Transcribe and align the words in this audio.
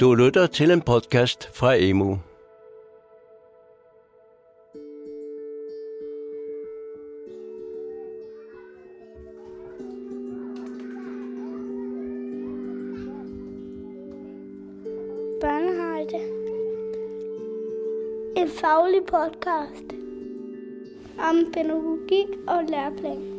Du 0.00 0.14
lytter 0.14 0.46
til 0.46 0.70
en 0.70 0.80
podcast 0.80 1.48
fra 1.54 1.74
Emu. 1.74 2.18
Børnehøjde. 15.40 16.20
En 18.36 18.48
faglig 18.48 19.00
podcast 19.06 19.92
om 21.18 21.52
pædagogik 21.52 22.28
og 22.48 22.64
læreplan. 22.68 23.35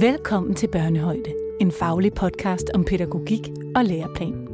Velkommen 0.00 0.54
til 0.54 0.68
Børnehøjde, 0.68 1.34
en 1.60 1.72
faglig 1.72 2.12
podcast 2.12 2.70
om 2.74 2.84
pædagogik 2.84 3.48
og 3.76 3.84
læreplan. 3.84 4.48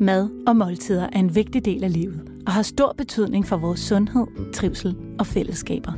Mad 0.00 0.28
og 0.46 0.56
måltider 0.56 1.04
er 1.12 1.18
en 1.18 1.34
vigtig 1.34 1.64
del 1.64 1.84
af 1.84 1.92
livet 1.92 2.20
og 2.46 2.52
har 2.52 2.62
stor 2.62 2.94
betydning 2.98 3.46
for 3.46 3.56
vores 3.56 3.80
sundhed, 3.80 4.52
trivsel 4.52 4.96
og 5.18 5.26
fællesskaber. 5.26 5.92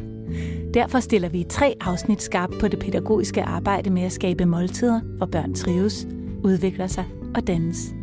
Derfor 0.75 1.01
stiller 1.01 1.29
vi 1.29 1.41
i 1.41 1.47
tre 1.49 1.75
afsnit 1.81 2.23
skarpt 2.23 2.55
på 2.61 2.69
det 2.69 2.79
pædagogiske 2.79 3.43
arbejde 3.43 3.91
med 3.91 4.03
at 4.03 4.13
skabe 4.13 4.45
måltider, 4.45 5.01
hvor 5.01 5.27
børn 5.27 5.55
trives, 5.55 6.07
udvikler 6.45 6.87
sig 6.87 7.05
og 7.35 7.47
dannes. 7.47 7.95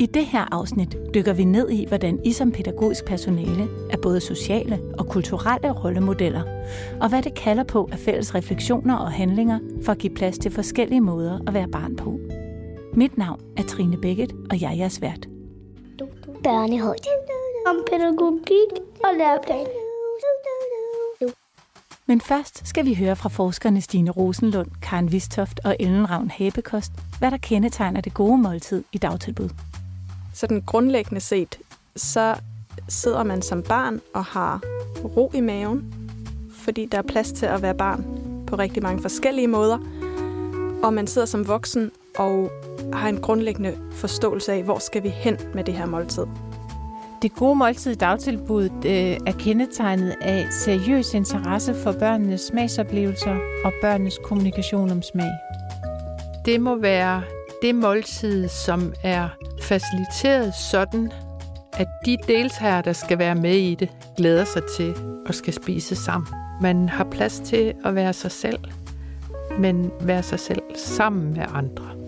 I 0.00 0.06
det 0.06 0.26
her 0.26 0.54
afsnit 0.54 0.96
dykker 1.14 1.32
vi 1.32 1.44
ned 1.44 1.70
i, 1.70 1.84
hvordan 1.88 2.20
I 2.24 2.32
som 2.32 2.52
pædagogisk 2.52 3.04
personale 3.04 3.68
er 3.90 3.96
både 3.96 4.20
sociale 4.20 4.80
og 4.98 5.06
kulturelle 5.06 5.70
rollemodeller, 5.70 6.42
og 7.00 7.08
hvad 7.08 7.22
det 7.22 7.34
kalder 7.34 7.64
på 7.64 7.88
af 7.92 7.98
fælles 7.98 8.34
refleksioner 8.34 8.96
og 8.96 9.12
handlinger 9.12 9.58
for 9.84 9.92
at 9.92 9.98
give 9.98 10.14
plads 10.14 10.38
til 10.38 10.50
forskellige 10.50 11.00
måder 11.00 11.38
at 11.46 11.54
være 11.54 11.68
barn 11.68 11.96
på. 11.96 12.18
Mit 12.94 13.18
navn 13.18 13.40
er 13.56 13.62
Trine 13.62 13.96
Bækket, 13.96 14.32
og 14.50 14.60
jeg 14.60 14.70
er 14.72 14.76
jeres 14.76 15.02
vært. 15.02 15.28
Børnehøjde. 16.44 17.08
Om 17.66 17.76
pædagogik 17.90 18.72
og 19.04 19.10
læreplan. 19.18 19.66
Men 22.06 22.20
først 22.20 22.68
skal 22.68 22.84
vi 22.84 22.94
høre 22.94 23.16
fra 23.16 23.28
forskerne 23.28 23.80
Stine 23.80 24.10
Rosenlund, 24.10 24.70
Karen 24.82 25.12
Vistoft 25.12 25.60
og 25.64 25.76
Ellen 25.80 26.10
Ravn 26.10 26.30
Habekost, 26.30 26.92
hvad 27.18 27.30
der 27.30 27.36
kendetegner 27.36 28.00
det 28.00 28.14
gode 28.14 28.38
måltid 28.38 28.84
i 28.92 28.98
dagtilbud. 28.98 29.48
Sådan 30.40 30.62
grundlæggende 30.66 31.20
set, 31.20 31.58
så 31.96 32.34
sidder 32.88 33.22
man 33.22 33.42
som 33.42 33.62
barn 33.62 34.00
og 34.14 34.24
har 34.24 34.60
ro 35.04 35.30
i 35.34 35.40
maven, 35.40 35.94
fordi 36.52 36.88
der 36.92 36.98
er 36.98 37.02
plads 37.02 37.32
til 37.32 37.46
at 37.46 37.62
være 37.62 37.74
barn 37.74 38.04
på 38.46 38.56
rigtig 38.56 38.82
mange 38.82 39.02
forskellige 39.02 39.48
måder. 39.48 39.78
Og 40.82 40.94
man 40.94 41.06
sidder 41.06 41.26
som 41.26 41.48
voksen 41.48 41.90
og 42.18 42.50
har 42.92 43.08
en 43.08 43.20
grundlæggende 43.20 43.78
forståelse 43.92 44.52
af, 44.52 44.62
hvor 44.62 44.78
skal 44.78 45.02
vi 45.02 45.08
hen 45.08 45.38
med 45.54 45.64
det 45.64 45.74
her 45.74 45.86
måltid. 45.86 46.26
Det 47.22 47.34
gode 47.34 47.54
måltid 47.54 47.92
i 47.92 47.94
dagtilbuddet 47.94 48.84
øh, 48.84 49.18
er 49.26 49.32
kendetegnet 49.38 50.16
af 50.20 50.46
seriøs 50.52 51.14
interesse 51.14 51.74
for 51.74 51.92
børnenes 51.92 52.40
smagsoplevelser 52.40 53.38
og 53.64 53.72
børnenes 53.82 54.18
kommunikation 54.24 54.90
om 54.90 55.02
smag. 55.02 55.32
Det 56.44 56.60
må 56.60 56.76
være 56.76 57.22
det 57.62 57.74
måltid, 57.74 58.48
som 58.48 58.92
er 59.02 59.28
faciliteret 59.62 60.54
sådan, 60.54 61.12
at 61.72 61.86
de 62.06 62.16
deltagere, 62.26 62.82
der 62.82 62.92
skal 62.92 63.18
være 63.18 63.34
med 63.34 63.56
i 63.56 63.74
det, 63.74 63.88
glæder 64.16 64.44
sig 64.44 64.62
til 64.76 64.94
at 65.26 65.34
skal 65.34 65.52
spise 65.52 65.96
sammen. 65.96 66.28
Man 66.60 66.88
har 66.88 67.04
plads 67.04 67.40
til 67.40 67.74
at 67.84 67.94
være 67.94 68.12
sig 68.12 68.30
selv, 68.30 68.58
men 69.58 69.92
være 70.00 70.22
sig 70.22 70.40
selv 70.40 70.62
sammen 70.76 71.32
med 71.32 71.46
andre. 71.54 72.00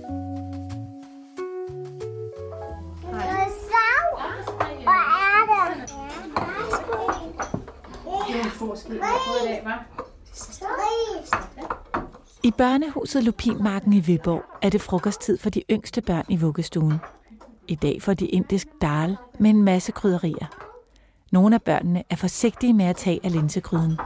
I 12.45 12.51
børnehuset 12.51 13.25
Lupinmarken 13.25 13.93
i 13.93 14.01
Viborg 14.01 14.43
er 14.63 14.71
det 14.71 14.81
frokosttid 14.81 15.39
for 15.39 15.51
de 15.51 15.63
yngste 15.71 16.01
børn 16.01 16.25
i 16.29 16.37
vuggestuen. 16.37 16.95
I 17.69 17.75
dag 17.75 18.03
får 18.03 18.15
de 18.15 18.27
indisk 18.27 18.67
dal 18.81 19.17
med 19.39 19.51
en 19.51 19.63
masse 19.63 19.93
krydderier. 19.93 20.47
Nogle 21.31 21.55
af 21.55 21.63
børnene 21.63 22.03
er 22.11 22.17
forsigtige 22.17 22.73
med 22.73 22.85
at 22.85 22.97
tage 22.97 23.21
af 23.25 23.33
linsekryden. 23.33 23.99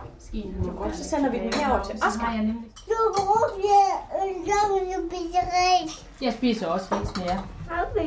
Så 0.92 1.04
sender 1.04 1.30
vi 1.30 1.38
den 1.38 1.52
herover 1.54 1.82
til 1.82 1.94
Oscar. 1.94 2.32
Jeg 6.22 6.32
spiser 6.32 6.66
også 6.66 6.86
ris 6.94 7.16
med 7.16 7.24
jer. 7.24 7.42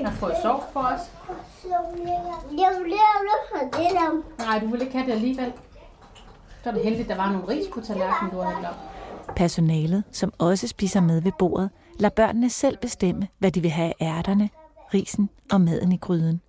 Jeg 0.02 0.14
får 0.14 0.32
sovs 0.44 0.64
på 0.74 0.80
os. 0.80 1.00
Jeg 2.52 2.70
vil 2.84 2.94
have 3.56 3.70
det. 3.74 4.24
Nej, 4.38 4.60
du 4.60 4.68
vil 4.68 4.82
ikke 4.82 4.94
have 4.94 5.06
det 5.06 5.12
alligevel. 5.12 5.54
Så 6.64 6.70
er 6.70 6.74
det 6.74 6.84
heldigt, 6.84 7.12
at 7.12 7.18
der 7.18 7.24
var 7.24 7.32
nogle 7.32 7.48
ris 7.48 7.68
på 7.74 7.82
tallerkenen, 7.82 8.32
du 8.34 8.42
har 8.42 8.52
hældt 8.52 8.68
op. 8.68 8.76
Personalet, 9.36 10.04
som 10.12 10.34
også 10.38 10.68
spiser 10.68 11.02
med 11.02 11.22
ved 11.22 11.32
bordet, 11.40 11.70
lader 12.00 12.16
børnene 12.16 12.50
selv 12.50 12.78
bestemme, 12.78 13.28
hvad 13.38 13.52
de 13.52 13.62
vil 13.62 13.72
have 13.72 13.94
af 14.00 14.18
ærterne, 14.18 14.50
risen 14.94 15.30
og 15.52 15.62
maden 15.62 15.92
i 15.92 15.98
gryden. 15.98 16.42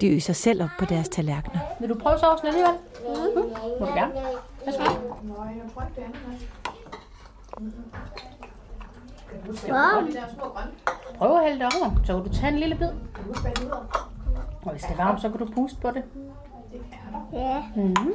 De 0.00 0.16
øser 0.16 0.32
selv 0.32 0.62
op 0.62 0.68
på 0.78 0.84
deres 0.84 1.08
tallerkener. 1.08 1.60
Vil 1.80 1.88
du 1.88 1.94
prøve 1.94 2.18
sovsen 2.18 2.46
alligevel? 2.48 2.74
Mm. 2.74 3.40
Må 3.80 3.86
du 3.86 3.92
gerne. 3.92 4.12
Værsgo. 4.66 4.84
Prøv 11.18 11.36
at 11.36 11.44
hælde 11.44 11.64
det 11.64 11.72
over, 11.80 11.90
så 12.04 12.14
kan 12.14 12.32
du 12.32 12.38
tage 12.38 12.52
en 12.52 12.58
lille 12.58 12.74
bid. 12.76 12.88
Og 14.62 14.72
hvis 14.72 14.82
det 14.82 14.90
er 14.90 14.96
varmt, 14.96 15.20
så 15.20 15.28
kan 15.28 15.38
du 15.38 15.46
puste 15.54 15.80
på 15.80 15.90
det. 15.90 16.02
Ja. 17.32 17.62
Mm-hmm. 17.76 18.12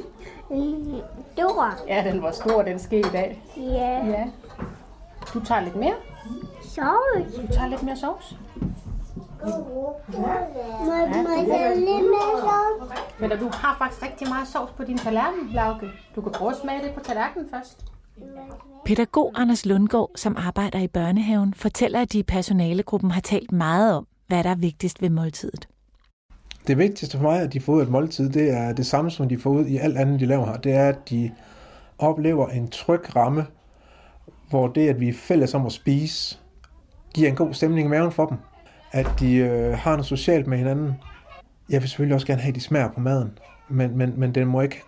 Mm, 0.50 1.00
Stor. 1.32 1.74
Ja, 1.88 2.10
den 2.10 2.22
var 2.22 2.30
stor, 2.30 2.62
den 2.62 2.78
ske 2.78 2.98
i 2.98 3.02
dag. 3.02 3.42
Ja. 3.56 4.06
Ja. 4.06 4.24
Du 5.34 5.44
tager 5.44 5.60
lidt 5.60 5.76
mere. 5.76 5.94
Sovs. 6.62 7.34
Du 7.36 7.52
tager 7.54 7.68
lidt 7.68 7.82
mere 7.82 7.96
sovs. 7.96 8.36
Må, 9.44 9.50
må 10.86 10.92
jeg 10.94 11.46
tage 11.48 11.76
lidt 11.76 11.88
mere 11.88 12.40
sovs? 12.40 12.92
Men 13.20 13.30
du 13.30 13.48
har 13.52 13.74
faktisk 13.78 14.02
rigtig 14.02 14.28
meget 14.28 14.48
sovs 14.48 14.70
på 14.76 14.84
din 14.84 14.98
tallerken, 14.98 15.48
Lauke. 15.52 15.86
Du 16.16 16.20
kan 16.20 16.32
prøve 16.32 16.50
at 16.50 16.56
smage 16.56 16.82
det 16.82 16.94
på 16.94 17.00
tallerkenen 17.00 17.48
først. 17.50 17.84
Pædagog 18.84 19.32
Anders 19.34 19.66
Lundgaard, 19.66 20.10
som 20.16 20.36
arbejder 20.38 20.78
i 20.78 20.88
børnehaven, 20.88 21.54
fortæller, 21.54 22.00
at 22.00 22.12
de 22.12 22.18
i 22.18 22.22
personalegruppen 22.22 23.10
har 23.10 23.20
talt 23.20 23.52
meget 23.52 23.94
om, 23.96 24.06
hvad 24.26 24.44
der 24.44 24.50
er 24.50 24.54
vigtigst 24.54 25.02
ved 25.02 25.10
måltidet. 25.10 25.68
Det 26.66 26.78
vigtigste 26.78 27.16
for 27.16 27.22
mig, 27.22 27.40
at 27.40 27.52
de 27.52 27.60
får 27.60 27.72
ud 27.72 27.80
af 27.80 27.84
et 27.84 27.90
måltid, 27.90 28.30
det 28.30 28.50
er 28.50 28.72
det 28.72 28.86
samme, 28.86 29.10
som 29.10 29.28
de 29.28 29.38
får 29.38 29.50
ud 29.50 29.66
i 29.66 29.76
alt 29.76 29.98
andet, 29.98 30.20
de 30.20 30.26
laver 30.26 30.46
her. 30.46 30.56
Det 30.56 30.72
er, 30.72 30.88
at 30.88 31.10
de 31.10 31.30
oplever 31.98 32.48
en 32.48 32.68
tryg 32.68 33.16
ramme, 33.16 33.46
hvor 34.50 34.68
det, 34.68 34.88
at 34.88 35.00
vi 35.00 35.08
er 35.08 35.12
fælles 35.12 35.54
om 35.54 35.66
at 35.66 35.72
spise, 35.72 36.38
giver 37.14 37.28
en 37.28 37.36
god 37.36 37.54
stemning 37.54 37.86
i 37.86 37.90
maven 37.90 38.12
for 38.12 38.26
dem. 38.26 38.38
At 38.92 39.06
de 39.20 39.34
øh, 39.34 39.72
har 39.72 39.90
noget 39.90 40.06
socialt 40.06 40.46
med 40.46 40.58
hinanden. 40.58 40.94
Jeg 41.70 41.80
vil 41.80 41.88
selvfølgelig 41.88 42.14
også 42.14 42.26
gerne 42.26 42.40
have, 42.40 42.48
at 42.48 42.54
de 42.54 42.60
smager 42.60 42.88
på 42.92 43.00
maden, 43.00 43.38
men, 43.68 43.98
men, 43.98 44.12
men 44.16 44.34
den 44.34 44.46
må 44.46 44.60
ikke 44.60 44.82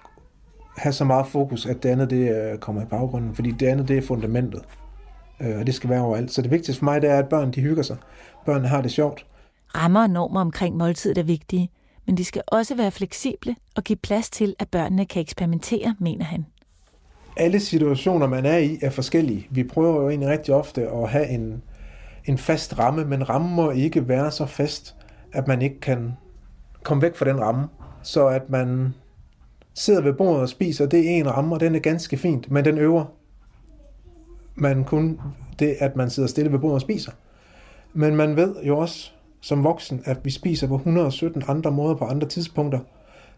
have 0.77 0.93
så 0.93 1.05
meget 1.05 1.27
fokus, 1.27 1.67
at 1.67 1.83
det 1.83 1.89
andet 1.89 2.11
det 2.11 2.53
øh, 2.53 2.59
kommer 2.59 2.83
i 2.83 2.85
baggrunden, 2.85 3.35
fordi 3.35 3.51
det 3.51 3.67
andet 3.67 3.89
det 3.89 3.99
er 3.99 4.03
fundamentet, 4.03 4.63
øh, 5.41 5.59
og 5.59 5.67
det 5.67 5.75
skal 5.75 5.91
være 5.91 6.01
overalt. 6.01 6.33
Så 6.33 6.43
det 6.43 6.51
vigtigste 6.51 6.79
for 6.79 6.85
mig, 6.85 7.03
det 7.03 7.11
er, 7.11 7.19
at 7.19 7.29
børn 7.29 7.51
de 7.51 7.61
hygger 7.61 7.83
sig. 7.83 7.97
Børnene 8.47 8.69
har 8.69 8.83
det 8.83 8.91
sjovt. 8.91 9.27
Rammer 9.77 10.03
og 10.03 10.11
normer 10.11 10.41
omkring 10.41 10.77
måltidet 10.77 11.19
er 11.19 11.23
vigtige, 11.23 11.71
men 12.09 12.17
de 12.17 12.25
skal 12.25 12.43
også 12.47 12.75
være 12.75 12.91
fleksible 12.91 13.57
og 13.77 13.85
give 13.85 13.97
plads 13.97 14.31
til, 14.31 14.55
at 14.59 14.69
børnene 14.69 15.07
kan 15.07 15.23
eksperimentere, 15.23 15.95
mener 15.99 16.25
han. 16.25 16.47
Alle 17.37 17.61
situationer, 17.61 18.27
man 18.27 18.47
er 18.47 18.57
i, 18.57 18.79
er 18.83 18.91
forskellige. 18.91 19.47
Vi 19.51 19.65
prøver 19.65 20.03
jo 20.03 20.09
egentlig 20.09 20.29
rigtig 20.29 20.55
ofte 20.55 20.89
at 20.89 21.09
have 21.09 21.29
en, 21.29 21.63
en 22.25 22.39
fast 22.39 22.79
ramme, 22.79 23.05
men 23.05 23.29
rammen 23.29 23.55
må 23.55 23.71
ikke 23.71 24.09
være 24.09 24.31
så 24.31 24.47
fast, 24.47 24.97
at 25.33 25.49
man 25.49 25.63
ikke 25.63 25.81
kan 25.81 26.13
komme 26.83 27.03
væk 27.03 27.17
fra 27.17 27.25
den 27.25 27.41
ramme. 27.41 27.69
Så 28.03 28.27
at 28.27 28.51
man 28.51 28.95
sidder 29.75 30.03
ved 30.03 30.13
bordet 30.13 30.43
og 30.43 30.49
spiser, 30.49 30.87
det 30.87 31.01
er 31.01 31.11
en 31.11 31.31
ramme, 31.31 31.55
og 31.55 31.61
den 31.61 31.75
er 31.75 31.79
ganske 31.79 32.17
fint, 32.17 32.51
men 32.51 32.65
den 32.65 32.79
øver 32.79 33.05
man 34.55 34.85
kun 34.85 35.21
det, 35.59 35.77
at 35.79 35.97
man 35.97 36.11
sidder 36.11 36.29
stille 36.29 36.53
ved 36.53 36.59
bordet 36.59 36.75
og 36.75 36.81
spiser. 36.81 37.13
Men 37.93 38.17
man 38.17 38.37
ved 38.37 38.57
jo 38.63 38.79
også 38.79 39.13
som 39.41 39.65
voksen, 39.65 40.03
at 40.05 40.25
vi 40.25 40.31
spiser 40.31 40.67
på 40.67 40.75
117 40.75 41.43
andre 41.49 41.71
måder 41.71 41.95
på 41.95 42.05
andre 42.05 42.29
tidspunkter. 42.29 42.81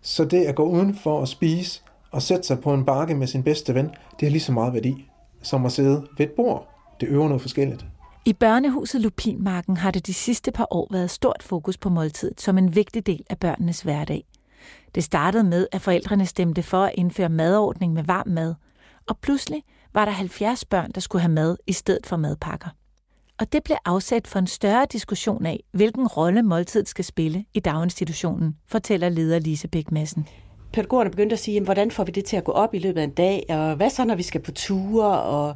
Så 0.03 0.25
det 0.25 0.45
at 0.45 0.55
gå 0.55 0.65
udenfor 0.65 1.21
og 1.21 1.29
spise 1.29 1.83
og 2.11 2.23
sætte 2.23 2.43
sig 2.43 2.61
på 2.61 2.75
en 2.75 2.85
bakke 2.85 3.15
med 3.15 3.27
sin 3.27 3.43
bedste 3.43 3.75
ven, 3.75 3.85
det 4.21 4.29
har 4.29 4.31
lige 4.31 4.41
så 4.41 4.53
meget 4.53 4.75
værdi 4.75 5.11
som 5.43 5.67
at 5.67 5.73
sidde 5.73 6.07
ved 6.19 6.27
et 6.27 6.33
bord. 6.33 6.69
Det 7.01 7.09
øver 7.09 7.29
noget 7.29 7.43
forskelligt. 7.43 7.87
I 8.25 8.33
børnehuset 8.33 9.01
Lupinmarken 9.01 9.77
har 9.77 9.91
det 9.91 10.07
de 10.07 10.15
sidste 10.15 10.53
par 10.53 10.67
år 10.71 10.89
været 10.91 11.11
stort 11.11 11.43
fokus 11.43 11.79
på 11.79 11.89
måltidet 11.89 12.41
som 12.41 12.59
en 12.59 12.75
vigtig 12.75 13.07
del 13.07 13.25
af 13.31 13.39
børnenes 13.39 13.81
hverdag. 13.81 14.25
Det 14.95 15.05
startede 15.05 15.45
med, 15.45 15.67
at 15.73 15.81
forældrene 15.81 16.27
stemte 16.27 16.63
for 16.63 16.85
at 16.85 16.93
indføre 16.95 17.29
madordning 17.29 17.93
med 17.93 18.05
varm 18.05 18.29
mad, 18.29 18.55
og 19.09 19.19
pludselig 19.19 19.63
var 19.95 20.05
der 20.05 20.13
70 20.13 20.65
børn, 20.65 20.91
der 20.95 21.01
skulle 21.01 21.23
have 21.23 21.33
mad 21.33 21.57
i 21.67 21.73
stedet 21.73 22.07
for 22.07 22.17
madpakker. 22.17 22.69
Og 23.41 23.53
det 23.53 23.65
blev 23.65 23.77
afsat 23.85 24.27
for 24.27 24.39
en 24.39 24.47
større 24.47 24.87
diskussion 24.93 25.47
af, 25.47 25.61
hvilken 25.73 26.07
rolle 26.07 26.43
måltid 26.43 26.87
skal 26.87 27.05
spille 27.05 27.45
i 27.55 27.61
daginstitutionen, 27.61 28.57
fortæller 28.69 29.09
leder 29.09 29.39
Lise 29.39 29.69
Bæk 29.69 29.93
Madsen 29.93 30.27
pædagogerne 30.73 31.11
begyndte 31.11 31.33
at 31.33 31.39
sige, 31.39 31.55
jamen, 31.55 31.65
hvordan 31.65 31.91
får 31.91 32.05
vi 32.05 32.13
det 32.13 32.25
til 32.25 32.37
at 32.37 32.45
gå 32.45 32.53
op 32.53 32.75
i 32.75 32.79
løbet 32.79 33.01
af 33.01 33.05
en 33.05 33.11
dag, 33.11 33.45
og 33.49 33.75
hvad 33.75 33.91
så, 33.91 34.05
når 34.05 34.15
vi 34.15 34.23
skal 34.23 34.41
på 34.41 34.53
ture, 34.53 35.23
og 35.23 35.55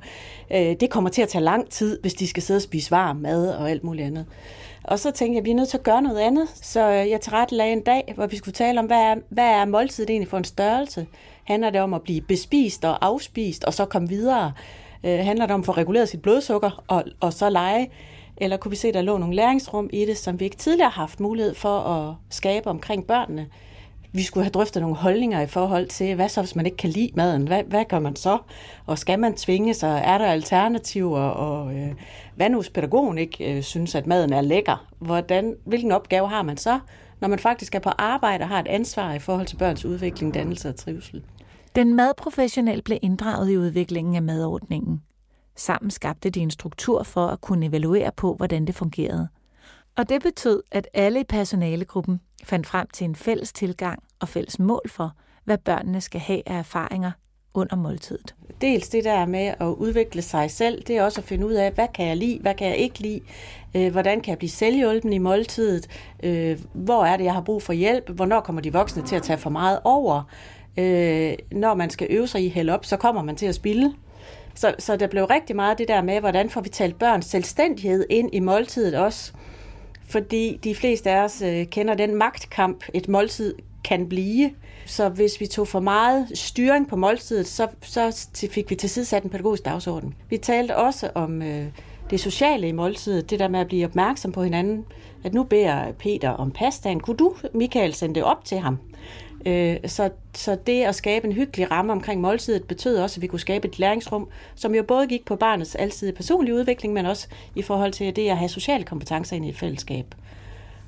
øh, 0.52 0.76
det 0.80 0.90
kommer 0.90 1.10
til 1.10 1.22
at 1.22 1.28
tage 1.28 1.44
lang 1.44 1.70
tid, 1.70 1.98
hvis 2.00 2.14
de 2.14 2.26
skal 2.26 2.42
sidde 2.42 2.58
og 2.58 2.62
spise 2.62 2.90
varm 2.90 3.16
mad 3.16 3.50
og 3.50 3.70
alt 3.70 3.84
muligt 3.84 4.06
andet. 4.06 4.26
Og 4.84 4.98
så 4.98 5.10
tænkte 5.10 5.34
jeg, 5.34 5.40
at 5.40 5.44
vi 5.44 5.50
er 5.50 5.54
nødt 5.54 5.68
til 5.68 5.78
at 5.78 5.84
gøre 5.84 6.02
noget 6.02 6.18
andet, 6.18 6.48
så 6.54 6.80
jeg 6.86 7.20
tilrettelagde 7.20 7.72
en 7.72 7.82
dag, 7.82 8.12
hvor 8.14 8.26
vi 8.26 8.36
skulle 8.36 8.52
tale 8.52 8.80
om, 8.80 8.86
hvad 8.86 9.00
er, 9.00 9.14
hvad 9.28 9.44
er 9.44 9.64
måltidet 9.64 10.10
egentlig 10.10 10.28
for 10.28 10.38
en 10.38 10.44
størrelse? 10.44 11.06
Handler 11.44 11.70
det 11.70 11.80
om 11.80 11.94
at 11.94 12.02
blive 12.02 12.20
bespist 12.20 12.84
og 12.84 13.06
afspist, 13.06 13.64
og 13.64 13.74
så 13.74 13.84
komme 13.84 14.08
videre? 14.08 14.52
Øh, 15.04 15.18
handler 15.18 15.46
det 15.46 15.54
om 15.54 15.60
at 15.60 15.66
få 15.66 15.72
reguleret 15.72 16.08
sit 16.08 16.22
blodsukker, 16.22 16.84
og, 16.88 17.04
og 17.20 17.32
så 17.32 17.50
lege? 17.50 17.90
Eller 18.36 18.56
kunne 18.56 18.70
vi 18.70 18.76
se, 18.76 18.88
at 18.88 18.94
der 18.94 19.02
lå 19.02 19.18
nogle 19.18 19.34
læringsrum 19.34 19.90
i 19.92 20.04
det, 20.04 20.18
som 20.18 20.40
vi 20.40 20.44
ikke 20.44 20.56
tidligere 20.56 20.90
har 20.90 21.02
haft 21.02 21.20
mulighed 21.20 21.54
for 21.54 21.78
at 21.78 22.14
skabe 22.30 22.70
omkring 22.70 23.06
børnene? 23.06 23.46
vi 24.14 24.22
skulle 24.22 24.44
have 24.44 24.50
drøftet 24.50 24.82
nogle 24.82 24.96
holdninger 24.96 25.40
i 25.40 25.46
forhold 25.46 25.86
til, 25.86 26.14
hvad 26.14 26.28
så, 26.28 26.40
hvis 26.42 26.56
man 26.56 26.66
ikke 26.66 26.76
kan 26.76 26.90
lide 26.90 27.10
maden? 27.14 27.46
Hvad, 27.46 27.62
hvad 27.62 27.84
gør 27.84 27.98
man 27.98 28.16
så? 28.16 28.38
Og 28.86 28.98
skal 28.98 29.18
man 29.18 29.34
tvinge 29.34 29.74
sig? 29.74 30.02
Er 30.04 30.18
der 30.18 30.26
alternativer? 30.26 31.20
Og 31.20 31.74
øh, 31.74 31.92
hvad 32.36 32.50
nu, 32.50 32.60
hvis 32.60 32.70
pædagogen 32.70 33.18
ikke 33.18 33.56
øh, 33.56 33.62
synes, 33.62 33.94
at 33.94 34.06
maden 34.06 34.32
er 34.32 34.40
lækker? 34.40 34.86
Hvordan, 34.98 35.54
hvilken 35.64 35.92
opgave 35.92 36.28
har 36.28 36.42
man 36.42 36.56
så, 36.56 36.78
når 37.20 37.28
man 37.28 37.38
faktisk 37.38 37.74
er 37.74 37.78
på 37.78 37.90
arbejde 37.98 38.42
og 38.42 38.48
har 38.48 38.60
et 38.60 38.68
ansvar 38.68 39.14
i 39.14 39.18
forhold 39.18 39.46
til 39.46 39.56
børns 39.56 39.84
udvikling, 39.84 40.34
dannelse 40.34 40.68
og 40.68 40.76
trivsel? 40.76 41.22
Den 41.74 41.94
madprofessionel 41.94 42.82
blev 42.82 42.98
inddraget 43.02 43.50
i 43.50 43.58
udviklingen 43.58 44.16
af 44.16 44.22
madordningen. 44.22 45.02
Sammen 45.56 45.90
skabte 45.90 46.30
de 46.30 46.40
en 46.40 46.50
struktur 46.50 47.02
for 47.02 47.26
at 47.26 47.40
kunne 47.40 47.66
evaluere 47.66 48.10
på, 48.16 48.34
hvordan 48.34 48.66
det 48.66 48.74
fungerede. 48.74 49.28
Og 49.96 50.08
det 50.08 50.22
betød, 50.22 50.62
at 50.70 50.88
alle 50.94 51.20
i 51.20 51.24
personalegruppen 51.24 52.20
fandt 52.44 52.66
frem 52.66 52.86
til 52.92 53.04
en 53.04 53.14
fælles 53.14 53.52
tilgang 53.52 54.02
og 54.20 54.28
fælles 54.28 54.58
mål 54.58 54.82
for, 54.88 55.12
hvad 55.44 55.58
børnene 55.58 56.00
skal 56.00 56.20
have 56.20 56.42
af 56.46 56.58
erfaringer 56.58 57.10
under 57.54 57.76
måltidet. 57.76 58.34
Dels 58.60 58.88
det 58.88 59.04
der 59.04 59.26
med 59.26 59.54
at 59.60 59.66
udvikle 59.66 60.22
sig 60.22 60.50
selv, 60.50 60.82
det 60.82 60.96
er 60.96 61.02
også 61.02 61.20
at 61.20 61.24
finde 61.24 61.46
ud 61.46 61.52
af, 61.52 61.72
hvad 61.72 61.88
kan 61.94 62.06
jeg 62.06 62.16
lide, 62.16 62.38
hvad 62.40 62.54
kan 62.54 62.66
jeg 62.66 62.76
ikke 62.76 62.98
lide, 62.98 63.20
øh, 63.76 63.92
hvordan 63.92 64.20
kan 64.20 64.30
jeg 64.30 64.38
blive 64.38 64.50
selvhjulpen 64.50 65.12
i 65.12 65.18
måltidet, 65.18 65.86
øh, 66.22 66.58
hvor 66.72 67.04
er 67.04 67.16
det, 67.16 67.24
jeg 67.24 67.34
har 67.34 67.40
brug 67.40 67.62
for 67.62 67.72
hjælp, 67.72 68.10
hvornår 68.10 68.40
kommer 68.40 68.62
de 68.62 68.72
voksne 68.72 69.02
til 69.02 69.16
at 69.16 69.22
tage 69.22 69.38
for 69.38 69.50
meget 69.50 69.80
over. 69.84 70.22
Øh, 70.76 71.34
når 71.52 71.74
man 71.74 71.90
skal 71.90 72.06
øve 72.10 72.26
sig 72.26 72.44
i 72.44 72.48
hælde 72.48 72.74
op, 72.74 72.84
så 72.84 72.96
kommer 72.96 73.22
man 73.22 73.36
til 73.36 73.46
at 73.46 73.54
spille. 73.54 73.94
Så, 74.54 74.74
så 74.78 74.96
der 74.96 75.06
blev 75.06 75.24
rigtig 75.24 75.56
meget 75.56 75.78
det 75.78 75.88
der 75.88 76.02
med, 76.02 76.20
hvordan 76.20 76.50
får 76.50 76.60
vi 76.60 76.68
talt 76.68 76.98
børns 76.98 77.26
selvstændighed 77.26 78.06
ind 78.10 78.30
i 78.32 78.40
måltidet 78.40 78.94
også 78.94 79.32
fordi 80.08 80.60
de 80.64 80.74
fleste 80.74 81.10
af 81.10 81.24
os 81.24 81.42
øh, 81.42 81.66
kender 81.66 81.94
den 81.94 82.14
magtkamp, 82.14 82.84
et 82.94 83.08
måltid 83.08 83.54
kan 83.84 84.08
blive. 84.08 84.50
Så 84.86 85.08
hvis 85.08 85.40
vi 85.40 85.46
tog 85.46 85.68
for 85.68 85.80
meget 85.80 86.28
styring 86.34 86.88
på 86.88 86.96
måltidet, 86.96 87.46
så, 87.46 87.68
så 87.82 88.26
fik 88.50 88.70
vi 88.70 88.74
tilsidesat 88.74 89.22
en 89.22 89.30
pædagogisk 89.30 89.64
dagsorden. 89.64 90.14
Vi 90.30 90.36
talte 90.36 90.76
også 90.76 91.10
om 91.14 91.42
øh, 91.42 91.66
det 92.10 92.20
sociale 92.20 92.68
i 92.68 92.72
måltidet, 92.72 93.30
det 93.30 93.38
der 93.38 93.48
med 93.48 93.60
at 93.60 93.66
blive 93.66 93.86
opmærksom 93.86 94.32
på 94.32 94.42
hinanden. 94.42 94.84
At 95.24 95.34
nu 95.34 95.42
beder 95.42 95.92
Peter 95.92 96.30
om 96.30 96.50
pastaen. 96.50 97.00
Kunne 97.00 97.16
du, 97.16 97.34
Michael, 97.54 97.94
sende 97.94 98.14
det 98.14 98.24
op 98.24 98.44
til 98.44 98.58
ham? 98.58 98.78
Øh, 99.46 99.76
så, 99.86 100.10
så 100.34 100.58
det 100.66 100.82
at 100.82 100.94
skabe 100.94 101.26
en 101.26 101.32
hyggelig 101.32 101.70
ramme 101.70 101.92
omkring 101.92 102.20
måltidet 102.20 102.64
betød 102.64 102.98
også, 102.98 103.18
at 103.18 103.22
vi 103.22 103.26
kunne 103.26 103.40
skabe 103.40 103.68
et 103.68 103.78
læringsrum, 103.78 104.28
som 104.54 104.74
jo 104.74 104.82
både 104.82 105.06
gik 105.06 105.24
på 105.24 105.36
barnets 105.36 105.74
altid 105.74 106.12
personlige 106.12 106.54
udvikling, 106.54 106.94
men 106.94 107.06
også 107.06 107.28
i 107.54 107.62
forhold 107.62 107.92
til 107.92 108.16
det 108.16 108.28
at 108.28 108.36
have 108.36 108.48
sociale 108.48 108.84
kompetencer 108.84 109.36
ind 109.36 109.46
i 109.46 109.48
et 109.48 109.56
fællesskab. 109.56 110.14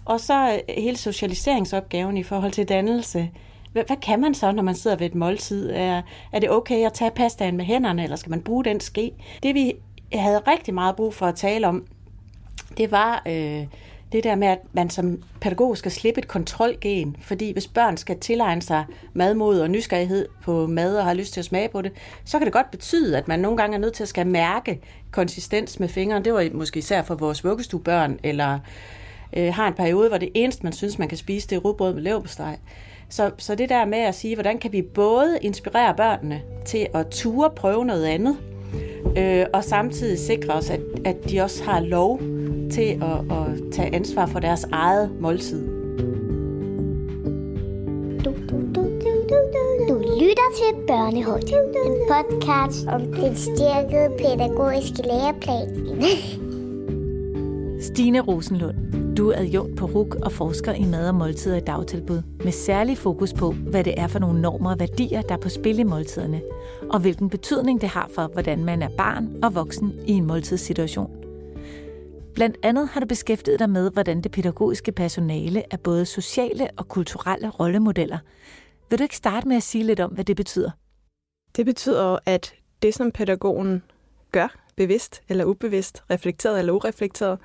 Og 0.04 0.20
så 0.20 0.52
øh, 0.52 0.74
hele 0.82 0.96
socialiseringsopgaven 0.96 2.16
i 2.16 2.22
forhold 2.22 2.52
til 2.52 2.68
dannelse. 2.68 3.30
Hvad, 3.72 3.84
hvad 3.86 3.96
kan 3.96 4.20
man 4.20 4.34
så, 4.34 4.52
når 4.52 4.62
man 4.62 4.74
sidder 4.74 4.96
ved 4.96 5.06
et 5.06 5.14
måltid? 5.14 5.70
Er, 5.70 6.02
er 6.32 6.38
det 6.38 6.50
okay 6.50 6.86
at 6.86 6.92
tage 6.92 7.10
pastaen 7.10 7.56
med 7.56 7.64
hænderne, 7.64 8.02
eller 8.02 8.16
skal 8.16 8.30
man 8.30 8.42
bruge 8.42 8.64
den 8.64 8.80
ske? 8.80 9.12
Det 9.42 9.54
vi 9.54 9.72
havde 10.12 10.38
rigtig 10.38 10.74
meget 10.74 10.96
brug 10.96 11.14
for 11.14 11.26
at 11.26 11.34
tale 11.34 11.66
om, 11.66 11.86
det 12.78 12.90
var 12.90 13.22
øh, 13.26 13.66
det 14.12 14.24
der 14.24 14.34
med, 14.34 14.48
at 14.48 14.58
man 14.72 14.90
som 14.90 15.22
pædagog 15.40 15.76
skal 15.76 15.92
slippe 15.92 16.18
et 16.18 16.28
kontrolgen, 16.28 17.16
fordi 17.20 17.52
hvis 17.52 17.66
børn 17.66 17.96
skal 17.96 18.18
tilegne 18.18 18.62
sig 18.62 18.84
madmod 19.14 19.60
og 19.60 19.70
nysgerrighed 19.70 20.26
på 20.42 20.66
mad 20.66 20.96
og 20.96 21.04
har 21.04 21.14
lyst 21.14 21.32
til 21.32 21.40
at 21.40 21.44
smage 21.44 21.68
på 21.68 21.82
det, 21.82 21.92
så 22.24 22.38
kan 22.38 22.44
det 22.44 22.52
godt 22.52 22.70
betyde, 22.70 23.18
at 23.18 23.28
man 23.28 23.40
nogle 23.40 23.56
gange 23.56 23.74
er 23.74 23.80
nødt 23.80 23.94
til 23.94 24.02
at 24.02 24.08
skal 24.08 24.26
mærke 24.26 24.80
konsistens 25.10 25.80
med 25.80 25.88
fingeren. 25.88 26.24
Det 26.24 26.32
var 26.32 26.48
måske 26.52 26.78
især 26.78 27.02
for 27.02 27.14
vores 27.14 27.44
vuggestuebørn, 27.44 28.18
eller 28.22 28.58
øh, 29.36 29.54
har 29.54 29.68
en 29.68 29.74
periode, 29.74 30.08
hvor 30.08 30.18
det 30.18 30.30
eneste, 30.34 30.62
man 30.62 30.72
synes, 30.72 30.98
man 30.98 31.08
kan 31.08 31.18
spise, 31.18 31.48
det 31.48 31.56
er 31.56 31.60
rugbrød 31.60 31.94
med 31.94 32.02
leverpostej. 32.02 32.56
Så, 33.08 33.30
så 33.38 33.54
det 33.54 33.68
der 33.68 33.84
med 33.84 33.98
at 33.98 34.14
sige, 34.14 34.34
hvordan 34.34 34.58
kan 34.58 34.72
vi 34.72 34.82
både 34.82 35.38
inspirere 35.42 35.94
børnene 35.94 36.42
til 36.64 36.86
at 36.94 37.06
ture 37.06 37.50
prøve 37.50 37.84
noget 37.84 38.04
andet, 38.04 38.36
øh, 39.18 39.46
og 39.52 39.64
samtidig 39.64 40.18
sikre 40.18 40.52
os, 40.52 40.70
at, 40.70 40.80
at 41.04 41.16
de 41.30 41.40
også 41.40 41.64
har 41.64 41.80
lov 41.80 42.20
til 42.70 43.02
at, 43.02 43.36
at 43.36 43.72
tage 43.72 43.94
ansvar 43.94 44.26
for 44.26 44.40
deres 44.40 44.64
eget 44.72 45.10
måltid. 45.20 45.66
Du, 48.24 48.30
lytter 50.20 50.48
til 50.56 50.86
Børnehøjt, 50.86 51.52
en 51.86 51.94
podcast 52.08 52.86
om 52.86 53.00
den 53.00 53.36
stærkede 53.36 54.10
pædagogiske 54.18 55.02
læreplan. 55.02 55.68
Stine 57.88 58.20
Rosenlund, 58.20 58.76
du 59.16 59.30
er 59.30 59.38
adjunkt 59.38 59.76
på 59.76 59.86
RUK 59.86 60.14
og 60.14 60.32
forsker 60.32 60.72
i 60.72 60.84
mad 60.84 61.08
og 61.08 61.14
måltider 61.14 61.56
i 61.56 61.60
dagtilbud, 61.60 62.22
med 62.44 62.52
særlig 62.52 62.98
fokus 62.98 63.32
på, 63.32 63.52
hvad 63.52 63.84
det 63.84 63.94
er 63.96 64.06
for 64.06 64.18
nogle 64.18 64.40
normer 64.40 64.70
og 64.70 64.80
værdier, 64.80 65.22
der 65.22 65.34
er 65.34 65.38
på 65.38 65.48
spil 65.48 65.78
i 65.78 65.82
måltiderne, 65.82 66.40
og 66.90 67.00
hvilken 67.00 67.30
betydning 67.30 67.80
det 67.80 67.88
har 67.88 68.10
for, 68.14 68.26
hvordan 68.26 68.64
man 68.64 68.82
er 68.82 68.88
barn 68.88 69.28
og 69.42 69.54
voksen 69.54 69.92
i 70.06 70.12
en 70.12 70.26
måltidssituation. 70.26 71.25
Blandt 72.36 72.56
andet 72.62 72.88
har 72.88 73.00
du 73.00 73.06
beskæftiget 73.06 73.58
dig 73.58 73.70
med, 73.70 73.90
hvordan 73.90 74.20
det 74.20 74.32
pædagogiske 74.32 74.92
personale 74.92 75.62
er 75.70 75.76
både 75.76 76.06
sociale 76.06 76.68
og 76.76 76.88
kulturelle 76.88 77.48
rollemodeller. 77.48 78.18
Vil 78.90 78.98
du 78.98 79.02
ikke 79.02 79.16
starte 79.16 79.48
med 79.48 79.56
at 79.56 79.62
sige 79.62 79.84
lidt 79.84 80.00
om, 80.00 80.10
hvad 80.10 80.24
det 80.24 80.36
betyder? 80.36 80.70
Det 81.56 81.66
betyder, 81.66 82.18
at 82.26 82.54
det, 82.82 82.94
som 82.94 83.12
pædagogen 83.12 83.82
gør, 84.32 84.56
bevidst 84.76 85.22
eller 85.28 85.44
ubevidst, 85.44 86.02
reflekteret 86.10 86.58
eller 86.58 86.72
ureflekteret, 86.72 87.38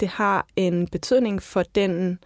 det 0.00 0.08
har 0.08 0.46
en 0.56 0.88
betydning 0.88 1.42
for 1.42 1.62
den 1.62 2.18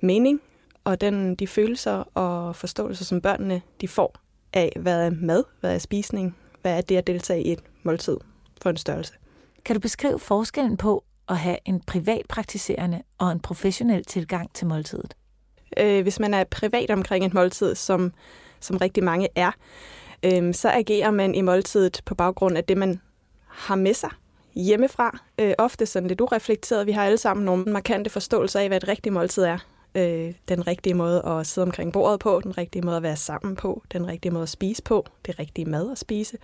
mening 0.00 0.40
og 0.84 1.00
den, 1.00 1.34
de 1.34 1.46
følelser 1.46 2.04
og 2.14 2.56
forståelser, 2.56 3.04
som 3.04 3.20
børnene 3.20 3.62
de 3.80 3.88
får 3.88 4.16
af, 4.52 4.72
hvad 4.80 5.06
er 5.06 5.10
mad, 5.10 5.44
hvad 5.60 5.74
er 5.74 5.78
spisning, 5.78 6.36
hvad 6.62 6.76
er 6.76 6.80
det 6.80 6.96
at 6.96 7.06
deltage 7.06 7.42
i 7.42 7.52
et 7.52 7.62
måltid 7.82 8.16
for 8.62 8.70
en 8.70 8.76
størrelse. 8.76 9.12
Kan 9.64 9.76
du 9.76 9.80
beskrive 9.80 10.18
forskellen 10.18 10.76
på 10.76 11.04
at 11.28 11.36
have 11.36 11.58
en 11.64 11.80
privatpraktiserende 11.80 13.02
og 13.18 13.32
en 13.32 13.40
professionel 13.40 14.04
tilgang 14.04 14.52
til 14.54 14.66
måltidet? 14.66 15.14
Øh, 15.78 16.02
hvis 16.02 16.20
man 16.20 16.34
er 16.34 16.44
privat 16.44 16.90
omkring 16.90 17.26
et 17.26 17.34
måltid, 17.34 17.74
som, 17.74 18.12
som 18.60 18.76
rigtig 18.76 19.04
mange 19.04 19.28
er, 19.34 19.50
øh, 20.22 20.54
så 20.54 20.70
agerer 20.70 21.10
man 21.10 21.34
i 21.34 21.40
måltidet 21.40 22.00
på 22.04 22.14
baggrund 22.14 22.56
af 22.56 22.64
det, 22.64 22.76
man 22.76 23.00
har 23.48 23.76
med 23.76 23.94
sig 23.94 24.10
hjemmefra. 24.56 25.18
Øh, 25.38 25.54
ofte 25.58 25.86
sådan 25.86 26.08
lidt 26.08 26.20
ureflekteret. 26.20 26.86
Vi 26.86 26.92
har 26.92 27.04
alle 27.04 27.18
sammen 27.18 27.44
nogle 27.44 27.64
markante 27.64 28.10
forståelser 28.10 28.60
af, 28.60 28.68
hvad 28.68 28.76
et 28.76 28.88
rigtigt 28.88 29.12
måltid 29.12 29.42
er. 29.42 29.58
Øh, 29.94 30.34
den 30.48 30.66
rigtige 30.66 30.94
måde 30.94 31.22
at 31.26 31.46
sidde 31.46 31.64
omkring 31.64 31.92
bordet 31.92 32.20
på, 32.20 32.40
den 32.44 32.58
rigtige 32.58 32.82
måde 32.82 32.96
at 32.96 33.02
være 33.02 33.16
sammen 33.16 33.56
på, 33.56 33.82
den 33.92 34.06
rigtige 34.06 34.32
måde 34.32 34.42
at 34.42 34.48
spise 34.48 34.82
på, 34.82 35.06
det 35.26 35.38
rigtige 35.38 35.64
mad 35.64 35.92
at 35.92 35.98
spise. 35.98 36.38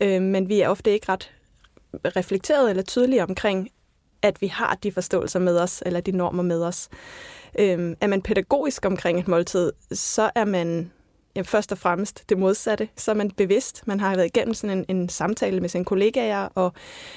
Øh, 0.00 0.22
men 0.22 0.48
vi 0.48 0.60
er 0.60 0.68
ofte 0.68 0.92
ikke 0.92 1.08
ret 1.08 1.32
reflekteret 2.16 2.70
eller 2.70 2.82
tydelige 2.82 3.22
omkring, 3.22 3.68
at 4.22 4.40
vi 4.40 4.46
har 4.46 4.74
de 4.74 4.92
forståelser 4.92 5.38
med 5.38 5.58
os, 5.58 5.82
eller 5.86 6.00
de 6.00 6.12
normer 6.12 6.42
med 6.42 6.62
os. 6.62 6.88
Øhm, 7.58 7.96
er 8.00 8.06
man 8.06 8.22
pædagogisk 8.22 8.86
omkring 8.86 9.18
et 9.18 9.28
måltid, 9.28 9.72
så 9.92 10.30
er 10.34 10.44
man 10.44 10.90
ja, 11.36 11.40
først 11.40 11.72
og 11.72 11.78
fremmest 11.78 12.24
det 12.28 12.38
modsatte. 12.38 12.88
Så 12.96 13.10
er 13.10 13.14
man 13.14 13.30
bevidst. 13.30 13.86
Man 13.86 14.00
har 14.00 14.16
været 14.16 14.26
igennem 14.26 14.54
sådan 14.54 14.78
en, 14.78 14.96
en 14.96 15.08
samtale 15.08 15.60
med 15.60 15.68
sine 15.68 15.84
kollegaer 15.84 16.48
og 16.54 16.72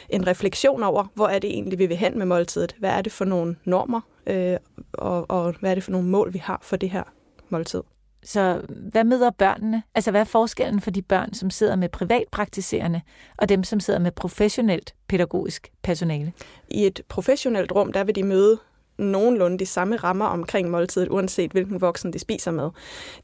en 0.10 0.28
refleksion 0.28 0.84
over, 0.84 1.06
hvor 1.14 1.28
er 1.28 1.40
det 1.40 1.50
egentlig, 1.50 1.80
vi 1.80 1.86
vil 1.86 1.98
hen 1.98 2.18
med 2.18 2.26
måltidet? 2.26 2.76
Hvad 2.80 2.90
er 2.90 3.02
det 3.02 3.12
for 3.12 3.26
nogle 3.26 3.56
normer, 3.66 4.02
øh, 4.28 4.58
og, 4.94 5.26
og 5.30 5.56
hvad 5.60 5.72
er 5.72 5.76
det 5.76 5.84
for 5.84 5.92
nogle 5.92 6.08
mål, 6.08 6.34
vi 6.34 6.40
har 6.40 6.60
for 6.62 6.76
det 6.76 6.90
her 6.90 7.04
måltid? 7.50 7.82
Så 8.24 8.62
hvad 8.70 9.04
møder 9.04 9.30
børnene? 9.30 9.84
Altså 9.96 10.12
hvad 10.12 10.22
er 10.22 10.26
forskellen 10.26 10.82
for 10.82 10.92
de 10.92 11.02
børn, 11.02 11.34
som 11.34 11.50
sidder 11.50 11.76
med 11.76 11.90
privatpraktiserende, 11.90 13.02
og 13.38 13.50
dem, 13.50 13.64
som 13.64 13.80
sidder 13.80 14.00
med 14.00 14.12
professionelt 14.12 14.96
pædagogisk 15.08 15.72
personale? 15.84 16.34
I 16.68 16.86
et 16.86 17.02
professionelt 17.10 17.72
rum, 17.72 17.94
der 17.94 18.04
vil 18.04 18.16
de 18.16 18.24
møde 18.24 18.60
nogenlunde 18.98 19.58
de 19.58 19.66
samme 19.66 19.96
rammer 19.96 20.26
omkring 20.26 20.70
måltidet, 20.70 21.10
uanset 21.10 21.52
hvilken 21.52 21.82
voksen 21.82 22.14
de 22.14 22.20
spiser 22.20 22.52
med. 22.52 22.70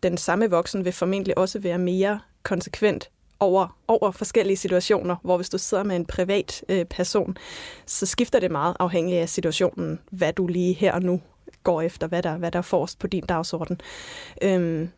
Den 0.04 0.18
samme 0.18 0.50
voksen 0.50 0.86
vil 0.86 0.94
formentlig 0.94 1.38
også 1.38 1.60
være 1.60 1.78
mere 1.78 2.20
konsekvent 2.44 3.10
over, 3.40 3.78
over 3.88 4.12
forskellige 4.12 4.58
situationer, 4.58 5.16
hvor 5.24 5.36
hvis 5.36 5.50
du 5.50 5.58
sidder 5.58 5.84
med 5.84 5.96
en 5.96 6.06
privat 6.06 6.64
øh, 6.70 6.86
person, 6.86 7.38
så 7.86 8.06
skifter 8.06 8.40
det 8.40 8.52
meget 8.52 8.76
afhængig 8.80 9.18
af 9.18 9.30
situationen, 9.30 10.00
hvad 10.12 10.34
du 10.34 10.48
lige 10.48 10.74
her 10.74 10.94
og 10.94 11.02
nu 11.02 11.22
går 11.64 11.82
efter, 11.82 12.08
hvad 12.08 12.24
der, 12.24 12.38
hvad 12.38 12.52
der 12.52 12.60
er 12.60 12.64
forrest 12.64 13.00
på 13.00 13.08
din 13.08 13.24
dagsorden. 13.24 13.82
Øhm, 14.42 14.90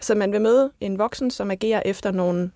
så 0.00 0.14
man 0.14 0.32
vil 0.32 0.40
møde 0.40 0.70
en 0.80 0.98
voksen, 0.98 1.30
som 1.30 1.50
agerer 1.50 1.82
efter 1.84 2.10
nogle 2.10 2.50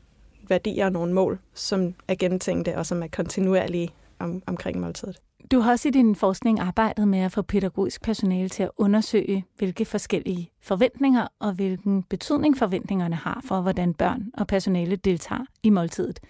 værdier 0.49 0.85
og 0.85 0.93
nogle 0.93 1.13
mål, 1.13 1.39
som 1.55 1.95
er 2.09 2.15
gennemtænkte 2.15 2.79
og 2.79 2.87
som 2.87 3.03
er 3.03 3.07
kontinuerlige 3.07 3.91
om, 4.19 4.43
omkring 4.47 4.81
måltidet. 4.81 5.19
Du 5.51 5.61
har 5.61 5.73
også 5.73 5.89
i 5.89 5.91
din 5.91 6.17
forskning 6.17 6.61
arbejdet 6.61 7.09
med 7.09 7.19
at 7.19 7.33
få 7.33 7.43
pædagogisk 7.43 8.03
personale 8.03 8.49
til 8.49 8.63
at 8.63 8.71
undersøge, 8.77 9.45
hvilke 9.59 9.85
forskellige 9.85 10.51
forventninger 10.63 11.27
og 11.39 11.53
hvilken 11.53 12.03
betydning 12.03 12.59
forventningerne 12.59 13.17
har 13.17 13.43
for, 13.45 13.61
hvordan 13.61 13.95
børn 13.95 14.31
og 14.35 14.47
personale 14.47 14.97
deltager 14.97 15.45
i 15.63 15.71
måltidet. 15.71 16.21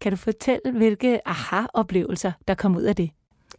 Kan 0.00 0.12
du 0.12 0.16
fortælle, 0.16 0.72
hvilke 0.72 1.28
aha-oplevelser, 1.28 2.32
der 2.48 2.54
kom 2.54 2.76
ud 2.76 2.82
af 2.82 2.96
det? 2.96 3.10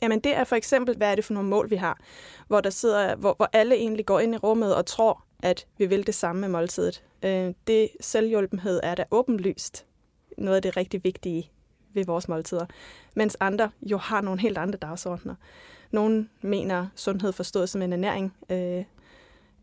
Jamen 0.02 0.20
det 0.20 0.36
er 0.36 0.44
for 0.44 0.56
eksempel, 0.56 0.98
hvad 0.98 1.12
er 1.12 1.16
det 1.16 1.26
for 1.26 1.34
nogle 1.34 1.50
mål, 1.50 1.70
vi 1.70 1.76
har, 1.76 2.00
hvor, 2.48 2.62
der 2.62 2.70
sidder, 2.70 3.16
hvor, 3.16 3.34
hvor 3.34 3.50
alle 3.54 3.76
egentlig 3.76 4.06
går 4.06 4.20
ind 4.20 4.36
i 4.36 4.38
rummet 4.38 4.76
og 4.76 4.86
tror, 4.86 5.24
at 5.44 5.68
vi 5.78 5.86
vil 5.86 6.08
det 6.08 6.16
samme 6.16 6.42
med 6.42 6.50
måltidet. 6.50 7.04
Øh, 7.24 7.54
det 7.68 7.90
selvhjulpenhed 8.02 8.80
er 8.84 8.96
da 8.96 9.04
åbenlyst 9.12 9.86
noget 10.38 10.56
af 10.56 10.62
det 10.62 10.78
rigtig 10.78 11.04
vigtige 11.04 11.52
ved 11.94 12.06
vores 12.06 12.28
måltider, 12.28 12.66
mens 13.16 13.38
andre 13.40 13.72
jo 13.82 13.98
har 13.98 14.22
nogle 14.22 14.42
helt 14.42 14.58
andre 14.58 14.78
dagsordner. 14.78 15.36
Nogle 15.92 16.30
mener, 16.42 16.88
sundhed 16.96 17.32
forstået 17.32 17.70
som 17.70 17.82
en 17.82 17.94
ernæring 17.94 18.34
øh, 18.50 18.84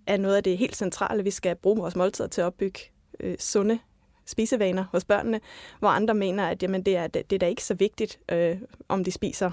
er 0.06 0.16
noget 0.16 0.36
af 0.36 0.42
det 0.42 0.58
helt 0.58 0.76
centrale, 0.76 1.24
vi 1.24 1.30
skal 1.30 1.56
bruge 1.56 1.76
vores 1.76 1.96
måltider 1.96 2.28
til 2.28 2.40
at 2.40 2.44
opbygge 2.44 2.80
øh, 3.20 3.36
sunde 3.38 3.78
spisevaner 4.26 4.84
hos 4.92 5.04
børnene, 5.04 5.40
hvor 5.78 5.88
andre 5.88 6.14
mener, 6.14 6.46
at 6.46 6.62
jamen, 6.62 6.82
det, 6.82 6.96
er, 6.96 7.06
det, 7.06 7.30
det 7.30 7.36
er 7.36 7.38
da 7.38 7.46
ikke 7.46 7.64
så 7.64 7.74
vigtigt, 7.74 8.18
øh, 8.32 8.56
om 8.88 9.04
de 9.04 9.10
spiser 9.12 9.50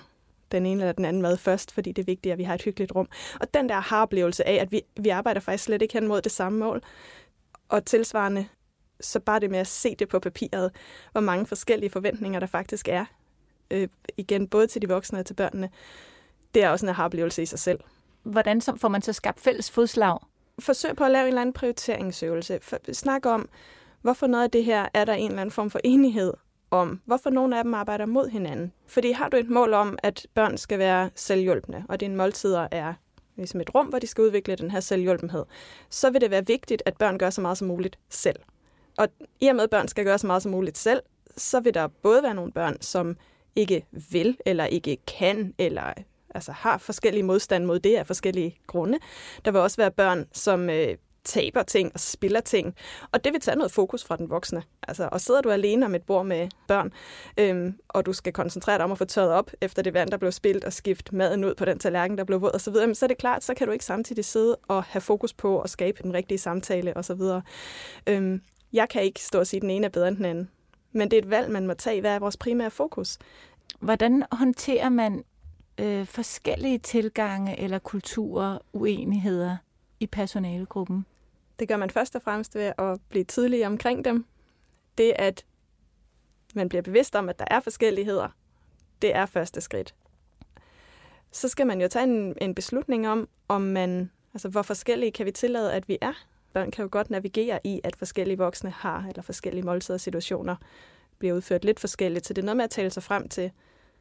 den 0.51 0.65
ene 0.65 0.81
eller 0.83 0.93
den 0.93 1.05
anden 1.05 1.21
mad 1.21 1.37
først, 1.37 1.71
fordi 1.71 1.91
det 1.91 2.01
er 2.01 2.05
vigtigt, 2.05 2.33
at 2.33 2.37
vi 2.37 2.43
har 2.43 2.53
et 2.53 2.61
hyggeligt 2.61 2.95
rum. 2.95 3.07
Og 3.41 3.53
den 3.53 3.69
der 3.69 3.79
har-oplevelse 3.79 4.47
af, 4.47 4.53
at 4.53 4.71
vi, 4.71 4.81
vi 4.99 5.09
arbejder 5.09 5.41
faktisk 5.41 5.63
slet 5.63 5.81
ikke 5.81 5.93
hen 5.93 6.07
mod 6.07 6.21
det 6.21 6.31
samme 6.31 6.59
mål, 6.59 6.81
og 7.69 7.85
tilsvarende 7.85 8.47
så 9.01 9.19
bare 9.19 9.39
det 9.39 9.51
med 9.51 9.59
at 9.59 9.67
se 9.67 9.95
det 9.95 10.09
på 10.09 10.19
papiret, 10.19 10.71
hvor 11.11 11.21
mange 11.21 11.45
forskellige 11.45 11.89
forventninger 11.89 12.39
der 12.39 12.47
faktisk 12.47 12.87
er, 12.87 13.05
øh, 13.71 13.87
igen 14.17 14.47
både 14.47 14.67
til 14.67 14.81
de 14.81 14.87
voksne 14.87 15.19
og 15.19 15.25
til 15.25 15.33
børnene, 15.33 15.69
det 16.53 16.63
er 16.63 16.69
også 16.69 16.85
en 16.85 16.89
aha-oplevelse 16.89 17.41
i 17.41 17.45
sig 17.45 17.59
selv. 17.59 17.79
Hvordan 18.23 18.61
får 18.61 18.87
man 18.87 19.01
så 19.01 19.13
skabt 19.13 19.39
fælles 19.39 19.71
fodslag? 19.71 20.19
Forsøg 20.59 20.95
på 20.95 21.03
at 21.03 21.11
lave 21.11 21.23
en 21.23 21.27
eller 21.27 21.41
anden 21.41 21.53
prioriteringsøvelse. 21.53 22.59
Snak 22.93 23.25
om, 23.25 23.49
hvorfor 24.01 24.27
noget 24.27 24.43
af 24.43 24.51
det 24.51 24.65
her 24.65 24.87
er 24.93 25.05
der 25.05 25.13
en 25.13 25.29
eller 25.29 25.41
anden 25.41 25.51
form 25.51 25.69
for 25.69 25.79
enighed 25.83 26.33
om, 26.71 27.01
hvorfor 27.05 27.29
nogle 27.29 27.57
af 27.57 27.63
dem 27.63 27.73
arbejder 27.73 28.05
mod 28.05 28.29
hinanden. 28.29 28.71
Fordi 28.87 29.11
har 29.11 29.29
du 29.29 29.37
et 29.37 29.49
mål 29.49 29.73
om, 29.73 29.97
at 30.03 30.27
børn 30.33 30.57
skal 30.57 30.79
være 30.79 31.09
selvhjulpende, 31.15 31.83
og 31.89 31.99
dine 31.99 32.15
måltider 32.15 32.67
er 32.71 32.93
ligesom 33.35 33.61
et 33.61 33.75
rum, 33.75 33.85
hvor 33.85 33.99
de 33.99 34.07
skal 34.07 34.21
udvikle 34.21 34.55
den 34.55 34.71
her 34.71 34.79
selvhjulpenhed, 34.79 35.43
så 35.89 36.09
vil 36.09 36.21
det 36.21 36.31
være 36.31 36.47
vigtigt, 36.47 36.83
at 36.85 36.97
børn 36.97 37.17
gør 37.17 37.29
så 37.29 37.41
meget 37.41 37.57
som 37.57 37.67
muligt 37.67 37.99
selv. 38.09 38.39
Og 38.97 39.07
i 39.39 39.47
og 39.47 39.55
med, 39.55 39.63
at 39.63 39.69
børn 39.69 39.87
skal 39.87 40.05
gøre 40.05 40.17
så 40.17 40.27
meget 40.27 40.43
som 40.43 40.51
muligt 40.51 40.77
selv, 40.77 41.01
så 41.37 41.59
vil 41.59 41.73
der 41.73 41.87
både 41.87 42.23
være 42.23 42.33
nogle 42.33 42.51
børn, 42.51 42.81
som 42.81 43.17
ikke 43.55 43.85
vil, 44.11 44.37
eller 44.45 44.65
ikke 44.65 44.97
kan, 45.07 45.53
eller 45.57 45.93
altså 46.35 46.51
har 46.51 46.77
forskellige 46.77 47.23
modstand 47.23 47.65
mod 47.65 47.79
det 47.79 47.95
af 47.95 48.07
forskellige 48.07 48.57
grunde. 48.67 48.99
Der 49.45 49.51
vil 49.51 49.61
også 49.61 49.77
være 49.77 49.91
børn, 49.91 50.25
som 50.31 50.69
øh, 50.69 50.97
taber 51.25 51.63
ting 51.63 51.91
og 51.93 51.99
spiller 51.99 52.39
ting. 52.39 52.75
Og 53.11 53.23
det 53.23 53.33
vil 53.33 53.41
tage 53.41 53.57
noget 53.57 53.71
fokus 53.71 54.03
fra 54.03 54.15
den 54.15 54.29
voksne. 54.29 54.63
Altså, 54.87 55.09
og 55.11 55.21
sidder 55.21 55.41
du 55.41 55.49
alene 55.49 55.85
om 55.85 55.95
et 55.95 56.03
bord 56.03 56.25
med 56.25 56.49
børn, 56.67 56.93
øhm, 57.37 57.79
og 57.87 58.05
du 58.05 58.13
skal 58.13 58.33
koncentrere 58.33 58.77
dig 58.77 58.83
om 58.85 58.91
at 58.91 58.97
få 58.97 59.05
tørret 59.05 59.31
op 59.31 59.51
efter 59.61 59.81
det 59.81 59.93
vand, 59.93 60.09
der 60.09 60.17
blev 60.17 60.31
spildt, 60.31 60.63
og 60.63 60.73
skifte 60.73 61.15
maden 61.15 61.43
ud 61.45 61.55
på 61.55 61.65
den 61.65 61.79
tallerken, 61.79 62.17
der 62.17 62.23
blev 62.23 62.41
våd 62.41 62.55
osv., 62.55 62.73
så, 62.73 62.91
så 62.93 63.05
er 63.05 63.07
det 63.07 63.17
klart, 63.17 63.43
så 63.43 63.53
kan 63.53 63.67
du 63.67 63.73
ikke 63.73 63.85
samtidig 63.85 64.25
sidde 64.25 64.55
og 64.67 64.83
have 64.83 65.01
fokus 65.01 65.33
på 65.33 65.61
at 65.61 65.69
skabe 65.69 66.03
den 66.03 66.13
rigtige 66.13 66.37
samtale 66.37 66.97
osv. 66.97 67.21
Øhm, 68.07 68.41
jeg 68.73 68.89
kan 68.89 69.03
ikke 69.03 69.19
stå 69.19 69.39
og 69.39 69.47
sige, 69.47 69.57
at 69.57 69.61
den 69.61 69.69
ene 69.69 69.85
er 69.85 69.89
bedre 69.89 70.07
end 70.07 70.17
den 70.17 70.25
anden. 70.25 70.49
Men 70.91 71.11
det 71.11 71.17
er 71.17 71.21
et 71.21 71.29
valg, 71.29 71.51
man 71.51 71.67
må 71.67 71.73
tage. 71.73 72.01
Hvad 72.01 72.11
er 72.11 72.19
vores 72.19 72.37
primære 72.37 72.71
fokus? 72.71 73.17
Hvordan 73.79 74.23
håndterer 74.31 74.89
man 74.89 75.23
øh, 75.79 76.05
forskellige 76.05 76.77
tilgange 76.77 77.59
eller 77.59 77.79
kulturer, 77.79 78.57
uenigheder 78.73 79.57
i 79.99 80.07
personalegruppen? 80.07 81.05
Det 81.59 81.67
gør 81.67 81.77
man 81.77 81.89
først 81.89 82.15
og 82.15 82.21
fremmest 82.21 82.55
ved 82.55 82.73
at 82.77 82.99
blive 83.09 83.23
tidlig 83.23 83.67
omkring 83.67 84.05
dem. 84.05 84.25
Det, 84.97 85.13
at 85.15 85.45
man 86.55 86.69
bliver 86.69 86.81
bevidst 86.81 87.15
om, 87.15 87.29
at 87.29 87.39
der 87.39 87.45
er 87.51 87.59
forskelligheder, 87.59 88.29
det 89.01 89.15
er 89.15 89.25
første 89.25 89.61
skridt. 89.61 89.95
Så 91.31 91.47
skal 91.47 91.67
man 91.67 91.81
jo 91.81 91.87
tage 91.87 92.03
en, 92.03 92.35
en 92.41 92.55
beslutning 92.55 93.07
om, 93.07 93.29
om 93.47 93.61
man, 93.61 94.11
altså 94.33 94.49
hvor 94.49 94.61
forskellige 94.61 95.11
kan 95.11 95.25
vi 95.25 95.31
tillade, 95.31 95.73
at 95.73 95.87
vi 95.87 95.97
er. 96.01 96.13
Børn 96.53 96.71
kan 96.71 96.83
jo 96.83 96.89
godt 96.91 97.09
navigere 97.09 97.59
i, 97.63 97.81
at 97.83 97.95
forskellige 97.95 98.37
voksne 98.37 98.69
har, 98.69 99.05
eller 99.09 99.21
forskellige 99.21 99.63
måltider 99.65 99.97
situationer 99.97 100.55
bliver 101.19 101.33
udført 101.33 101.65
lidt 101.65 101.79
forskelligt. 101.79 102.27
Så 102.27 102.33
det 102.33 102.41
er 102.41 102.45
noget 102.45 102.57
med 102.57 102.63
at 102.63 102.69
tale 102.69 102.89
sig 102.89 103.03
frem 103.03 103.29
til, 103.29 103.51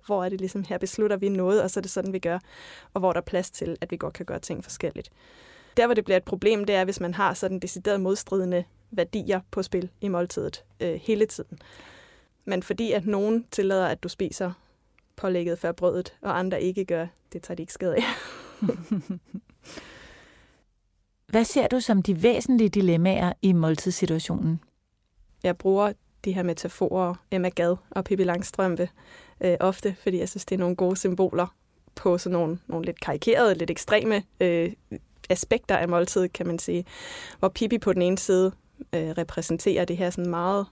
hvor 0.07 0.25
er 0.25 0.29
det 0.29 0.41
ligesom, 0.41 0.65
her 0.65 0.79
beslutter 0.79 1.17
vi 1.17 1.29
noget, 1.29 1.63
og 1.63 1.71
så 1.71 1.81
er 1.81 1.83
det 1.83 1.91
sådan, 1.91 2.13
vi 2.13 2.19
gør, 2.19 2.39
og 2.95 3.01
hvor 3.01 3.13
der 3.13 3.21
er 3.21 3.25
plads 3.25 3.51
til, 3.51 3.77
at 3.81 3.91
vi 3.91 3.97
godt 3.97 4.15
kan 4.15 4.27
gøre 4.27 4.39
ting 4.39 4.65
forskelligt. 4.65 5.11
Der, 5.77 5.87
hvor 5.87 5.95
det 5.95 6.05
bliver 6.05 6.17
et 6.17 6.25
problem, 6.25 6.65
det 6.65 6.75
er, 6.75 6.85
hvis 6.85 7.01
man 7.01 7.15
har 7.15 7.35
sådan 7.35 7.59
decideret 7.59 8.01
modstridende 8.01 8.65
værdier 8.91 9.41
på 9.51 9.63
spil 9.63 9.91
i 10.01 10.09
måltidet 10.09 10.65
øh, 10.81 10.95
hele 10.95 11.27
tiden. 11.27 11.59
Men 12.45 12.63
fordi 12.63 12.93
at 12.93 13.07
nogen 13.07 13.47
tillader, 13.51 13.87
at 13.87 14.03
du 14.03 14.09
spiser 14.09 14.53
pålægget 15.17 15.59
før 15.59 15.73
brødet, 15.73 16.15
og 16.23 16.39
andre 16.39 16.63
ikke 16.63 16.85
gør, 16.85 17.07
det 17.33 17.43
tager 17.43 17.57
de 17.57 17.63
ikke 17.63 17.73
skade 17.73 17.97
af. 17.97 18.03
Hvad 21.27 21.45
ser 21.45 21.67
du 21.67 21.81
som 21.81 22.03
de 22.03 22.23
væsentlige 22.23 22.69
dilemmaer 22.69 23.33
i 23.43 23.53
måltidssituationen? 23.53 24.61
Jeg 25.43 25.59
bruger 25.59 25.93
de 26.25 26.33
her 26.33 26.43
metaforer, 26.43 27.15
Emma 27.31 27.49
Gad 27.49 27.77
og 27.91 28.05
Pippi 28.05 28.25
Langstrømpe, 28.25 28.89
øh, 29.41 29.57
ofte, 29.61 29.97
fordi 30.03 30.19
jeg 30.19 30.29
synes, 30.29 30.45
det 30.45 30.55
er 30.55 30.59
nogle 30.59 30.77
gode 30.77 30.97
symboler 30.97 31.47
på 31.95 32.19
sådan 32.19 32.39
nogle, 32.39 32.59
nogle 32.67 32.87
lidt 32.87 33.01
karikerede, 33.01 33.55
lidt 33.55 33.71
ekstreme 33.71 34.23
øh, 34.41 34.73
aspekter 35.31 35.77
af 35.77 35.89
måltidet, 35.89 36.33
kan 36.33 36.47
man 36.47 36.59
sige. 36.59 36.85
Hvor 37.39 37.49
Pippi 37.49 37.79
på 37.79 37.93
den 37.93 38.03
ene 38.03 38.19
side 38.19 38.53
øh, 38.93 39.11
repræsenterer 39.11 39.85
det 39.85 39.97
her 39.97 40.11
sådan 40.11 40.31
meget 40.31 40.67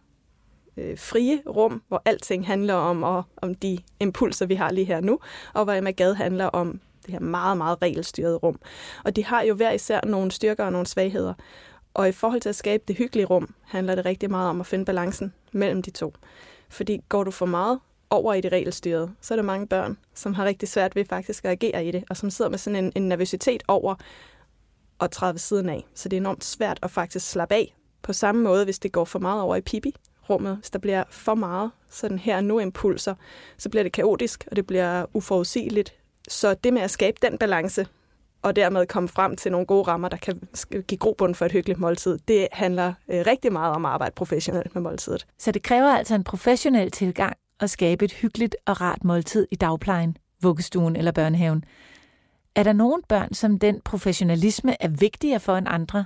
øh, 0.76 0.98
frie 0.98 1.42
rum, 1.46 1.82
hvor 1.88 2.02
alting 2.04 2.46
handler 2.46 2.74
om, 2.74 3.02
og, 3.02 3.22
om 3.36 3.54
de 3.54 3.78
impulser, 4.00 4.46
vi 4.46 4.54
har 4.54 4.72
lige 4.72 4.84
her 4.84 5.00
nu, 5.00 5.18
og 5.54 5.64
hvor 5.64 5.72
Emma 5.72 5.90
Gad 5.90 6.14
handler 6.14 6.46
om 6.46 6.80
det 7.06 7.12
her 7.12 7.20
meget, 7.20 7.56
meget 7.56 7.82
regelstyrede 7.82 8.36
rum. 8.36 8.60
Og 9.04 9.16
de 9.16 9.24
har 9.24 9.42
jo 9.42 9.54
hver 9.54 9.72
især 9.72 10.00
nogle 10.04 10.30
styrker 10.30 10.64
og 10.64 10.72
nogle 10.72 10.86
svagheder. 10.86 11.34
Og 11.94 12.08
i 12.08 12.12
forhold 12.12 12.40
til 12.40 12.48
at 12.48 12.56
skabe 12.56 12.84
det 12.88 12.96
hyggelige 12.96 13.26
rum, 13.26 13.54
handler 13.64 13.94
det 13.94 14.04
rigtig 14.04 14.30
meget 14.30 14.50
om 14.50 14.60
at 14.60 14.66
finde 14.66 14.84
balancen 14.84 15.32
mellem 15.52 15.82
de 15.82 15.90
to. 15.90 16.14
Fordi 16.68 17.00
går 17.08 17.24
du 17.24 17.30
for 17.30 17.46
meget 17.46 17.78
over 18.10 18.34
i 18.34 18.40
det 18.40 18.52
regelstyrede, 18.52 19.10
så 19.20 19.34
er 19.34 19.36
der 19.36 19.42
mange 19.42 19.66
børn, 19.66 19.98
som 20.14 20.34
har 20.34 20.44
rigtig 20.44 20.68
svært 20.68 20.96
ved 20.96 21.04
faktisk 21.04 21.44
at 21.44 21.50
agere 21.50 21.86
i 21.86 21.90
det, 21.90 22.04
og 22.10 22.16
som 22.16 22.30
sidder 22.30 22.50
med 22.50 22.58
sådan 22.58 22.84
en, 22.84 22.92
en 22.94 23.08
nervøsitet 23.08 23.62
over 23.68 23.94
at 25.04 25.10
træde 25.10 25.34
ved 25.34 25.38
siden 25.38 25.68
af. 25.68 25.86
Så 25.94 26.08
det 26.08 26.16
er 26.16 26.20
enormt 26.20 26.44
svært 26.44 26.78
at 26.82 26.90
faktisk 26.90 27.30
slappe 27.30 27.54
af. 27.54 27.76
På 28.02 28.12
samme 28.12 28.42
måde, 28.42 28.64
hvis 28.64 28.78
det 28.78 28.92
går 28.92 29.04
for 29.04 29.18
meget 29.18 29.42
over 29.42 29.56
i 29.56 29.60
pipi, 29.60 29.94
rummet, 30.30 30.56
hvis 30.56 30.70
der 30.70 30.78
bliver 30.78 31.04
for 31.10 31.34
meget 31.34 31.70
sådan 31.90 32.18
her 32.18 32.40
nu 32.40 32.58
impulser, 32.58 33.14
så 33.58 33.68
bliver 33.68 33.82
det 33.82 33.92
kaotisk, 33.92 34.44
og 34.50 34.56
det 34.56 34.66
bliver 34.66 35.04
uforudsigeligt. 35.14 35.94
Så 36.28 36.54
det 36.54 36.72
med 36.72 36.82
at 36.82 36.90
skabe 36.90 37.16
den 37.22 37.38
balance, 37.38 37.86
og 38.42 38.56
dermed 38.56 38.86
komme 38.86 39.08
frem 39.08 39.36
til 39.36 39.52
nogle 39.52 39.66
gode 39.66 39.82
rammer, 39.82 40.08
der 40.08 40.16
kan 40.16 40.40
give 40.88 40.98
grobund 40.98 41.34
for 41.34 41.44
et 41.46 41.52
hyggeligt 41.52 41.80
måltid, 41.80 42.18
det 42.28 42.48
handler 42.52 42.92
øh, 43.10 43.24
rigtig 43.26 43.52
meget 43.52 43.74
om 43.74 43.84
at 43.84 43.92
arbejde 43.92 44.14
professionelt 44.14 44.74
med 44.74 44.82
måltidet. 44.82 45.26
Så 45.38 45.52
det 45.52 45.62
kræver 45.62 45.88
altså 45.88 46.14
en 46.14 46.24
professionel 46.24 46.90
tilgang 46.90 47.36
at 47.60 47.70
skabe 47.70 48.04
et 48.04 48.12
hyggeligt 48.12 48.56
og 48.66 48.80
rart 48.80 49.04
måltid 49.04 49.46
i 49.50 49.54
dagplejen, 49.54 50.16
vuggestuen 50.42 50.96
eller 50.96 51.12
børnehaven. 51.12 51.64
Er 52.54 52.62
der 52.62 52.72
nogle 52.72 53.02
børn, 53.08 53.34
som 53.34 53.58
den 53.58 53.80
professionalisme 53.80 54.82
er 54.82 54.88
vigtigere 54.88 55.40
for 55.40 55.56
end 55.56 55.66
andre? 55.70 56.04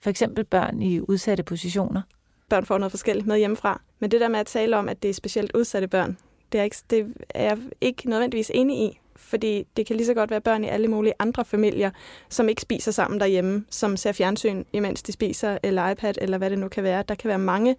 For 0.00 0.10
eksempel 0.10 0.44
børn 0.44 0.82
i 0.82 1.00
udsatte 1.00 1.42
positioner? 1.42 2.02
Børn 2.48 2.66
får 2.66 2.78
noget 2.78 2.92
forskelligt 2.92 3.26
med 3.26 3.38
hjemmefra. 3.38 3.80
Men 3.98 4.10
det 4.10 4.20
der 4.20 4.28
med 4.28 4.38
at 4.38 4.46
tale 4.46 4.76
om, 4.76 4.88
at 4.88 5.02
det 5.02 5.08
er 5.08 5.14
specielt 5.14 5.50
udsatte 5.54 5.88
børn, 5.88 6.16
det 6.52 6.60
er, 6.60 6.64
ikke, 6.64 6.76
det 6.90 7.14
er 7.30 7.42
jeg 7.44 7.58
ikke 7.80 8.08
nødvendigvis 8.10 8.50
enig 8.54 8.78
i. 8.78 8.98
Fordi 9.16 9.66
det 9.76 9.86
kan 9.86 9.96
lige 9.96 10.06
så 10.06 10.14
godt 10.14 10.30
være 10.30 10.40
børn 10.40 10.64
i 10.64 10.68
alle 10.68 10.88
mulige 10.88 11.14
andre 11.18 11.44
familier, 11.44 11.90
som 12.28 12.48
ikke 12.48 12.62
spiser 12.62 12.92
sammen 12.92 13.20
derhjemme, 13.20 13.64
som 13.70 13.96
ser 13.96 14.12
fjernsyn, 14.12 14.64
imens 14.72 15.02
de 15.02 15.12
spiser, 15.12 15.58
eller 15.62 15.88
iPad, 15.90 16.14
eller 16.20 16.38
hvad 16.38 16.50
det 16.50 16.58
nu 16.58 16.68
kan 16.68 16.84
være. 16.84 17.04
Der 17.08 17.14
kan 17.14 17.28
være 17.28 17.38
mange, 17.38 17.76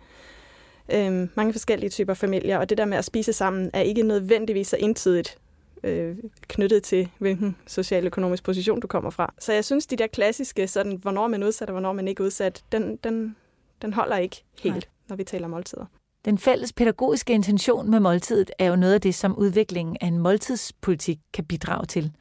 øh, 0.93 1.27
mange 1.35 1.53
forskellige 1.53 1.89
typer 1.89 2.13
familier, 2.13 2.57
og 2.57 2.69
det 2.69 2.77
der 2.77 2.85
med 2.85 2.97
at 2.97 3.05
spise 3.05 3.33
sammen 3.33 3.69
er 3.73 3.81
ikke 3.81 4.03
nødvendigvis 4.03 4.67
så 4.67 4.77
entydigt 4.79 5.37
øh, 5.83 6.17
knyttet 6.41 6.83
til, 6.83 7.09
hvilken 7.19 7.55
social-økonomisk 7.67 8.43
position 8.43 8.79
du 8.79 8.87
kommer 8.87 9.09
fra. 9.09 9.33
Så 9.39 9.53
jeg 9.53 9.65
synes, 9.65 9.87
de 9.87 9.95
der 9.95 10.07
klassiske, 10.07 10.67
sådan, 10.67 10.95
hvornår 11.01 11.27
man 11.27 11.43
er 11.43 11.47
udsat 11.47 11.69
og 11.69 11.71
hvornår 11.71 11.93
man 11.93 12.07
ikke 12.07 12.21
er 12.21 12.25
udsat, 12.25 12.63
den, 12.71 12.95
den, 13.03 13.35
den 13.81 13.93
holder 13.93 14.17
ikke 14.17 14.43
helt, 14.59 14.75
Nej. 14.75 14.81
når 15.09 15.15
vi 15.15 15.23
taler 15.23 15.47
måltider. 15.47 15.85
Den 16.25 16.37
fælles 16.37 16.73
pædagogiske 16.73 17.33
intention 17.33 17.91
med 17.91 17.99
måltidet 17.99 18.51
er 18.59 18.65
jo 18.65 18.75
noget 18.75 18.93
af 18.93 19.01
det, 19.01 19.15
som 19.15 19.37
udviklingen 19.37 19.97
af 20.01 20.07
en 20.07 20.17
måltidspolitik 20.17 21.19
kan 21.33 21.45
bidrage 21.45 21.85
til. 21.85 22.11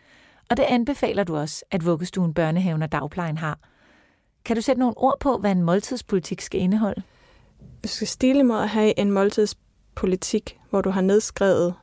Og 0.51 0.57
det 0.57 0.63
anbefaler 0.63 1.25
du 1.25 1.37
også, 1.37 1.65
at 1.71 1.87
vuggestuen, 1.87 2.35
børnehaven 2.35 2.83
og 2.83 2.93
dagplejen 2.93 3.39
har. 3.39 3.59
Kan 4.45 4.57
du 4.57 4.63
sætte 4.63 4.81
nogle 4.81 4.99
ord 4.99 5.21
på, 5.21 5.39
hvad 5.39 5.53
en 5.53 5.63
måltidspolitik 5.63 6.41
skal 6.41 6.61
indeholde? 6.61 7.03
Du 7.85 7.89
skal 7.89 8.07
stille 8.07 8.45
mod 8.45 8.57
at 8.57 8.69
have 8.69 8.99
en 8.99 9.11
måltidspolitik, 9.11 10.59
hvor 10.71 10.81
du 10.81 10.91
har 10.91 11.01
nedskrevet 11.01 11.75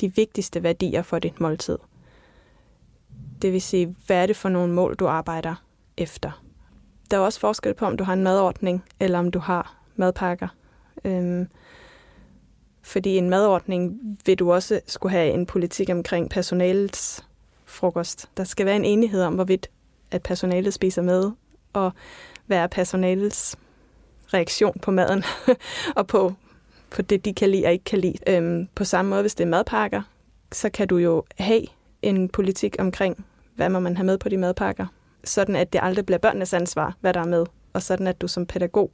de 0.00 0.14
vigtigste 0.14 0.62
værdier 0.62 1.02
for 1.02 1.18
dit 1.18 1.40
måltid. 1.40 1.78
Det 3.42 3.52
vil 3.52 3.62
sige, 3.62 3.96
hvad 4.06 4.22
er 4.22 4.26
det 4.26 4.36
for 4.36 4.48
nogle 4.48 4.72
mål, 4.72 4.94
du 4.94 5.06
arbejder 5.06 5.54
efter. 5.96 6.42
Der 7.10 7.16
er 7.16 7.20
også 7.20 7.40
forskel 7.40 7.74
på, 7.74 7.86
om 7.86 7.96
du 7.96 8.04
har 8.04 8.12
en 8.12 8.22
madordning, 8.22 8.84
eller 9.00 9.18
om 9.18 9.30
du 9.30 9.38
har 9.38 9.76
madpakker. 9.96 10.48
Øhm, 11.04 11.48
fordi 12.82 13.16
en 13.16 13.30
madordning 13.30 14.00
vil 14.26 14.38
du 14.38 14.52
også 14.52 14.80
skulle 14.86 15.12
have 15.12 15.32
en 15.32 15.46
politik 15.46 15.90
omkring 15.90 16.30
personalets 16.30 17.24
frokost. 17.64 18.28
Der 18.36 18.44
skal 18.44 18.66
være 18.66 18.76
en 18.76 18.84
enighed 18.84 19.22
om, 19.22 19.34
hvorvidt 19.34 19.70
at 20.10 20.22
personalet 20.22 20.74
spiser 20.74 21.02
med, 21.02 21.30
og 21.72 21.92
hvad 22.46 22.58
er 22.58 22.66
personalets 22.66 23.56
reaktion 24.34 24.78
på 24.82 24.90
maden, 24.90 25.24
og 25.96 26.06
på, 26.06 26.34
på 26.92 27.02
det, 27.02 27.24
de 27.24 27.34
kan 27.34 27.50
lide 27.50 27.66
og 27.66 27.72
ikke 27.72 27.84
kan 27.84 27.98
lide. 27.98 28.18
Øhm, 28.26 28.68
på 28.74 28.84
samme 28.84 29.08
måde, 29.08 29.20
hvis 29.20 29.34
det 29.34 29.44
er 29.44 29.48
madpakker, 29.48 30.02
så 30.52 30.70
kan 30.70 30.88
du 30.88 30.96
jo 30.96 31.24
have 31.38 31.62
en 32.02 32.28
politik 32.28 32.76
omkring, 32.78 33.26
hvad 33.56 33.68
må 33.68 33.80
man 33.80 33.96
have 33.96 34.06
med 34.06 34.18
på 34.18 34.28
de 34.28 34.36
madpakker, 34.36 34.86
sådan 35.24 35.56
at 35.56 35.72
det 35.72 35.80
aldrig 35.82 36.06
bliver 36.06 36.18
børnenes 36.18 36.52
ansvar, 36.52 36.96
hvad 37.00 37.14
der 37.14 37.20
er 37.20 37.26
med, 37.26 37.46
og 37.72 37.82
sådan 37.82 38.06
at 38.06 38.20
du 38.20 38.28
som 38.28 38.46
pædagog 38.46 38.90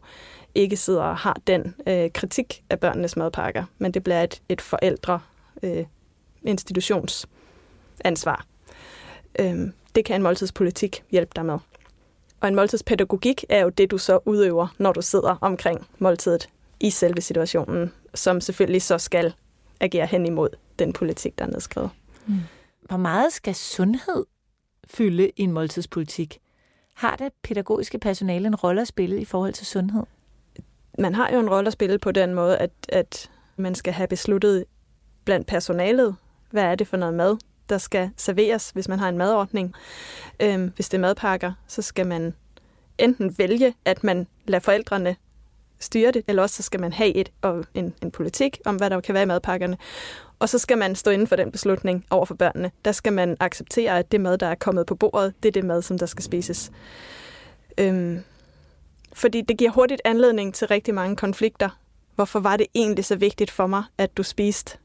ikke 0.54 0.76
sidder 0.76 1.02
og 1.02 1.16
har 1.16 1.36
den 1.46 1.74
øh, 1.86 2.10
kritik 2.14 2.62
af 2.70 2.80
børnenes 2.80 3.16
madpakker, 3.16 3.64
men 3.78 3.94
det 3.94 4.04
bliver 4.04 4.22
et, 4.22 4.42
et 4.48 4.60
forældre 4.60 5.20
øh, 5.62 5.84
institutionsansvar. 6.42 8.46
Øhm, 9.38 9.72
det 9.94 10.04
kan 10.04 10.16
en 10.16 10.22
måltidspolitik 10.22 11.04
hjælpe 11.10 11.32
dig 11.36 11.46
med. 11.46 11.58
Og 12.40 12.48
en 12.48 12.54
måltidspædagogik 12.54 13.44
er 13.48 13.62
jo 13.62 13.68
det, 13.68 13.90
du 13.90 13.98
så 13.98 14.18
udøver, 14.24 14.74
når 14.78 14.92
du 14.92 15.02
sidder 15.02 15.36
omkring 15.40 15.86
måltidet 15.98 16.48
i 16.80 16.90
selve 16.90 17.20
situationen, 17.20 17.92
som 18.14 18.40
selvfølgelig 18.40 18.82
så 18.82 18.98
skal 18.98 19.34
agere 19.80 20.06
hen 20.06 20.26
imod 20.26 20.48
den 20.78 20.92
politik, 20.92 21.38
der 21.38 21.44
er 21.44 21.50
nedskrevet. 21.50 21.90
Mm. 22.26 22.34
Hvor 22.82 22.96
meget 22.96 23.32
skal 23.32 23.54
sundhed 23.54 24.24
fylde 24.84 25.30
i 25.36 25.42
en 25.42 25.52
måltidspolitik? 25.52 26.38
Har 26.94 27.16
det 27.16 27.32
pædagogiske 27.42 27.98
personale 27.98 28.46
en 28.46 28.54
rolle 28.54 28.80
at 28.80 28.88
spille 28.88 29.20
i 29.20 29.24
forhold 29.24 29.52
til 29.52 29.66
sundhed? 29.66 30.02
Man 30.98 31.14
har 31.14 31.30
jo 31.32 31.40
en 31.40 31.50
rolle 31.50 31.66
at 31.66 31.72
spille 31.72 31.98
på 31.98 32.12
den 32.12 32.34
måde, 32.34 32.58
at, 32.58 32.70
at 32.88 33.30
man 33.56 33.74
skal 33.74 33.92
have 33.92 34.08
besluttet 34.08 34.64
blandt 35.24 35.46
personalet, 35.46 36.16
hvad 36.50 36.62
er 36.62 36.74
det 36.74 36.86
for 36.86 36.96
noget 36.96 37.14
mad, 37.14 37.36
der 37.68 37.78
skal 37.78 38.10
serveres, 38.16 38.70
hvis 38.70 38.88
man 38.88 38.98
har 38.98 39.08
en 39.08 39.18
madordning. 39.18 39.74
Øhm, 40.40 40.72
hvis 40.76 40.88
det 40.88 40.98
er 40.98 41.00
madpakker, 41.00 41.52
så 41.66 41.82
skal 41.82 42.06
man 42.06 42.34
enten 42.98 43.38
vælge, 43.38 43.74
at 43.84 44.04
man 44.04 44.26
lader 44.46 44.60
forældrene 44.60 45.16
styre 45.80 46.10
det, 46.10 46.22
eller 46.28 46.42
også 46.42 46.56
så 46.56 46.62
skal 46.62 46.80
man 46.80 46.92
have 46.92 47.14
et, 47.14 47.32
og 47.42 47.64
en, 47.74 47.94
en 48.02 48.10
politik 48.10 48.60
om, 48.64 48.76
hvad 48.76 48.90
der 48.90 49.00
kan 49.00 49.14
være 49.14 49.22
i 49.22 49.26
madpakkerne. 49.26 49.76
Og 50.38 50.48
så 50.48 50.58
skal 50.58 50.78
man 50.78 50.94
stå 50.94 51.10
inden 51.10 51.26
for 51.26 51.36
den 51.36 51.52
beslutning 51.52 52.04
over 52.10 52.24
for 52.24 52.34
børnene. 52.34 52.70
Der 52.84 52.92
skal 52.92 53.12
man 53.12 53.36
acceptere, 53.40 53.98
at 53.98 54.12
det 54.12 54.20
mad, 54.20 54.38
der 54.38 54.46
er 54.46 54.54
kommet 54.54 54.86
på 54.86 54.94
bordet, 54.94 55.34
det 55.42 55.48
er 55.48 55.52
det 55.52 55.64
mad, 55.64 55.82
som 55.82 55.98
der 55.98 56.06
skal 56.06 56.24
spises. 56.24 56.70
Øhm, 57.78 58.22
fordi 59.12 59.40
det 59.40 59.58
giver 59.58 59.70
hurtigt 59.70 60.02
anledning 60.04 60.54
til 60.54 60.68
rigtig 60.68 60.94
mange 60.94 61.16
konflikter. 61.16 61.68
Hvorfor 62.14 62.40
var 62.40 62.56
det 62.56 62.66
egentlig 62.74 63.04
så 63.04 63.16
vigtigt 63.16 63.50
for 63.50 63.66
mig, 63.66 63.82
at 63.98 64.16
du 64.16 64.22
spiste 64.22 64.78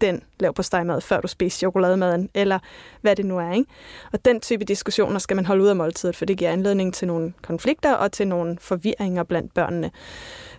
den 0.00 0.22
lav 0.40 0.54
på 0.54 0.62
stegmad, 0.62 1.00
før 1.00 1.20
du 1.20 1.28
spiser 1.28 1.58
chokolademaden, 1.58 2.30
eller 2.34 2.58
hvad 3.00 3.16
det 3.16 3.26
nu 3.26 3.38
er. 3.38 3.52
Ikke? 3.52 3.70
Og 4.12 4.24
den 4.24 4.40
type 4.40 4.64
diskussioner 4.64 5.18
skal 5.18 5.36
man 5.36 5.46
holde 5.46 5.62
ud 5.62 5.68
af 5.68 5.76
måltidet, 5.76 6.16
for 6.16 6.24
det 6.24 6.38
giver 6.38 6.50
anledning 6.50 6.94
til 6.94 7.08
nogle 7.08 7.32
konflikter 7.42 7.94
og 7.94 8.12
til 8.12 8.28
nogle 8.28 8.58
forvirringer 8.60 9.22
blandt 9.22 9.54
børnene. 9.54 9.90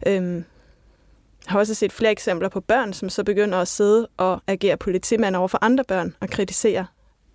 Øhm, 0.07 0.35
jeg 1.45 1.51
har 1.51 1.59
også 1.59 1.73
set 1.73 1.91
flere 1.91 2.11
eksempler 2.11 2.49
på 2.49 2.59
børn, 2.59 2.93
som 2.93 3.09
så 3.09 3.23
begynder 3.23 3.57
at 3.57 3.67
sidde 3.67 4.07
og 4.17 4.41
agere 4.47 4.77
politimand 4.77 5.35
over 5.35 5.47
for 5.47 5.57
andre 5.61 5.83
børn 5.83 6.15
og 6.19 6.29
kritisere 6.29 6.85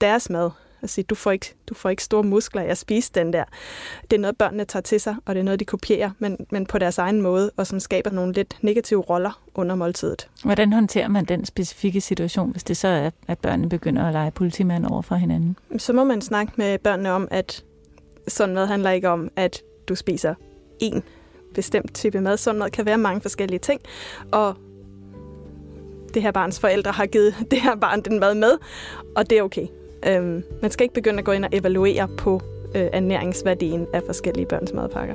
deres 0.01 0.31
mad 0.31 0.51
og 0.85 0.91
sige, 0.91 1.05
du 1.05 1.15
får, 1.15 1.31
ikke, 1.31 1.55
du 1.69 1.75
får 1.75 1.89
ikke 1.89 2.05
store 2.05 2.23
muskler 2.23 2.63
at 2.63 2.79
spise 2.79 3.13
den 3.15 3.33
der. 3.33 3.45
Det 4.11 4.17
er 4.17 4.21
noget, 4.21 4.37
børnene 4.39 4.65
tager 4.65 4.81
til 4.83 5.01
sig, 5.01 5.17
og 5.27 5.35
det 5.35 5.41
er 5.41 5.45
noget, 5.45 5.61
de 5.61 5.65
kopierer, 5.65 6.11
men, 6.19 6.47
men 6.51 6.67
på 6.67 6.79
deres 6.79 6.99
egen 6.99 7.23
måde, 7.23 7.51
og 7.57 7.67
som 7.67 7.81
skaber 7.81 8.11
nogle 8.11 8.33
lidt 8.33 8.57
negative 8.63 9.01
roller 9.01 9.43
under 9.55 9.75
måltidet. 9.75 10.29
Hvordan 10.45 10.73
håndterer 10.73 11.09
man 11.09 11.25
den 11.25 11.45
specifikke 11.45 12.01
situation, 12.01 12.51
hvis 12.51 12.65
det 12.65 12.77
så 12.77 12.89
er, 12.89 13.11
at 13.29 13.39
børnene 13.39 13.69
begynder 13.69 14.07
at 14.07 14.13
lege 14.13 14.31
politimand 14.31 14.87
over 14.87 15.03
for 15.03 15.15
hinanden? 15.15 15.57
Så 15.79 15.93
må 15.93 16.05
man 16.05 16.21
snakke 16.21 16.53
med 16.57 16.79
børnene 16.79 17.11
om, 17.11 17.29
at 17.31 17.65
sådan 18.29 18.55
noget 18.55 18.69
handler 18.69 18.91
ikke 18.91 19.09
om, 19.09 19.31
at 19.37 19.63
du 19.89 19.95
spiser 19.95 20.35
en 20.81 21.03
bestemt 21.55 21.95
type 21.95 22.21
mad. 22.21 22.37
Sådan 22.37 22.59
noget 22.59 22.73
kan 22.73 22.87
være 22.87 22.99
mange 22.99 23.21
forskellige 23.21 23.59
ting, 23.59 23.81
og 24.33 24.57
det 26.15 26.23
her 26.23 26.31
barns 26.31 26.61
forældre 26.61 26.93
har 26.93 27.07
givet 27.07 27.35
det 27.51 27.61
her 27.61 27.77
barn 27.77 28.01
den 28.01 28.21
mad 28.21 28.35
med, 28.35 28.59
og 29.17 29.31
det 29.31 29.39
er 29.39 29.43
okay. 29.43 29.67
Øhm, 30.07 30.45
man 30.63 30.71
skal 30.71 30.85
ikke 30.85 30.95
begynde 30.95 31.19
at 31.19 31.25
gå 31.25 31.33
ind 31.33 31.45
og 31.45 31.51
evaluere 31.53 32.09
på 32.09 32.41
øh, 32.75 32.89
ernæringsværdien 32.93 33.87
af 33.93 34.03
forskellige 34.07 34.47
børns 34.47 34.73
madpakker. 34.73 35.15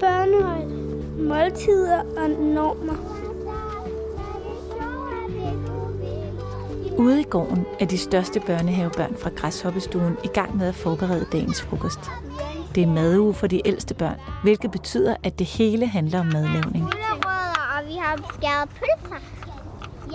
Børnehøjde, 0.00 0.74
måltider 1.18 1.98
og 1.98 2.30
normer. 2.30 3.20
Ude 6.98 7.20
i 7.20 7.24
gården 7.24 7.66
er 7.80 7.84
de 7.86 7.98
største 7.98 8.40
børnehavebørn 8.40 9.16
fra 9.16 9.30
Græshoppestuen 9.36 10.16
i 10.24 10.28
gang 10.28 10.56
med 10.56 10.68
at 10.68 10.74
forberede 10.74 11.26
dagens 11.32 11.62
frokost. 11.62 12.00
Det 12.74 12.82
er 12.82 12.86
maduge 12.86 13.34
for 13.34 13.46
de 13.46 13.62
ældste 13.64 13.94
børn, 13.94 14.16
hvilket 14.42 14.70
betyder, 14.70 15.16
at 15.22 15.38
det 15.38 15.46
hele 15.46 15.86
handler 15.86 16.20
om 16.20 16.26
madlavning. 16.26 16.84
Og 17.76 17.86
vi 17.86 17.94
har 17.94 18.16
skåret 18.16 18.68
pølser. 18.68 19.39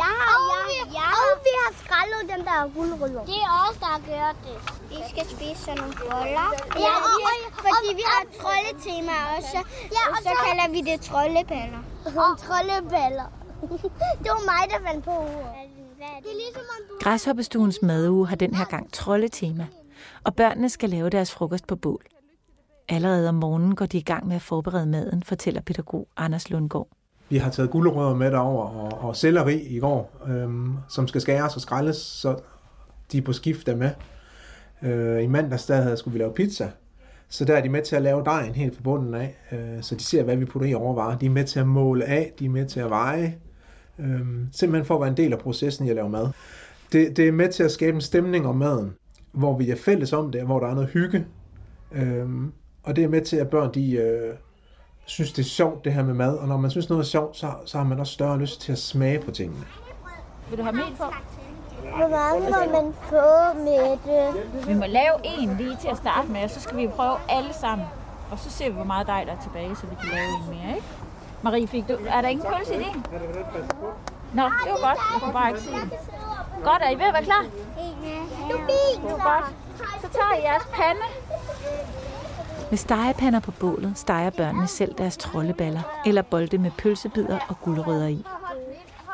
Ja, 0.03 0.12
og, 0.31 0.39
ja, 0.51 0.60
vi, 0.69 0.75
ja. 0.97 1.08
og 1.21 1.31
vi 1.45 1.51
har 1.62 1.71
skrællet 1.81 2.21
den 2.34 2.41
der 2.47 2.58
guldrødder. 2.77 3.23
Det 3.31 3.39
er 3.47 3.51
os, 3.65 3.77
der 3.84 3.89
har 3.95 4.01
gjort 4.12 4.38
det. 4.47 4.58
Vi 4.91 4.99
skal 5.12 5.25
spise 5.34 5.60
sådan 5.65 5.77
nogle 5.81 5.95
boller. 6.01 6.47
Ja, 6.86 6.93
og, 7.08 7.15
og, 7.58 7.62
fordi 7.65 7.89
vi 7.99 8.05
har 8.12 8.19
et 8.25 8.31
troldetema 8.39 9.13
også. 9.36 9.58
Ja, 9.97 10.03
og, 10.08 10.12
og 10.13 10.17
så, 10.25 10.29
så 10.29 10.34
kalder 10.45 10.67
vi 10.75 10.79
det 10.89 10.97
trolleballer. 11.10 11.81
Og 12.23 12.31
trolleballer. 12.45 13.27
det 14.23 14.29
var 14.36 14.43
mig, 14.53 14.63
der 14.71 14.79
fandt 14.88 15.01
på 15.10 15.12
ordet. 15.12 15.65
Det 16.23 16.31
er 16.31 16.36
ligesom 16.36 16.62
Græshoppestuens 17.01 17.79
maduge 17.81 18.27
har 18.27 18.36
den 18.36 18.55
her 18.55 18.65
gang 18.65 18.93
troldetema, 18.93 19.67
og 20.23 20.36
børnene 20.36 20.69
skal 20.69 20.89
lave 20.89 21.10
deres 21.10 21.31
frokost 21.31 21.67
på 21.67 21.75
bål. 21.75 22.03
Allerede 22.89 23.29
om 23.29 23.36
morgenen 23.36 23.75
går 23.75 23.86
de 23.86 23.97
i 23.97 24.01
gang 24.01 24.27
med 24.27 24.36
at 24.36 24.41
forberede 24.41 24.86
maden, 24.86 25.23
fortæller 25.23 25.62
pædagog 25.62 26.08
Anders 26.17 26.49
Lundgaard. 26.49 26.88
Vi 27.30 27.38
har 27.38 27.52
taget 27.52 27.72
gulerødder 27.72 28.16
med 28.16 28.32
derover 28.32 28.66
og, 28.66 29.10
og 29.10 29.16
selleri 29.16 29.62
i 29.62 29.80
går, 29.80 30.26
øhm, 30.28 30.74
som 30.90 31.08
skal 31.08 31.22
skæres 31.22 31.56
og 31.56 31.62
skrælles, 31.62 31.98
så 31.98 32.36
de 33.12 33.18
er 33.18 33.22
på 33.22 33.34
skift 33.34 33.68
der 33.68 33.76
med. 33.76 33.90
Øh, 34.84 35.24
I 35.24 35.28
mandags 35.28 35.66
der 35.66 35.96
skulle 35.96 36.14
vi 36.14 36.20
lave 36.20 36.34
pizza, 36.34 36.70
så 37.30 37.46
der 37.46 37.56
er 37.58 37.62
de 37.62 37.70
med 37.70 37.82
til 37.82 37.96
at 37.96 38.02
lave 38.02 38.24
dejen 38.26 38.56
helt 38.56 38.76
fra 38.76 38.82
bunden 38.84 39.14
af, 39.14 39.36
øh, 39.52 39.82
så 39.82 39.96
de 39.96 40.04
ser, 40.04 40.24
hvad 40.24 40.36
vi 40.36 40.46
putter 40.46 40.70
i 40.70 40.74
overvarer. 40.74 41.18
De 41.18 41.26
er 41.26 41.30
med 41.30 41.44
til 41.44 41.60
at 41.60 41.68
måle 41.68 42.06
af, 42.06 42.34
de 42.40 42.46
er 42.46 42.50
med 42.50 42.66
til 42.66 42.80
at 42.80 42.90
veje, 42.90 43.36
øh, 44.00 44.20
simpelthen 44.52 44.86
for 44.86 44.96
at 44.96 45.02
være 45.02 45.10
en 45.10 45.18
del 45.18 45.34
af 45.34 45.40
processen 45.40 45.86
i 45.86 45.90
at 45.90 45.96
lave 45.96 46.10
mad. 46.10 46.28
Det, 46.92 47.18
det 47.18 47.28
er 47.28 47.32
med 47.32 47.50
til 47.50 47.64
at 47.64 47.72
skabe 47.72 47.96
en 47.96 48.02
stemning 48.02 48.48
om 48.48 48.56
maden, 48.56 48.94
hvor 49.32 49.58
vi 49.58 49.70
er 49.70 49.76
fælles 49.76 50.14
om 50.14 50.32
det, 50.32 50.42
hvor 50.42 50.60
der 50.60 50.68
er 50.68 50.74
noget 50.74 50.90
hygge, 50.90 51.26
øh, 51.92 52.28
og 52.84 52.96
det 52.96 53.04
er 53.04 53.08
med 53.08 53.22
til, 53.22 53.38
at 53.38 53.50
børn 53.50 53.74
de, 53.74 53.92
øh, 53.92 54.34
synes, 55.06 55.32
det 55.32 55.46
er 55.46 55.50
sjovt, 55.50 55.86
det 55.86 55.94
her 55.94 56.04
med 56.04 56.13
mad. 56.13 56.38
Og 56.38 56.48
når 56.48 56.58
man 56.58 56.72
synes 56.72 56.89
noget 56.89 57.04
er 57.04 57.08
sjovt, 57.08 57.38
så, 57.38 57.52
så 57.65 57.78
har 57.78 57.86
man 57.86 58.00
også 58.00 58.13
større 58.13 58.38
lyst 58.38 58.62
til 58.62 58.72
at 58.72 58.78
smage 58.78 59.20
på 59.20 59.32
tingene. 59.32 59.65
Vil 60.50 60.58
du 60.58 60.63
have 60.63 60.76
mel 60.76 60.96
på? 60.98 61.04
Hvor 61.96 62.08
mange 62.08 62.50
må 62.50 62.82
man 62.82 62.94
få 63.10 63.60
med 63.60 63.98
det? 64.06 64.68
Vi 64.68 64.74
må 64.74 64.86
lave 64.86 65.13
en 65.24 65.58
lige 65.58 65.78
til 65.82 65.88
at 65.88 65.98
starte 65.98 66.28
med, 66.28 66.44
og 66.44 66.50
så 66.50 66.60
skal 66.60 66.78
vi 66.78 66.88
prøve 66.88 67.18
alle 67.30 67.54
sammen. 67.54 67.88
Og 68.32 68.39
så 68.39 68.50
ser 68.50 68.70
vi, 68.70 68.76
hvor 68.76 68.84
meget 68.84 69.08
dej 69.08 69.24
der 69.24 69.32
er 69.32 69.41
tilbage, 69.41 69.76
så 69.76 69.88
vi 69.88 69.96
kan 70.02 70.10
lave 70.10 70.28
en 70.28 70.50
mere, 70.50 70.76
ikke? 70.76 70.88
Marie, 71.41 71.68
fik 71.68 71.88
du, 71.88 71.98
er 72.08 72.22
der 72.22 72.30
ingen 72.30 72.46
pølse 72.54 72.76
i 72.76 72.78
din? 72.78 73.06
Nå, 74.34 74.44
det 74.44 74.72
var 74.74 74.82
godt. 74.88 75.00
Jeg 75.13 75.22
kunne 75.22 75.34
bare 75.34 75.50
ikke 75.50 75.62
se 75.62 75.72
det. 75.72 76.00
Godt, 76.63 76.82
er 76.82 76.89
I 76.89 76.96
ved 76.96 77.08
at 77.12 77.13
være 77.13 77.24
klar? 77.24 77.44
Du 78.52 78.58
Det 79.04 79.12
var 79.12 79.22
godt. 79.34 79.48
Så 80.02 80.08
tager 80.18 80.34
I 80.39 80.44
jeres 80.44 80.68
pande, 80.74 81.06
med 82.69 82.78
stegepander 82.78 83.39
på 83.39 83.51
bålet 83.51 83.93
steger 83.95 84.30
børnene 84.30 84.67
selv 84.67 84.95
deres 84.97 85.17
trolleballer 85.17 85.82
eller 86.06 86.21
bolde 86.21 86.58
med 86.58 86.71
pølsebider 86.78 87.39
og 87.47 87.62
guldrødder 87.62 88.08
i. 88.08 88.25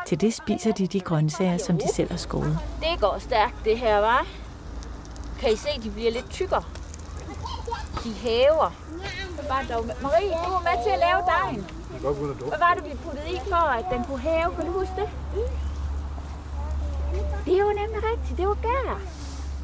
Til 0.07 0.21
det 0.21 0.33
spiser 0.33 0.71
de 0.71 0.87
de 0.87 0.99
grøntsager, 0.99 1.57
som 1.57 1.77
de 1.77 1.93
selv 1.93 2.11
har 2.11 2.17
skåret. 2.17 2.59
Det 2.79 3.01
går 3.01 3.17
stærkt, 3.19 3.55
det 3.65 3.77
her, 3.79 3.97
var. 3.99 4.25
Kan 5.39 5.53
I 5.53 5.55
se, 5.55 5.69
de 5.83 5.89
bliver 5.89 6.11
lidt 6.11 6.29
tykkere? 6.29 6.63
De 8.03 8.13
hæver. 8.13 8.73
Marie, 10.01 10.29
du 10.45 10.49
var 10.51 10.63
med 10.69 10.83
til 10.83 10.91
at 10.91 10.99
lave 10.99 11.21
dejen. 11.33 11.65
Hvad 12.47 12.59
var 12.59 12.73
det, 12.73 12.83
vi 12.85 12.95
puttede 13.03 13.29
i 13.29 13.39
for, 13.49 13.55
at 13.79 13.85
den 13.91 14.03
kunne 14.03 14.19
hæve? 14.19 14.55
Kan 14.55 14.65
du 14.65 14.71
huske 14.71 14.93
det? 14.95 15.09
Det 17.45 17.63
var 17.65 17.73
nemlig 17.81 18.01
rigtigt. 18.11 18.37
Det 18.37 18.47
var 18.47 18.57
gær. 18.61 18.99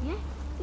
Ja. 0.08 0.16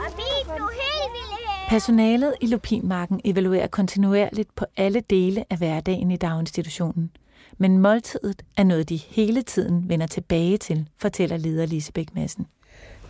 Og 0.03 0.09
vi 0.17 0.27
er 0.51 0.57
nu 0.59 0.67
helt 0.81 1.11
vilde 1.15 1.31
her. 1.31 1.34
Personalet 1.69 2.33
i 2.41 2.47
Lupinmarken 2.47 3.21
evaluerer 3.23 3.67
kontinuerligt 3.67 4.55
på 4.55 4.65
alle 4.77 4.99
dele 4.99 5.45
af 5.49 5.57
hverdagen 5.57 6.11
i 6.11 6.17
daginstitutionen. 6.17 7.11
Men 7.57 7.77
måltidet 7.77 8.41
er 8.57 8.63
noget, 8.63 8.89
de 8.89 8.97
hele 8.97 9.41
tiden 9.41 9.89
vender 9.89 10.07
tilbage 10.07 10.57
til, 10.57 10.87
fortæller 10.97 11.37
leder 11.37 11.65
Lisebæk 11.65 12.15
Madsen. 12.15 12.47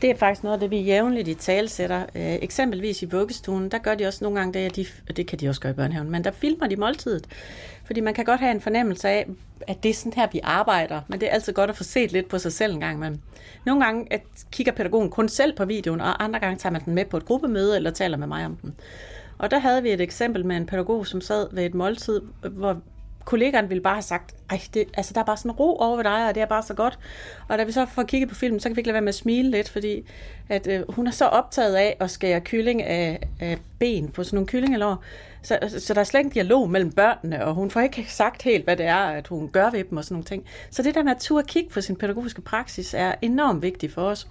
Det 0.02 0.10
er 0.10 0.16
faktisk 0.16 0.44
noget 0.44 0.62
det, 0.62 0.72
vi 0.72 0.78
jævnligt 0.78 1.28
i 1.28 1.34
tale 1.34 1.70
sætter. 1.70 2.00
Øh, 2.16 2.34
eksempelvis 2.42 3.02
i 3.02 3.06
vuggestuen, 3.06 3.72
der 3.72 3.78
gør 3.78 3.96
de 3.96 4.06
også 4.06 4.24
nogle 4.24 4.40
gange 4.40 4.54
det, 4.54 4.60
at 4.60 4.76
de, 4.76 4.86
og 5.10 5.18
det 5.18 5.28
kan 5.28 5.40
de 5.40 5.50
også 5.50 5.62
gøre 5.62 5.72
i 5.72 5.76
børnehaven, 5.76 6.12
men 6.12 6.24
der 6.24 6.32
filmer 6.32 6.68
de 6.68 6.76
måltidet. 6.76 7.28
Fordi 7.86 8.02
man 8.02 8.14
kan 8.14 8.26
godt 8.26 8.40
have 8.40 8.52
en 8.52 8.62
fornemmelse 8.62 9.10
af, 9.10 9.28
at 9.68 9.84
det 9.84 9.90
er 9.90 9.94
sådan 9.94 10.14
her, 10.14 10.28
vi 10.32 10.40
arbejder, 10.44 11.02
men 11.08 11.20
det 11.20 11.30
er 11.30 11.34
altid 11.34 11.54
godt 11.54 11.70
at 11.70 11.78
få 11.78 11.84
set 11.84 12.12
lidt 12.12 12.30
på 12.30 12.40
sig 12.40 12.54
selv 12.54 12.74
en 12.74 12.80
gang 12.80 12.98
imellem. 12.98 13.20
Nogle 13.66 13.86
gange 13.86 14.08
at 14.14 14.22
kigger 14.52 14.72
pædagogen 14.74 15.10
kun 15.10 15.30
selv 15.30 15.56
på 15.56 15.66
videoen, 15.66 16.02
og 16.02 16.24
andre 16.24 16.40
gange 16.40 16.58
tager 16.58 16.74
man 16.74 16.86
den 16.86 16.96
med 16.96 17.06
på 17.06 17.18
et 17.18 17.26
gruppemøde 17.26 17.76
eller 17.76 17.92
taler 17.92 18.18
med 18.18 18.28
mig 18.28 18.46
om 18.46 18.56
den. 18.56 18.76
Og 19.38 19.52
der 19.52 19.60
havde 19.60 19.84
vi 19.84 19.92
et 19.92 20.02
eksempel 20.02 20.46
med 20.46 20.58
en 20.58 20.66
pædagog, 20.66 21.08
som 21.08 21.22
sad 21.22 21.48
ved 21.52 21.66
et 21.66 21.74
måltid, 21.74 22.22
hvor 22.42 22.82
kollegaen 23.26 23.70
ville 23.70 23.82
bare 23.82 23.96
have 23.96 24.02
sagt, 24.02 24.36
ej, 24.50 24.62
det, 24.74 24.86
altså, 24.94 25.14
der 25.14 25.20
er 25.20 25.26
bare 25.26 25.38
sådan 25.38 25.52
ro 25.52 25.78
over 25.78 25.96
ved 25.96 26.04
dig, 26.04 26.28
og 26.28 26.36
det 26.36 26.42
er 26.42 26.46
bare 26.46 26.64
så 26.64 26.74
godt. 26.74 27.00
Og 27.48 27.58
da 27.58 27.64
vi 27.64 27.72
så 27.72 27.86
får 27.86 28.04
kigget 28.04 28.30
på 28.30 28.36
filmen, 28.36 28.60
så 28.60 28.70
kan 28.70 28.76
vi 28.76 28.80
ikke 28.80 28.88
lade 28.88 28.94
være 28.94 29.02
med 29.02 29.10
at 29.10 29.16
smile 29.16 29.52
lidt, 29.52 29.70
fordi 29.70 30.04
at, 30.50 30.68
øh, 30.68 30.82
hun 30.90 31.08
er 31.08 31.12
så 31.12 31.26
optaget 31.26 31.76
af 31.76 31.98
at 32.00 32.12
skære 32.12 32.42
kylling 32.42 32.84
af, 32.84 33.20
af 33.40 33.58
ben 33.80 34.08
på 34.08 34.24
sådan 34.24 34.38
nogle 34.38 34.48
kyllingelår, 34.48 35.04
så, 35.46 35.60
så 35.80 35.94
der 35.94 36.00
er 36.00 36.04
slet 36.04 36.20
ikke 36.20 36.28
en 36.28 36.34
dialog 36.34 36.70
mellem 36.70 36.92
børnene, 36.92 37.46
og 37.46 37.54
hun 37.54 37.72
får 37.72 37.82
ikke 37.82 38.06
sagt 38.10 38.42
helt, 38.42 38.64
hvad 38.64 38.78
det 38.78 38.86
er, 38.86 38.96
at 38.96 39.28
hun 39.28 39.50
gør 39.50 39.70
ved 39.70 39.84
dem 39.84 39.98
og 39.98 40.04
sådan 40.04 40.16
nogle 40.16 40.26
ting. 40.26 40.46
Så 40.70 40.84
det 40.84 40.96
der 40.96 41.04
med 41.04 41.12
at 41.12 41.18
turde 41.18 41.48
kigge 41.48 41.70
på 41.70 41.82
sin 41.82 41.96
pædagogiske 41.96 42.42
praksis 42.42 42.94
er 42.94 43.16
enormt 43.22 43.62
vigtigt 43.62 43.94
for 43.94 44.02
os. 44.02 44.28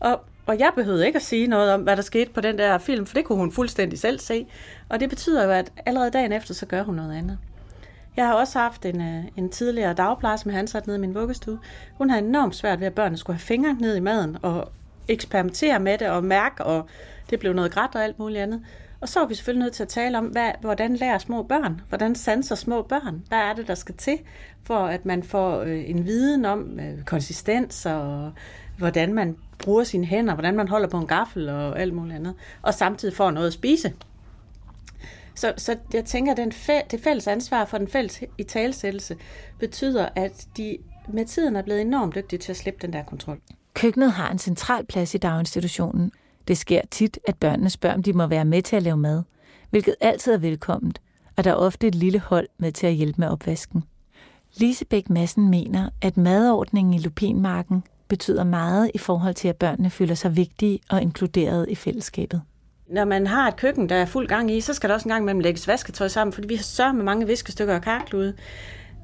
Og, 0.00 0.20
og 0.46 0.58
jeg 0.58 0.70
behøvede 0.74 1.06
ikke 1.06 1.16
at 1.16 1.22
sige 1.22 1.46
noget 1.46 1.72
om, 1.72 1.80
hvad 1.80 1.96
der 1.96 2.02
skete 2.02 2.30
på 2.30 2.40
den 2.40 2.58
der 2.58 2.78
film, 2.78 3.06
for 3.06 3.14
det 3.14 3.24
kunne 3.24 3.38
hun 3.38 3.52
fuldstændig 3.52 3.98
selv 3.98 4.18
se. 4.18 4.46
Og 4.88 5.00
det 5.00 5.08
betyder 5.08 5.44
jo, 5.44 5.50
at 5.50 5.72
allerede 5.86 6.10
dagen 6.10 6.32
efter, 6.32 6.54
så 6.54 6.66
gør 6.66 6.82
hun 6.82 6.94
noget 6.94 7.18
andet. 7.18 7.38
Jeg 8.16 8.26
har 8.26 8.34
også 8.34 8.58
haft 8.58 8.84
en, 8.84 9.00
øh, 9.00 9.24
en 9.36 9.48
tidligere 9.48 9.94
dagplejer, 9.94 10.36
som 10.36 10.50
hansat 10.50 10.76
ansat 10.76 10.86
nede 10.86 10.96
i 10.96 11.00
min 11.00 11.14
vuggestue. 11.14 11.58
Hun 11.98 12.10
har 12.10 12.18
enormt 12.18 12.56
svært 12.56 12.80
ved, 12.80 12.86
at 12.86 12.94
børnene 12.94 13.18
skulle 13.18 13.36
have 13.36 13.44
fingre 13.44 13.76
ned 13.80 13.96
i 13.96 14.00
maden 14.00 14.36
og 14.42 14.72
eksperimentere 15.08 15.80
med 15.80 15.98
det 15.98 16.08
og 16.08 16.24
mærke, 16.24 16.64
og 16.64 16.86
det 17.30 17.40
blev 17.40 17.52
noget 17.52 17.72
grædt 17.72 17.94
og 17.94 18.04
alt 18.04 18.18
muligt 18.18 18.40
andet. 18.40 18.62
Og 19.00 19.08
så 19.08 19.20
er 19.20 19.26
vi 19.26 19.34
selvfølgelig 19.34 19.62
nødt 19.64 19.72
til 19.74 19.82
at 19.82 19.88
tale 19.88 20.18
om, 20.18 20.26
hvad, 20.26 20.50
hvordan 20.60 20.96
lærer 20.96 21.18
små 21.18 21.42
børn? 21.42 21.80
Hvordan 21.88 22.14
sanser 22.14 22.54
små 22.54 22.82
børn? 22.82 23.22
Hvad 23.28 23.38
er 23.38 23.52
det, 23.52 23.68
der 23.68 23.74
skal 23.74 23.94
til, 23.94 24.18
for 24.64 24.78
at 24.78 25.06
man 25.06 25.22
får 25.22 25.60
øh, 25.60 25.90
en 25.90 26.06
viden 26.06 26.44
om 26.44 26.80
øh, 26.80 27.04
konsistens 27.04 27.86
og 27.86 28.32
hvordan 28.78 29.14
man 29.14 29.36
bruger 29.58 29.84
sine 29.84 30.06
hænder, 30.06 30.34
hvordan 30.34 30.56
man 30.56 30.68
holder 30.68 30.88
på 30.88 30.98
en 30.98 31.06
gaffel 31.06 31.48
og 31.48 31.80
alt 31.80 31.94
muligt 31.94 32.16
andet, 32.16 32.34
og 32.62 32.74
samtidig 32.74 33.16
får 33.16 33.30
noget 33.30 33.46
at 33.46 33.52
spise. 33.52 33.92
Så, 35.34 35.52
så 35.56 35.76
jeg 35.94 36.04
tænker, 36.04 36.32
at 36.32 36.36
den 36.36 36.52
fæ- 36.52 36.86
det 36.90 37.00
fælles 37.00 37.26
ansvar 37.26 37.64
for 37.64 37.78
den 37.78 37.88
fælles 37.88 38.22
i 38.38 38.42
talsættelse 38.42 39.16
betyder, 39.58 40.08
at 40.16 40.46
de 40.56 40.78
med 41.08 41.24
tiden 41.24 41.56
er 41.56 41.62
blevet 41.62 41.80
enormt 41.80 42.14
dygtige 42.14 42.38
til 42.38 42.52
at 42.52 42.56
slippe 42.56 42.78
den 42.82 42.92
der 42.92 43.02
kontrol. 43.02 43.40
Køkkenet 43.74 44.12
har 44.12 44.30
en 44.30 44.38
central 44.38 44.86
plads 44.86 45.14
i 45.14 45.18
daginstitutionen. 45.18 46.12
Det 46.48 46.58
sker 46.58 46.80
tit, 46.90 47.18
at 47.26 47.36
børnene 47.36 47.70
spørger, 47.70 47.96
om 47.96 48.02
de 48.02 48.12
må 48.12 48.26
være 48.26 48.44
med 48.44 48.62
til 48.62 48.76
at 48.76 48.82
lave 48.82 48.96
mad, 48.96 49.22
hvilket 49.70 49.94
altid 50.00 50.32
er 50.32 50.38
velkomment, 50.38 51.00
og 51.36 51.44
der 51.44 51.50
er 51.50 51.54
ofte 51.54 51.86
et 51.86 51.94
lille 51.94 52.18
hold 52.18 52.48
med 52.58 52.72
til 52.72 52.86
at 52.86 52.94
hjælpe 52.94 53.20
med 53.20 53.28
opvasken. 53.28 53.84
Lisebæk 54.54 55.10
Madsen 55.10 55.48
mener, 55.48 55.90
at 56.02 56.16
madordningen 56.16 56.94
i 56.94 56.98
Lupinmarken 56.98 57.82
betyder 58.08 58.44
meget 58.44 58.90
i 58.94 58.98
forhold 58.98 59.34
til, 59.34 59.48
at 59.48 59.56
børnene 59.56 59.90
føler 59.90 60.14
sig 60.14 60.36
vigtige 60.36 60.80
og 60.90 61.02
inkluderet 61.02 61.66
i 61.68 61.74
fællesskabet 61.74 62.42
når 62.90 63.04
man 63.04 63.26
har 63.26 63.48
et 63.48 63.56
køkken, 63.56 63.88
der 63.88 63.94
er 63.94 64.04
fuld 64.04 64.28
gang 64.28 64.50
i, 64.50 64.60
så 64.60 64.74
skal 64.74 64.88
der 64.88 64.94
også 64.94 65.08
en 65.08 65.10
gang 65.10 65.22
imellem 65.22 65.40
lægges 65.40 65.68
vasketøj 65.68 66.08
sammen, 66.08 66.32
fordi 66.32 66.48
vi 66.48 66.54
har 66.54 66.62
sørget 66.62 66.94
med 66.94 67.04
mange 67.04 67.26
viskestykker 67.26 67.74
og 67.74 67.82
karklude. 67.82 68.34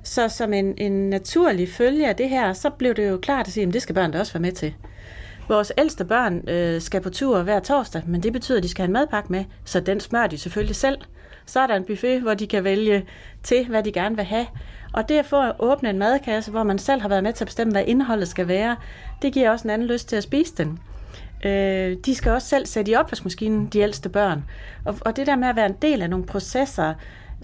Så 0.05 0.29
som 0.29 0.53
en, 0.53 0.79
en 0.79 1.11
naturlig 1.11 1.69
følge 1.69 2.09
af 2.09 2.17
det 2.17 2.29
her, 2.29 2.53
så 2.53 2.71
blev 2.71 2.95
det 2.95 3.09
jo 3.09 3.19
klart 3.19 3.47
at 3.47 3.53
sige, 3.53 3.67
at 3.67 3.75
det 3.75 3.83
skal 3.83 3.95
børn 3.95 4.13
da 4.13 4.19
også 4.19 4.33
være 4.33 4.41
med 4.41 4.53
til. 4.53 4.75
Vores 5.49 5.73
ældste 5.79 6.05
børn 6.05 6.49
øh, 6.49 6.81
skal 6.81 7.01
på 7.01 7.11
tur 7.11 7.43
hver 7.43 7.61
torsdag, 7.61 8.03
men 8.07 8.23
det 8.23 8.33
betyder, 8.33 8.59
at 8.59 8.63
de 8.63 8.69
skal 8.69 8.83
have 8.83 8.89
en 8.89 8.93
madpakke 8.93 9.33
med, 9.33 9.45
så 9.65 9.81
den 9.81 10.01
smører 10.01 10.27
de 10.27 10.39
selvfølgelig 10.39 10.77
selv. 10.77 10.99
Så 11.47 11.61
er 11.61 11.67
der 11.67 11.75
en 11.75 11.85
buffet, 11.85 12.23
hvor 12.23 12.35
de 12.35 12.47
kan 12.47 12.65
vælge 12.65 13.05
til, 13.43 13.67
hvad 13.67 13.83
de 13.83 13.93
gerne 13.93 14.17
vil 14.17 14.25
have. 14.25 14.47
Og 14.93 15.09
det 15.09 15.19
at 15.19 15.27
få 15.27 15.43
at 15.43 15.53
åbne 15.59 15.91
en 15.91 15.99
madkasse, 15.99 16.51
hvor 16.51 16.63
man 16.63 16.79
selv 16.79 17.01
har 17.01 17.09
været 17.09 17.23
med 17.23 17.33
til 17.33 17.45
at 17.45 17.49
bestemme, 17.49 17.73
hvad 17.73 17.85
indholdet 17.87 18.29
skal 18.29 18.49
være, 18.49 18.77
det 19.23 19.33
giver 19.33 19.51
også 19.51 19.65
en 19.65 19.71
anden 19.71 19.89
lyst 19.89 20.09
til 20.09 20.17
at 20.17 20.23
spise 20.23 20.55
den. 20.57 20.79
Øh, 21.45 21.97
de 22.07 22.15
skal 22.15 22.33
også 22.33 22.49
selv 22.49 22.67
sætte 22.67 22.93
i 22.93 22.95
opvaskemaskinen, 22.95 23.67
de 23.67 23.79
ældste 23.79 24.09
børn. 24.09 24.45
Og, 24.85 24.99
og 25.01 25.17
det 25.17 25.27
der 25.27 25.37
med 25.37 25.49
at 25.49 25.57
være 25.57 25.67
en 25.67 25.77
del 25.83 26.03
af 26.03 26.11
nogle 26.11 26.27
processer, 26.27 26.95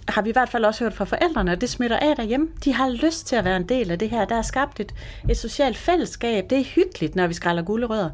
har 0.08 0.22
vi 0.22 0.28
i 0.28 0.32
hvert 0.32 0.48
fald 0.48 0.64
også 0.64 0.84
hørt 0.84 0.94
fra 0.94 1.04
forældrene, 1.04 1.52
og 1.52 1.60
det 1.60 1.68
smitter 1.68 1.96
af 1.96 2.16
derhjemme. 2.16 2.48
De 2.64 2.74
har 2.74 2.88
lyst 2.88 3.26
til 3.26 3.36
at 3.36 3.44
være 3.44 3.56
en 3.56 3.68
del 3.68 3.90
af 3.90 3.98
det 3.98 4.10
her. 4.10 4.24
Der 4.24 4.36
er 4.36 4.42
skabt 4.42 4.80
et, 4.80 4.94
et 5.28 5.36
socialt 5.36 5.76
fællesskab. 5.76 6.50
Det 6.50 6.58
er 6.58 6.64
hyggeligt, 6.64 7.16
når 7.16 7.26
vi 7.26 7.34
skræller 7.34 7.62
gulerødder. 7.62 8.10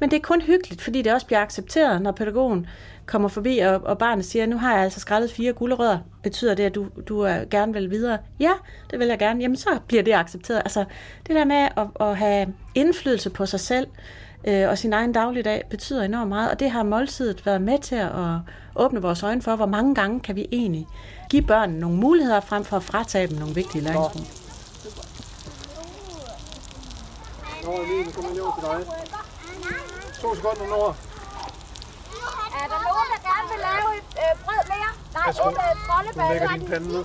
Men 0.00 0.10
det 0.10 0.16
er 0.16 0.20
kun 0.20 0.40
hyggeligt, 0.40 0.82
fordi 0.82 1.02
det 1.02 1.12
også 1.12 1.26
bliver 1.26 1.40
accepteret, 1.40 2.02
når 2.02 2.12
pædagogen 2.12 2.66
kommer 3.06 3.28
forbi, 3.28 3.58
og, 3.58 3.80
og 3.84 3.98
barnet 3.98 4.24
siger, 4.24 4.46
nu 4.46 4.58
har 4.58 4.74
jeg 4.74 4.84
altså 4.84 5.00
skrællet 5.00 5.30
fire 5.30 5.52
gulerødder. 5.52 5.98
Betyder 6.22 6.54
det, 6.54 6.62
at 6.62 6.74
du, 6.74 6.86
du 7.08 7.20
er 7.20 7.44
gerne 7.50 7.72
vil 7.72 7.90
videre? 7.90 8.18
Ja, 8.40 8.52
det 8.90 8.98
vil 8.98 9.08
jeg 9.08 9.18
gerne. 9.18 9.40
Jamen, 9.40 9.56
så 9.56 9.68
bliver 9.86 10.02
det 10.02 10.12
accepteret. 10.12 10.58
Altså, 10.58 10.84
det 11.26 11.36
der 11.36 11.44
med 11.44 11.68
at, 11.76 12.08
at 12.08 12.16
have 12.16 12.54
indflydelse 12.74 13.30
på 13.30 13.46
sig 13.46 13.60
selv, 13.60 13.86
øh, 14.46 14.68
og 14.68 14.78
sin 14.78 14.92
egen 14.92 15.12
dagligdag 15.12 15.62
betyder 15.70 16.02
enormt 16.02 16.28
meget, 16.28 16.50
og 16.50 16.60
det 16.60 16.70
har 16.70 16.82
måltidet 16.82 17.46
været 17.46 17.62
med 17.62 17.78
til 17.78 17.94
at 17.96 18.10
åbne 18.76 19.02
vores 19.02 19.22
øjne 19.22 19.42
for, 19.42 19.56
hvor 19.56 19.66
mange 19.66 19.94
gange 19.94 20.20
kan 20.20 20.36
vi 20.36 20.46
egentlig 20.52 20.86
give 21.30 21.42
børnene 21.42 21.80
nogle 21.80 21.96
muligheder 21.96 22.40
frem 22.40 22.64
for 22.64 22.76
at 22.76 22.82
fratage 22.82 23.26
dem 23.26 23.38
nogle 23.38 23.54
vigtige 23.54 23.82
læringsmål. 23.84 24.26
Nå, 27.64 27.70
Emilie, 27.82 28.12
kommer 28.12 28.30
lige 28.30 28.42
over 28.42 28.54
til 28.60 28.62
dig. 28.68 28.78
To 30.20 30.34
sekunder, 30.34 30.66
Nora. 30.68 30.94
Er 32.62 32.66
der 32.72 32.78
nogen, 32.88 33.08
der 33.12 33.20
gerne 33.30 33.46
vil 33.52 33.60
lave 33.68 33.88
et 33.98 34.10
øh, 34.22 34.32
brød 34.44 34.62
mere? 34.72 34.90
Nej, 35.14 35.22
Værsgo. 35.26 35.48
et 35.48 35.54
øh, 35.54 35.60
troldeballe. 35.86 36.28
Du 36.28 36.32
lægger 36.32 36.48
din 36.56 36.66
pande 36.68 36.88
ned. 36.88 37.04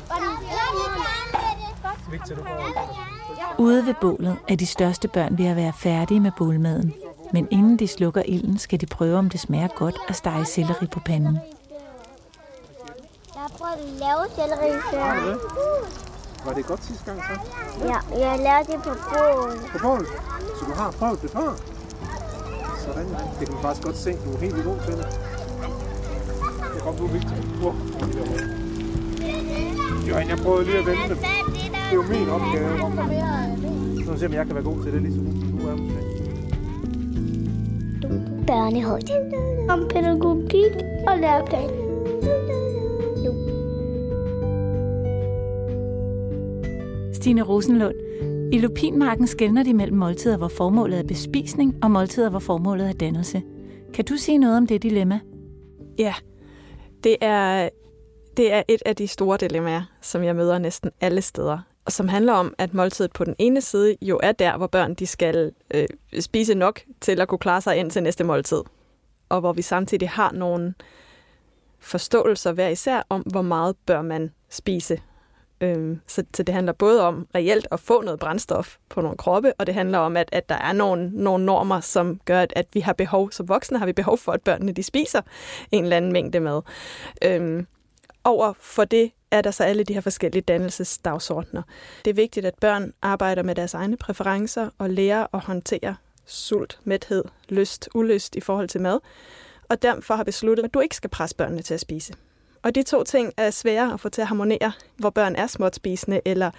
Du 3.57 3.63
Ude 3.63 3.85
ved 3.85 3.93
bålet 4.01 4.37
er 4.47 4.55
de 4.55 4.65
største 4.65 5.07
børn 5.07 5.37
ved 5.37 5.45
at 5.45 5.55
være 5.55 5.73
færdige 5.73 6.19
med 6.19 6.31
bålmaden. 6.37 6.93
Men 7.33 7.47
inden 7.51 7.77
de 7.77 7.87
slukker 7.87 8.21
ilden, 8.25 8.57
skal 8.57 8.81
de 8.81 8.85
prøve, 8.85 9.17
om 9.17 9.29
det 9.29 9.39
smager 9.39 9.67
godt 9.67 9.97
at 10.07 10.15
stege 10.15 10.45
selleri 10.45 10.87
på 10.87 10.99
panden. 10.99 11.39
Jeg 13.33 13.41
har 13.41 13.51
prøvet 13.57 13.73
at 13.73 13.79
lave 14.03 14.23
selleri 14.35 14.79
før. 14.91 15.37
Var 16.45 16.53
det 16.53 16.65
godt 16.65 16.85
sidste 16.85 17.05
gang 17.05 17.21
så? 17.23 17.39
Ja, 17.85 17.97
jeg 18.27 18.39
lavede 18.39 18.71
det 18.71 18.83
på 18.83 18.89
bål. 19.13 19.59
På 19.71 19.77
bål? 19.81 20.05
Så 20.59 20.65
du 20.65 20.73
har 20.73 20.91
prøvet 20.91 21.21
det 21.21 21.31
før? 21.31 21.55
Sådan. 22.85 23.07
Det 23.39 23.47
kan 23.47 23.53
man 23.53 23.61
faktisk 23.61 23.85
godt 23.85 23.97
se. 23.97 24.11
Du 24.25 24.33
er 24.33 24.37
helt 24.37 24.57
i 24.57 24.61
god 24.61 24.79
til 24.85 24.93
det. 24.93 25.07
Det 26.73 26.81
kom 26.83 26.95
du 26.95 27.07
vigtigt. 27.07 27.45
Wow. 27.61 27.73
Johan, 30.09 30.29
jeg 30.29 30.37
prøvede 30.37 30.65
lige 30.65 30.77
at 30.77 30.85
vende 30.85 31.09
det. 31.09 31.17
Det 31.17 31.27
er 31.91 31.93
jo 31.93 32.01
min 32.01 32.29
opgave. 32.29 32.77
Så 34.05 34.19
se, 34.19 34.25
om 34.25 34.33
jeg 34.33 34.45
kan 34.45 34.55
være 34.55 34.63
god 34.63 34.83
til 34.83 34.93
det, 34.93 35.01
ligesom 35.01 35.25
du 35.25 35.67
er. 35.67 36.08
Børnehøjde. 38.49 39.13
Om 39.69 39.87
pædagogik 39.89 40.75
og 41.07 41.17
læreplan. 41.19 41.69
Stine 47.13 47.41
Rosenlund, 47.41 47.95
i 48.53 48.59
Lupinmarken 48.59 49.27
skældner 49.27 49.63
de 49.63 49.73
mellem 49.73 49.97
måltider, 49.97 50.37
hvor 50.37 50.47
formålet 50.47 50.99
er 50.99 51.03
bespisning, 51.03 51.75
og 51.83 51.91
måltider, 51.91 52.29
hvor 52.29 52.39
formålet 52.39 52.89
er 52.89 52.93
dannelse. 52.93 53.41
Kan 53.93 54.05
du 54.05 54.17
sige 54.17 54.37
noget 54.37 54.57
om 54.57 54.67
det 54.67 54.83
dilemma? 54.83 55.19
Ja, 55.99 56.13
det 57.03 57.17
er, 57.21 57.69
det 58.37 58.53
er 58.53 58.63
et 58.67 58.81
af 58.85 58.95
de 58.95 59.07
store 59.07 59.37
dilemmaer, 59.37 59.81
som 60.01 60.23
jeg 60.23 60.35
møder 60.35 60.57
næsten 60.57 60.91
alle 61.01 61.21
steder. 61.21 61.68
Som 61.89 62.07
handler 62.07 62.33
om, 62.33 62.53
at 62.57 62.73
måltidet 62.73 63.11
på 63.11 63.23
den 63.23 63.35
ene 63.37 63.61
side 63.61 63.97
jo 64.01 64.19
er 64.23 64.31
der, 64.31 64.57
hvor 64.57 64.67
børn 64.67 64.93
de 64.93 65.07
skal 65.07 65.51
øh, 65.73 65.87
spise 66.19 66.55
nok 66.55 66.81
til 67.01 67.21
at 67.21 67.27
kunne 67.27 67.39
klare 67.39 67.61
sig 67.61 67.77
ind 67.77 67.91
til 67.91 68.03
næste 68.03 68.23
måltid. 68.23 68.61
Og 69.29 69.39
hvor 69.39 69.53
vi 69.53 69.61
samtidig 69.61 70.09
har 70.09 70.31
nogle 70.31 70.73
forståelser 71.79 72.51
hver 72.51 72.67
især 72.67 73.01
om, 73.09 73.21
hvor 73.21 73.41
meget 73.41 73.75
bør 73.85 74.01
man 74.01 74.31
spise 74.49 74.99
Øh, 75.61 75.97
så, 76.07 76.23
så 76.33 76.43
det 76.43 76.55
handler 76.55 76.73
både 76.73 77.01
om 77.07 77.27
reelt 77.35 77.67
at 77.71 77.79
få 77.79 78.01
noget 78.01 78.19
brændstof 78.19 78.77
på 78.89 79.01
nogle 79.01 79.17
kroppe, 79.17 79.53
og 79.57 79.67
det 79.67 79.75
handler 79.75 79.97
om, 79.97 80.17
at, 80.17 80.29
at 80.31 80.49
der 80.49 80.55
er 80.55 80.73
nogle, 80.73 81.09
nogle 81.13 81.45
normer, 81.45 81.79
som 81.79 82.19
gør, 82.25 82.41
at, 82.41 82.53
at 82.55 82.65
vi 82.73 82.79
har 82.79 82.93
behov, 82.93 83.31
som 83.31 83.49
voksne 83.49 83.79
har 83.79 83.85
vi 83.85 83.93
behov 83.93 84.17
for, 84.17 84.31
at 84.31 84.41
børnene 84.41 84.71
de 84.71 84.83
spiser 84.83 85.21
en 85.71 85.83
eller 85.83 85.97
anden 85.97 86.13
mængde 86.13 86.39
mad. 86.39 86.61
Øh, 87.25 87.63
over 88.23 88.53
for 88.59 88.85
det 88.85 89.11
er 89.31 89.41
der 89.41 89.51
så 89.51 89.63
alle 89.63 89.83
de 89.83 89.93
her 89.93 90.01
forskellige 90.01 90.41
dannelsesdagsordner. 90.41 91.61
Det 92.05 92.11
er 92.11 92.15
vigtigt, 92.15 92.45
at 92.45 92.55
børn 92.61 92.93
arbejder 93.01 93.43
med 93.43 93.55
deres 93.55 93.73
egne 93.73 93.97
præferencer 93.97 94.69
og 94.77 94.89
lærer 94.89 95.27
at 95.33 95.39
håndtere 95.39 95.95
sult, 96.25 96.79
mæthed, 96.83 97.23
lyst, 97.49 97.89
ulyst 97.93 98.35
i 98.35 98.41
forhold 98.41 98.69
til 98.69 98.81
mad. 98.81 98.99
Og 99.69 99.81
derfor 99.81 100.15
har 100.15 100.23
besluttet, 100.23 100.63
at 100.63 100.73
du 100.73 100.79
ikke 100.79 100.95
skal 100.95 101.09
presse 101.09 101.35
børnene 101.35 101.61
til 101.61 101.73
at 101.73 101.79
spise. 101.79 102.13
Og 102.63 102.75
de 102.75 102.83
to 102.83 103.03
ting 103.03 103.33
er 103.37 103.51
svære 103.51 103.93
at 103.93 103.99
få 103.99 104.09
til 104.09 104.21
at 104.21 104.27
harmonere, 104.27 104.71
hvor 104.97 105.09
børn 105.09 105.35
er 105.35 105.47
småt 105.47 105.75
spisende, 105.75 106.21
eller 106.25 106.51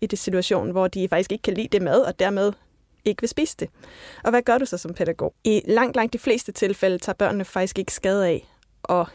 i 0.00 0.06
det 0.06 0.18
situation, 0.18 0.70
hvor 0.70 0.88
de 0.88 1.08
faktisk 1.08 1.32
ikke 1.32 1.42
kan 1.42 1.54
lide 1.54 1.68
det 1.68 1.82
mad, 1.82 2.00
og 2.00 2.18
dermed 2.18 2.52
ikke 3.04 3.22
vil 3.22 3.28
spise 3.28 3.56
det. 3.58 3.68
Og 4.24 4.30
hvad 4.30 4.42
gør 4.42 4.58
du 4.58 4.66
så 4.66 4.78
som 4.78 4.94
pædagog? 4.94 5.34
I 5.44 5.62
langt, 5.66 5.96
langt 5.96 6.12
de 6.12 6.18
fleste 6.18 6.52
tilfælde 6.52 6.98
tager 6.98 7.14
børnene 7.14 7.44
faktisk 7.44 7.78
ikke 7.78 7.92
skade 7.92 8.26
af 8.26 8.48
at 8.88 9.06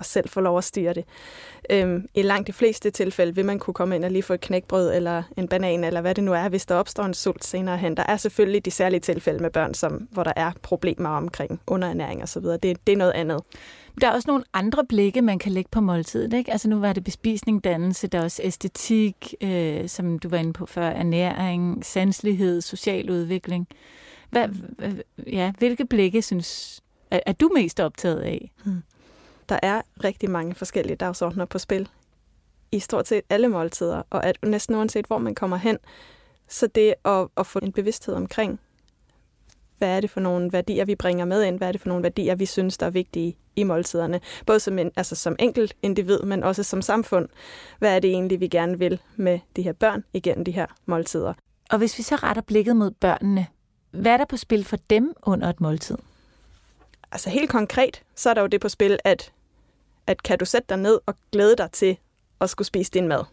og 0.00 0.06
selv 0.06 0.28
få 0.28 0.40
lov 0.40 0.58
at 0.58 0.64
styre 0.64 0.94
det. 0.94 1.04
Øhm, 1.70 2.06
I 2.14 2.22
langt 2.22 2.46
de 2.46 2.52
fleste 2.52 2.90
tilfælde 2.90 3.34
vil 3.34 3.44
man 3.44 3.58
kunne 3.58 3.74
komme 3.74 3.96
ind 3.96 4.04
og 4.04 4.10
lige 4.10 4.22
få 4.22 4.34
et 4.34 4.40
knækbrød 4.40 4.94
eller 4.94 5.22
en 5.36 5.48
banan, 5.48 5.84
eller 5.84 6.00
hvad 6.00 6.14
det 6.14 6.24
nu 6.24 6.32
er, 6.32 6.48
hvis 6.48 6.66
der 6.66 6.74
opstår 6.74 7.04
en 7.04 7.14
sult 7.14 7.44
senere 7.44 7.78
hen. 7.78 7.96
Der 7.96 8.04
er 8.08 8.16
selvfølgelig 8.16 8.64
de 8.64 8.70
særlige 8.70 9.00
tilfælde 9.00 9.42
med 9.42 9.50
børn, 9.50 9.74
som, 9.74 10.08
hvor 10.10 10.22
der 10.22 10.32
er 10.36 10.52
problemer 10.62 11.08
omkring 11.08 11.60
underernæring 11.66 12.22
osv. 12.22 12.42
Det, 12.42 12.62
det 12.62 12.92
er 12.92 12.96
noget 12.96 13.12
andet. 13.12 13.42
Der 14.00 14.08
er 14.08 14.12
også 14.12 14.30
nogle 14.30 14.44
andre 14.54 14.84
blikke, 14.84 15.22
man 15.22 15.38
kan 15.38 15.52
lægge 15.52 15.68
på 15.72 15.80
måltidet. 15.80 16.32
Ikke? 16.32 16.52
Altså 16.52 16.68
nu 16.68 16.78
var 16.78 16.92
det 16.92 17.04
bespisning, 17.04 17.64
dannelse, 17.64 18.06
der 18.06 18.18
er 18.18 18.22
også 18.22 18.42
æstetik, 18.44 19.34
øh, 19.40 19.88
som 19.88 20.18
du 20.18 20.28
var 20.28 20.38
inde 20.38 20.52
på 20.52 20.66
før, 20.66 20.88
ernæring, 20.88 21.84
sanslighed, 21.84 22.60
social 22.60 23.10
udvikling. 23.10 23.68
Hvad, 24.30 24.48
ja, 25.26 25.52
hvilke 25.58 25.86
blikke 25.86 26.22
synes 26.22 26.80
er, 27.10 27.20
er 27.26 27.32
du 27.32 27.50
mest 27.54 27.80
optaget 27.80 28.20
af? 28.20 28.50
Hmm 28.64 28.82
der 29.50 29.58
er 29.62 29.82
rigtig 30.04 30.30
mange 30.30 30.54
forskellige 30.54 30.96
dagsordner 30.96 31.44
på 31.44 31.58
spil 31.58 31.88
i 32.72 32.78
stort 32.78 33.08
set 33.08 33.22
alle 33.30 33.48
måltider, 33.48 34.02
og 34.10 34.26
at 34.26 34.38
næsten 34.42 34.74
uanset 34.74 35.06
hvor 35.06 35.18
man 35.18 35.34
kommer 35.34 35.56
hen, 35.56 35.78
så 36.48 36.66
det 36.66 36.94
at, 37.04 37.28
at 37.36 37.46
få 37.46 37.58
en 37.58 37.72
bevidsthed 37.72 38.14
omkring, 38.14 38.60
hvad 39.78 39.96
er 39.96 40.00
det 40.00 40.10
for 40.10 40.20
nogle 40.20 40.52
værdier, 40.52 40.84
vi 40.84 40.94
bringer 40.94 41.24
med 41.24 41.44
ind, 41.44 41.58
hvad 41.58 41.68
er 41.68 41.72
det 41.72 41.80
for 41.80 41.88
nogle 41.88 42.02
værdier, 42.02 42.34
vi 42.34 42.46
synes, 42.46 42.78
der 42.78 42.86
er 42.86 42.90
vigtige 42.90 43.36
i 43.56 43.64
måltiderne, 43.64 44.20
både 44.46 44.60
som, 44.60 44.78
en, 44.78 44.90
altså 44.96 45.16
som 45.16 45.36
enkelt 45.38 45.76
individ, 45.82 46.20
men 46.20 46.44
også 46.44 46.62
som 46.62 46.82
samfund. 46.82 47.28
Hvad 47.78 47.96
er 47.96 47.98
det 47.98 48.10
egentlig, 48.10 48.40
vi 48.40 48.48
gerne 48.48 48.78
vil 48.78 49.00
med 49.16 49.38
de 49.56 49.62
her 49.62 49.72
børn 49.72 50.04
igennem 50.12 50.44
de 50.44 50.52
her 50.52 50.66
måltider? 50.86 51.34
Og 51.70 51.78
hvis 51.78 51.98
vi 51.98 52.02
så 52.02 52.16
retter 52.16 52.42
blikket 52.42 52.76
mod 52.76 52.90
børnene, 52.90 53.46
hvad 53.90 54.12
er 54.12 54.16
der 54.16 54.24
på 54.24 54.36
spil 54.36 54.64
for 54.64 54.76
dem 54.76 55.14
under 55.22 55.48
et 55.48 55.60
måltid? 55.60 55.96
Altså 57.12 57.30
helt 57.30 57.50
konkret, 57.50 58.02
så 58.14 58.30
er 58.30 58.34
der 58.34 58.40
jo 58.40 58.46
det 58.46 58.60
på 58.60 58.68
spil, 58.68 58.98
at 59.04 59.32
at 60.06 60.22
kan 60.22 60.38
du 60.38 60.44
sætte 60.44 60.66
dig 60.68 60.78
ned 60.78 61.00
og 61.06 61.14
glæde 61.32 61.56
dig 61.56 61.70
til 61.72 61.98
at 62.40 62.50
skulle 62.50 62.66
spise 62.66 62.90
din 62.90 63.08
mad? 63.08 63.24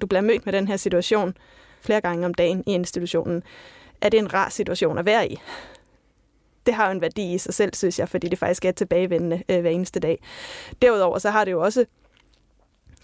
Du 0.00 0.06
bliver 0.06 0.20
mødt 0.20 0.46
med 0.46 0.52
den 0.52 0.68
her 0.68 0.76
situation 0.76 1.36
flere 1.80 2.00
gange 2.00 2.26
om 2.26 2.34
dagen 2.34 2.64
i 2.66 2.72
institutionen. 2.72 3.42
Er 4.00 4.08
det 4.08 4.18
en 4.18 4.34
rar 4.34 4.48
situation 4.48 4.98
at 4.98 5.06
være 5.06 5.28
i? 5.28 5.40
Det 6.66 6.74
har 6.74 6.86
jo 6.86 6.92
en 6.92 7.00
værdi 7.00 7.34
i 7.34 7.38
sig 7.38 7.54
selv, 7.54 7.74
synes 7.74 7.98
jeg, 7.98 8.08
fordi 8.08 8.28
det 8.28 8.38
faktisk 8.38 8.64
er 8.64 8.72
tilbagevendende 8.72 9.42
øh, 9.48 9.60
hver 9.60 9.70
eneste 9.70 10.00
dag. 10.00 10.22
Derudover 10.82 11.18
så 11.18 11.30
har 11.30 11.44
det 11.44 11.52
jo 11.52 11.62
også, 11.62 11.84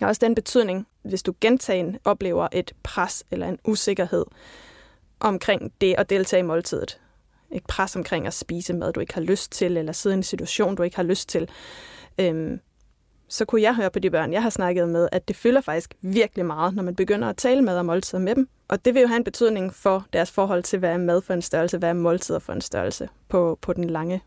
også 0.01 0.19
den 0.25 0.35
betydning, 0.35 0.87
hvis 1.03 1.23
du 1.23 1.35
gentagen 1.41 1.99
oplever 2.05 2.49
et 2.53 2.73
pres 2.83 3.25
eller 3.31 3.49
en 3.49 3.59
usikkerhed 3.65 4.25
omkring 5.21 5.73
det 5.81 5.95
at 5.99 6.11
deltage 6.11 6.41
i 6.41 6.43
måltidet. 6.43 7.01
Et 7.51 7.67
pres 7.67 7.97
omkring 7.97 8.27
at 8.27 8.35
spise 8.35 8.75
mad, 8.75 8.93
du 8.93 9.01
ikke 9.01 9.15
har 9.15 9.21
lyst 9.21 9.53
til, 9.53 9.77
eller 9.77 9.93
sidde 9.93 10.15
i 10.15 10.17
en 10.17 10.23
situation, 10.23 10.75
du 10.75 10.83
ikke 10.83 10.97
har 10.97 11.03
lyst 11.03 11.29
til. 11.29 11.49
Øhm, 12.19 12.61
så 13.29 13.45
kunne 13.45 13.63
jeg 13.63 13.75
høre 13.75 13.91
på 13.91 13.99
de 13.99 14.11
børn, 14.11 14.33
jeg 14.33 14.43
har 14.43 14.51
snakket 14.51 14.89
med, 14.89 15.09
at 15.13 15.29
det 15.29 15.37
fylder 15.37 15.61
faktisk 15.61 15.95
virkelig 16.01 16.47
meget, 16.47 16.75
når 16.75 16.83
man 16.83 16.95
begynder 16.95 17.29
at 17.29 17.37
tale 17.37 17.63
med 17.63 17.79
og 17.79 17.87
måltider 17.87 18.23
med 18.23 18.35
dem. 18.35 18.49
Og 18.69 18.85
det 18.85 18.95
vil 18.95 19.01
jo 19.01 19.09
have 19.09 19.17
en 19.17 19.25
betydning 19.25 19.75
for 19.75 20.07
deres 20.13 20.31
forhold 20.31 20.63
til, 20.63 20.79
hvad 20.79 20.91
er 20.91 20.99
mad 20.99 21.23
for 21.23 21.35
en 21.35 21.43
størrelse, 21.43 21.79
hvad 21.79 21.89
er 21.89 21.93
måltider 21.93 22.39
for 22.39 22.53
en 22.53 22.61
størrelse 22.61 23.09
på, 23.29 23.59
på, 23.63 23.73
den, 23.73 23.85
lange, 23.85 24.23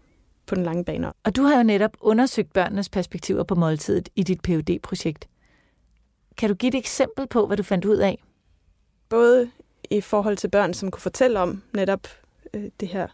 på 0.45 0.55
den 0.55 0.63
lange 0.63 0.85
bane. 0.85 1.13
Og 1.23 1.35
du 1.35 1.43
har 1.43 1.57
jo 1.57 1.63
netop 1.63 1.97
undersøgt 1.99 2.53
børnenes 2.53 2.89
perspektiver 2.89 3.43
på 3.43 3.55
måltidet 3.55 4.09
i 4.15 4.23
dit 4.23 4.41
phd 4.41 4.79
projekt 4.83 5.27
Kan 6.37 6.49
du 6.49 6.55
give 6.55 6.67
et 6.67 6.77
eksempel 6.77 7.27
på, 7.27 7.47
hvad 7.47 7.57
du 7.57 7.63
fandt 7.63 7.85
ud 7.85 7.97
af? 7.97 8.23
Både 9.09 9.51
i 9.89 10.01
forhold 10.01 10.37
til 10.37 10.47
børn, 10.47 10.73
som 10.73 10.91
kunne 10.91 11.01
fortælle 11.01 11.39
om 11.39 11.63
netop 11.73 12.07
øh, 12.53 12.63
det 12.79 12.87
her 12.87 13.07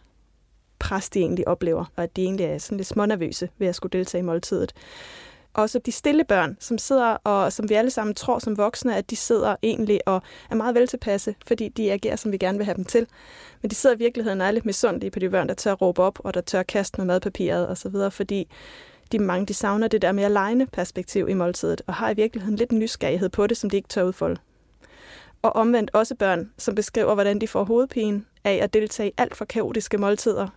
pres, 0.78 1.10
de 1.10 1.18
egentlig 1.18 1.48
oplever, 1.48 1.84
og 1.96 2.02
at 2.02 2.16
de 2.16 2.22
egentlig 2.22 2.46
er 2.46 2.58
sådan 2.58 2.76
lidt 2.76 2.88
smånervøse 2.88 3.48
ved 3.58 3.68
at 3.68 3.74
skulle 3.74 3.98
deltage 3.98 4.20
i 4.20 4.24
måltidet 4.24 4.72
også 5.58 5.78
de 5.78 5.92
stille 5.92 6.24
børn, 6.24 6.56
som 6.60 6.78
sidder 6.78 7.16
og 7.24 7.52
som 7.52 7.68
vi 7.68 7.74
alle 7.74 7.90
sammen 7.90 8.14
tror 8.14 8.38
som 8.38 8.56
voksne, 8.56 8.96
at 8.96 9.10
de 9.10 9.16
sidder 9.16 9.56
egentlig 9.62 10.08
og 10.08 10.22
er 10.50 10.54
meget 10.54 10.74
vel 10.74 10.86
tilpasse, 10.86 11.34
fordi 11.46 11.68
de 11.68 11.92
agerer, 11.92 12.16
som 12.16 12.32
vi 12.32 12.38
gerne 12.38 12.58
vil 12.58 12.64
have 12.64 12.76
dem 12.76 12.84
til. 12.84 13.06
Men 13.62 13.70
de 13.70 13.74
sidder 13.74 13.96
i 13.96 13.98
virkeligheden 13.98 14.40
og 14.40 14.46
er 14.46 14.50
lidt 14.50 14.66
misundelige 14.66 15.10
på 15.10 15.18
de 15.18 15.30
børn, 15.30 15.48
der 15.48 15.54
tør 15.54 15.72
råbe 15.72 16.02
op, 16.02 16.18
og 16.24 16.34
der 16.34 16.40
tør 16.40 16.62
kaste 16.62 17.00
med 17.00 17.06
madpapiret 17.06 17.68
osv., 17.68 18.10
fordi 18.10 18.48
de 19.12 19.18
mange 19.18 19.46
de 19.46 19.54
savner 19.54 19.88
det 19.88 20.02
der 20.02 20.12
mere 20.12 20.32
lejende 20.32 20.66
perspektiv 20.66 21.28
i 21.28 21.34
måltidet, 21.34 21.82
og 21.86 21.94
har 21.94 22.10
i 22.10 22.14
virkeligheden 22.14 22.56
lidt 22.56 22.72
nysgerrighed 22.72 23.28
på 23.28 23.46
det, 23.46 23.56
som 23.56 23.70
de 23.70 23.76
ikke 23.76 23.88
tør 23.88 24.02
udfolde. 24.02 24.40
Og 25.42 25.56
omvendt 25.56 25.90
også 25.94 26.14
børn, 26.14 26.50
som 26.58 26.74
beskriver, 26.74 27.14
hvordan 27.14 27.40
de 27.40 27.48
får 27.48 27.64
hovedpine 27.64 28.24
af 28.44 28.58
at 28.62 28.74
deltage 28.74 29.08
i 29.08 29.12
alt 29.16 29.36
for 29.36 29.44
kaotiske 29.44 29.98
måltider. 29.98 30.48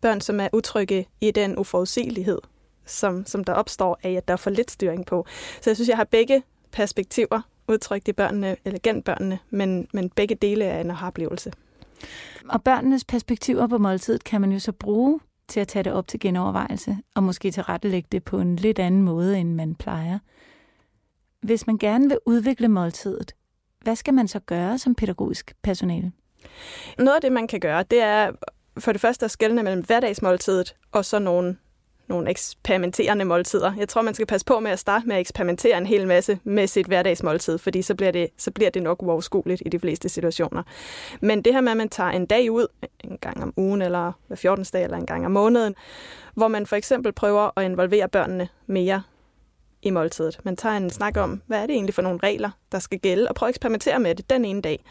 Børn, 0.00 0.20
som 0.20 0.40
er 0.40 0.48
utrygge 0.52 1.08
i 1.20 1.30
den 1.30 1.58
uforudsigelighed, 1.58 2.38
som, 2.88 3.26
som 3.26 3.44
der 3.44 3.52
opstår 3.52 3.98
af, 4.02 4.12
at 4.12 4.28
der 4.28 4.34
er 4.34 4.38
for 4.38 4.50
lidt 4.50 4.70
styring 4.70 5.06
på. 5.06 5.26
Så 5.60 5.70
jeg 5.70 5.76
synes, 5.76 5.88
jeg 5.88 5.96
har 5.96 6.04
begge 6.04 6.42
perspektiver 6.72 7.40
udtrykt 7.68 8.08
i 8.08 8.12
børnene, 8.12 8.56
eller 8.64 8.78
gennem 8.82 9.02
børnene, 9.02 9.38
men, 9.50 9.88
men 9.92 10.10
begge 10.10 10.34
dele 10.34 10.64
er 10.64 10.80
en 10.80 10.90
oplevelse. 10.90 11.52
Og 12.48 12.62
børnenes 12.62 13.04
perspektiver 13.04 13.66
på 13.66 13.78
måltidet 13.78 14.24
kan 14.24 14.40
man 14.40 14.52
jo 14.52 14.58
så 14.58 14.72
bruge 14.72 15.20
til 15.48 15.60
at 15.60 15.68
tage 15.68 15.82
det 15.82 15.92
op 15.92 16.08
til 16.08 16.20
genovervejelse, 16.20 16.98
og 17.14 17.22
måske 17.22 17.50
tilrettelægge 17.50 18.08
det 18.12 18.24
på 18.24 18.38
en 18.38 18.56
lidt 18.56 18.78
anden 18.78 19.02
måde, 19.02 19.38
end 19.38 19.54
man 19.54 19.74
plejer. 19.74 20.18
Hvis 21.40 21.66
man 21.66 21.78
gerne 21.78 22.08
vil 22.08 22.18
udvikle 22.26 22.68
måltidet, 22.68 23.34
hvad 23.80 23.96
skal 23.96 24.14
man 24.14 24.28
så 24.28 24.40
gøre 24.40 24.78
som 24.78 24.94
pædagogisk 24.94 25.54
personale? 25.62 26.12
Noget 26.98 27.14
af 27.14 27.20
det, 27.20 27.32
man 27.32 27.46
kan 27.46 27.60
gøre, 27.60 27.82
det 27.90 28.02
er 28.02 28.32
for 28.78 28.92
det 28.92 29.00
første 29.00 29.24
at 29.24 29.30
skelne 29.30 29.62
mellem 29.62 29.84
hverdagsmåltidet 29.84 30.74
og 30.92 31.04
så 31.04 31.18
nogle 31.18 31.56
nogle 32.08 32.30
eksperimenterende 32.30 33.24
måltider. 33.24 33.72
Jeg 33.78 33.88
tror, 33.88 34.02
man 34.02 34.14
skal 34.14 34.26
passe 34.26 34.46
på 34.46 34.60
med 34.60 34.70
at 34.70 34.78
starte 34.78 35.08
med 35.08 35.16
at 35.16 35.20
eksperimentere 35.20 35.78
en 35.78 35.86
hel 35.86 36.06
masse 36.06 36.38
med 36.44 36.66
sit 36.66 36.86
hverdagsmåltid, 36.86 37.58
fordi 37.58 37.82
så 37.82 37.94
bliver 37.94 38.10
det, 38.10 38.28
så 38.36 38.50
bliver 38.50 38.70
det 38.70 38.82
nok 38.82 39.02
uoverskueligt 39.02 39.62
i 39.66 39.68
de 39.68 39.78
fleste 39.78 40.08
situationer. 40.08 40.62
Men 41.20 41.42
det 41.42 41.52
her 41.52 41.60
med, 41.60 41.70
at 41.70 41.76
man 41.76 41.88
tager 41.88 42.10
en 42.10 42.26
dag 42.26 42.52
ud, 42.52 42.66
en 43.04 43.18
gang 43.18 43.42
om 43.42 43.52
ugen, 43.56 43.82
eller 43.82 44.12
hver 44.26 44.36
14. 44.36 44.64
dag, 44.72 44.84
eller 44.84 44.96
en 44.96 45.06
gang 45.06 45.26
om 45.26 45.32
måneden, 45.32 45.74
hvor 46.34 46.48
man 46.48 46.66
for 46.66 46.76
eksempel 46.76 47.12
prøver 47.12 47.58
at 47.58 47.64
involvere 47.64 48.08
børnene 48.08 48.48
mere 48.66 49.02
i 49.82 49.90
måltidet. 49.90 50.40
Man 50.42 50.56
tager 50.56 50.76
en 50.76 50.90
snak 50.90 51.16
om, 51.16 51.42
hvad 51.46 51.58
er 51.62 51.66
det 51.66 51.74
egentlig 51.74 51.94
for 51.94 52.02
nogle 52.02 52.18
regler, 52.22 52.50
der 52.72 52.78
skal 52.78 52.98
gælde, 52.98 53.28
og 53.28 53.34
prøver 53.34 53.48
at 53.48 53.52
eksperimentere 53.52 53.98
med 53.98 54.14
det 54.14 54.30
den 54.30 54.44
ene 54.44 54.62
dag. 54.62 54.84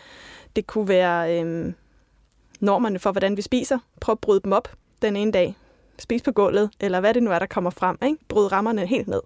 Det 0.55 0.67
kunne 0.67 0.87
være 0.87 1.39
øhm, 1.39 1.73
normerne 2.59 2.99
for, 2.99 3.11
hvordan 3.11 3.37
vi 3.37 3.41
spiser. 3.41 3.79
Prøv 4.01 4.13
at 4.13 4.19
bryde 4.19 4.41
dem 4.43 4.51
op 4.51 4.75
den 5.01 5.15
ene 5.15 5.31
dag 5.31 5.55
spise 5.99 6.23
på 6.23 6.31
gulvet, 6.31 6.69
eller 6.79 6.99
hvad 6.99 7.13
det 7.13 7.23
nu 7.23 7.31
er, 7.31 7.39
der 7.39 7.45
kommer 7.45 7.69
frem. 7.69 7.97
Ikke? 8.05 8.17
Bryd 8.27 8.51
rammerne 8.51 8.85
helt 8.85 9.07
ned. 9.07 9.21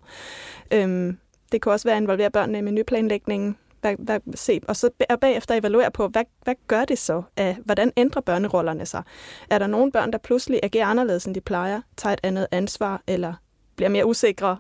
Øhm, 0.72 1.18
det 1.52 1.62
kan 1.62 1.72
også 1.72 1.88
være 1.88 1.96
at 1.96 2.02
involvere 2.02 2.32
børnene 2.32 2.58
i 2.58 2.62
menuplanlægningen, 2.62 3.58
hvad, 3.82 3.96
hvad, 4.00 4.20
se, 4.36 4.62
og 4.68 4.76
så 4.76 4.90
bagefter 5.22 5.56
evaluere 5.56 5.92
på, 5.92 6.08
hvad, 6.08 6.24
hvad 6.44 6.56
gør 6.68 6.86
det 6.86 6.98
så? 6.98 7.24
Af, 7.38 7.58
hvordan 7.66 7.92
ændrer 7.98 8.22
børnerollerne 8.22 8.86
sig? 8.86 9.04
Er 9.50 9.58
der 9.58 9.68
nogle 9.68 9.92
børn, 9.92 10.12
der 10.12 10.18
pludselig 10.18 10.60
agerer 10.64 10.86
anderledes, 10.86 11.26
end 11.26 11.36
de 11.36 11.42
plejer, 11.42 11.82
tager 11.98 12.14
et 12.14 12.20
andet 12.24 12.48
ansvar, 12.52 13.02
eller 13.08 13.34
bliver 13.76 13.90
mere 13.90 14.06
usikre? 14.06 14.58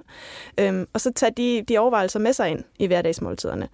Øhm, 0.57 0.87
og 0.93 1.01
så 1.01 1.11
tage 1.13 1.31
de, 1.37 1.63
de 1.67 1.77
overvejelser 1.77 2.19
med 2.19 2.33
sig 2.33 2.49
ind 2.49 2.63
i 2.79 2.87
hverdagsmåltiderne. 2.87 3.69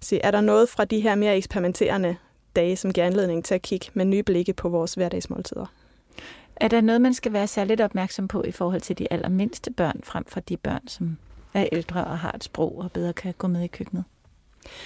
Se, 0.00 0.20
er 0.24 0.30
der 0.30 0.40
noget 0.40 0.68
fra 0.68 0.84
de 0.84 1.00
her 1.00 1.14
mere 1.14 1.36
eksperimenterende 1.36 2.16
dage, 2.56 2.76
som 2.76 2.92
giver 2.92 3.06
anledning 3.06 3.44
til 3.44 3.54
at 3.54 3.62
kigge 3.62 3.86
med 3.94 4.04
nye 4.04 4.22
blikke 4.22 4.52
på 4.52 4.68
vores 4.68 4.94
hverdagsmåltider? 4.94 5.66
Er 6.60 6.68
der 6.68 6.80
noget, 6.80 7.00
man 7.00 7.14
skal 7.14 7.32
være 7.32 7.46
særligt 7.46 7.80
opmærksom 7.80 8.28
på 8.28 8.42
i 8.42 8.52
forhold 8.52 8.80
til 8.80 8.98
de 8.98 9.12
allermindste 9.12 9.70
børn, 9.70 10.00
frem 10.04 10.24
for 10.24 10.40
de 10.40 10.56
børn, 10.56 10.88
som 10.88 11.16
er 11.54 11.68
ældre 11.72 12.04
og 12.04 12.18
har 12.18 12.32
et 12.32 12.44
sprog 12.44 12.78
og 12.78 12.92
bedre 12.92 13.12
kan 13.12 13.34
gå 13.38 13.46
med 13.46 13.62
i 13.62 13.66
køkkenet? 13.66 14.04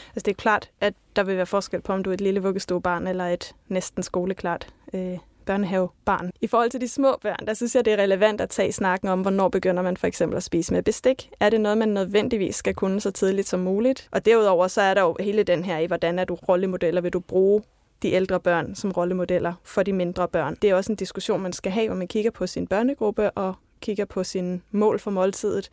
Altså 0.09 0.25
det 0.25 0.29
er 0.29 0.35
klart, 0.35 0.71
at 0.81 0.95
der 1.17 1.23
vil 1.23 1.37
være 1.37 1.47
forskel 1.47 1.81
på, 1.81 1.93
om 1.93 2.03
du 2.03 2.11
er 2.11 2.15
et 2.15 2.21
lille 2.21 2.43
vuggestuebarn 2.43 3.07
eller 3.07 3.25
et 3.25 3.55
næsten 3.69 4.03
skoleklart 4.03 4.67
øh, 4.95 5.19
børnehavebarn. 5.47 6.31
I 6.41 6.47
forhold 6.47 6.71
til 6.71 6.81
de 6.81 6.89
små 6.89 7.17
børn, 7.23 7.47
der 7.47 7.55
synes 7.55 7.75
jeg, 7.75 7.85
det 7.85 7.93
er 7.93 7.97
relevant 7.97 8.41
at 8.41 8.51
tage 8.51 8.73
snakken 8.73 9.09
om, 9.09 9.21
hvornår 9.21 9.49
begynder 9.49 9.83
man 9.83 9.97
for 9.97 10.07
eksempel 10.07 10.37
at 10.37 10.43
spise 10.43 10.73
med 10.73 10.83
bestik. 10.83 11.31
Er 11.41 11.51
det 11.51 11.61
noget, 11.61 11.79
man 11.79 11.89
nødvendigvis 11.89 12.57
skal 12.57 12.75
kunne 12.75 13.01
så 13.01 13.11
tidligt 13.11 13.49
som 13.49 13.61
muligt? 13.61 14.09
Og 14.11 14.25
derudover 14.25 14.69
så 14.69 14.81
er 14.81 14.95
der 14.95 15.03
jo 15.03 15.17
hele 15.21 15.43
den 15.43 15.65
her 15.65 15.79
i, 15.79 15.87
hvordan 15.87 16.19
er 16.19 16.25
du 16.25 16.35
rollemodeller? 16.35 17.01
Vil 17.01 17.13
du 17.13 17.21
bruge 17.21 17.63
de 18.03 18.13
ældre 18.13 18.41
børn 18.41 18.75
som 18.75 18.91
rollemodeller 18.91 19.55
for 19.65 19.83
de 19.83 19.93
mindre 19.93 20.29
børn? 20.29 20.57
Det 20.63 20.71
er 20.71 20.75
også 20.75 20.93
en 20.93 20.97
diskussion, 20.97 21.43
man 21.43 21.53
skal 21.53 21.73
have, 21.73 21.87
hvor 21.89 21.97
man 21.97 22.09
kigger 22.09 22.31
på 22.31 22.47
sin 22.47 22.67
børnegruppe 22.67 23.31
og 23.31 23.55
kigger 23.81 24.05
på 24.05 24.25
sin 24.25 24.63
mål 24.71 24.99
for 24.99 25.11
måltidet. 25.11 25.71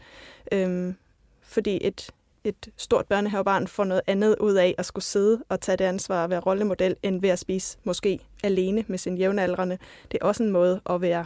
Øhm, 0.52 0.96
fordi 1.42 1.80
et, 1.82 2.10
et 2.44 2.70
stort 2.78 3.06
børnehavebarn 3.06 3.68
får 3.68 3.84
noget 3.84 4.02
andet 4.08 4.36
ud 4.40 4.54
af 4.54 4.76
at 4.78 4.86
skulle 4.86 5.06
sidde 5.06 5.44
og 5.50 5.62
tage 5.62 5.76
det 5.78 5.86
ansvar 5.86 6.24
at 6.24 6.30
være 6.30 6.40
rollemodel, 6.40 6.96
end 7.04 7.22
ved 7.22 7.30
at 7.30 7.40
spise 7.40 7.78
måske 7.84 8.20
alene 8.44 8.86
med 8.88 8.98
sin 8.98 9.18
jævnaldrende. 9.18 9.78
Det 10.12 10.18
er 10.22 10.26
også 10.26 10.44
en 10.44 10.52
måde 10.52 10.82
at 10.90 11.02
være 11.02 11.26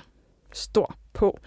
stor 0.53 0.95
på, 1.13 1.39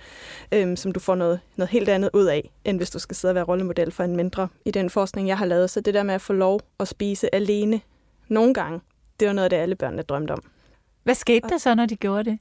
øhm, 0.53 0.77
som 0.77 0.93
du 0.93 1.01
får 1.01 1.15
noget, 1.15 1.41
noget 1.57 1.71
helt 1.71 1.89
andet 1.89 2.11
ud 2.13 2.25
af, 2.25 2.51
end 2.65 2.77
hvis 2.77 2.91
du 2.91 2.99
skal 2.99 3.17
sidde 3.17 3.33
og 3.33 3.35
være 3.35 3.45
rollemodel 3.45 3.93
for 3.93 4.05
en 4.05 4.17
mindre. 4.17 4.49
I 4.65 4.71
den 4.71 4.91
forskning, 4.91 5.29
jeg 5.29 5.39
har 5.39 5.47
lavet, 5.47 5.71
så 5.71 5.81
det 5.81 5.95
der 5.95 6.03
med 6.03 6.15
at 6.15 6.21
få 6.21 6.33
lov 6.33 6.61
at 6.81 6.89
spise 6.89 7.35
alene 7.35 7.81
nogle 8.29 8.55
gange, 8.55 8.81
det 9.21 9.29
var 9.29 9.35
noget, 9.35 9.51
det 9.51 9.57
alle 9.57 9.75
børnene 9.75 10.03
drømte 10.03 10.33
om. 10.33 10.43
Hvad 11.03 11.15
skete 11.15 11.49
der 11.49 11.59
så, 11.59 11.75
når 11.75 11.87
de 11.87 11.97
gjorde 11.97 12.31
det? 12.31 12.39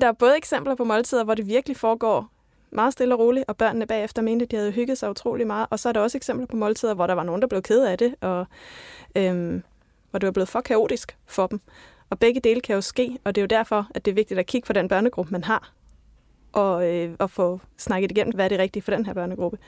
Der 0.00 0.06
er 0.06 0.12
både 0.12 0.36
eksempler 0.36 0.74
på 0.74 0.84
måltider, 0.84 1.24
hvor 1.24 1.34
det 1.34 1.46
virkelig 1.46 1.76
foregår 1.76 2.30
meget 2.70 2.92
stille 2.92 3.14
og 3.14 3.20
roligt, 3.20 3.44
og 3.48 3.56
børnene 3.56 3.86
bagefter 3.86 4.22
mente, 4.22 4.42
at 4.42 4.50
de 4.50 4.56
havde 4.56 4.72
hygget 4.72 4.98
sig 4.98 5.10
utrolig 5.10 5.46
meget. 5.46 5.66
Og 5.70 5.78
så 5.78 5.88
er 5.88 5.92
der 5.92 6.00
også 6.00 6.18
eksempler 6.18 6.46
på 6.46 6.56
måltider, 6.56 6.94
hvor 6.94 7.06
der 7.06 7.14
var 7.14 7.22
nogen, 7.22 7.42
der 7.42 7.48
blev 7.48 7.62
ked 7.62 7.84
af 7.84 7.98
det, 7.98 8.14
og 8.20 8.46
øhm, 9.16 9.62
hvor 10.10 10.18
det 10.18 10.26
var 10.26 10.32
blevet 10.32 10.48
for 10.48 10.60
kaotisk 10.60 11.16
for 11.26 11.46
dem. 11.46 11.60
Og 12.10 12.18
begge 12.18 12.40
dele 12.40 12.60
kan 12.60 12.74
jo 12.74 12.80
ske, 12.80 13.18
og 13.24 13.34
det 13.34 13.40
er 13.40 13.42
jo 13.42 13.46
derfor, 13.46 13.86
at 13.94 14.04
det 14.04 14.10
er 14.10 14.14
vigtigt 14.14 14.40
at 14.40 14.46
kigge 14.46 14.66
på 14.66 14.72
den 14.72 14.88
børnegruppe, 14.88 15.32
man 15.32 15.44
har, 15.44 15.72
og, 16.52 16.94
øh, 16.94 17.14
og 17.18 17.30
få 17.30 17.60
snakket 17.78 18.10
igennem, 18.10 18.34
hvad 18.34 18.44
er 18.44 18.48
det 18.48 18.58
rigtige 18.58 18.82
for 18.82 18.90
den 18.90 19.06
her 19.06 19.14
børnegruppe. 19.14 19.58